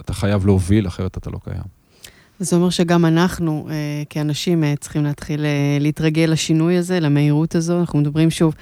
אתה 0.00 0.12
חייב 0.12 0.46
להוביל, 0.46 0.86
אחרת 0.86 1.18
אתה 1.18 1.30
לא 1.30 1.38
קיים. 1.44 1.86
זה 2.38 2.56
אומר 2.56 2.70
שגם 2.70 3.04
אנחנו, 3.04 3.68
אה, 3.70 4.02
כאנשים, 4.10 4.64
צריכים 4.80 5.04
להתחיל 5.04 5.44
להתרגל 5.80 6.28
לשינוי 6.32 6.76
הזה, 6.76 7.00
למהירות 7.00 7.54
הזו. 7.54 7.80
אנחנו 7.80 7.98
מדברים 7.98 8.30
שוב, 8.30 8.54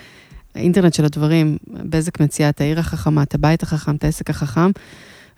האינטרנט 0.55 0.95
של 0.95 1.05
הדברים, 1.05 1.57
בזק 1.69 2.21
מציעה 2.21 2.49
את 2.49 2.61
העיר 2.61 2.81
החכמה, 2.81 3.23
את 3.23 3.35
הבית 3.35 3.63
החכם, 3.63 3.95
את 3.97 4.05
העסק 4.05 4.31
החכם. 4.31 4.71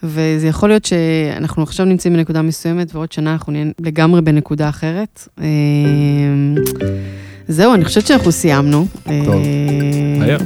וזה 0.02 0.46
יכול 0.46 0.68
להיות 0.68 0.84
שאנחנו 0.84 1.62
עכשיו 1.62 1.86
נמצאים 1.86 2.14
בנקודה 2.14 2.42
מסוימת, 2.42 2.94
ועוד 2.94 3.12
שנה 3.12 3.32
אנחנו 3.32 3.52
נהיה 3.52 3.64
לגמרי 3.80 4.22
בנקודה 4.22 4.68
אחרת. 4.68 5.28
אה, 5.40 5.44
זהו, 7.48 7.74
אני 7.74 7.84
חושבת 7.84 8.06
שאנחנו 8.06 8.32
סיימנו. 8.32 8.86
טוב, 9.02 9.34
אה, 9.34 10.18
מהר. 10.18 10.38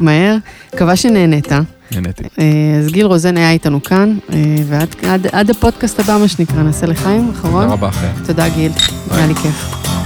מהר. 0.00 0.36
מקווה 0.74 0.96
שנהנית. 0.96 1.48
נהניתי. 1.92 2.22
אה, 2.38 2.78
אז 2.78 2.86
גיל 2.92 3.06
רוזן 3.06 3.36
היה 3.36 3.50
איתנו 3.50 3.82
כאן, 3.82 4.18
ועד 4.66 5.50
הפודקאסט 5.50 6.00
הבא, 6.00 6.18
מה 6.20 6.28
שנקרא, 6.28 6.62
נעשה 6.62 6.86
לחיים, 6.86 7.30
אחרון. 7.30 7.62
תודה 7.62 7.72
רבה, 7.74 7.90
חיים. 7.90 8.12
תודה, 8.26 8.48
גיל. 8.48 8.72
היה 9.10 9.26
לי 9.26 9.34
כיף. 9.34 9.97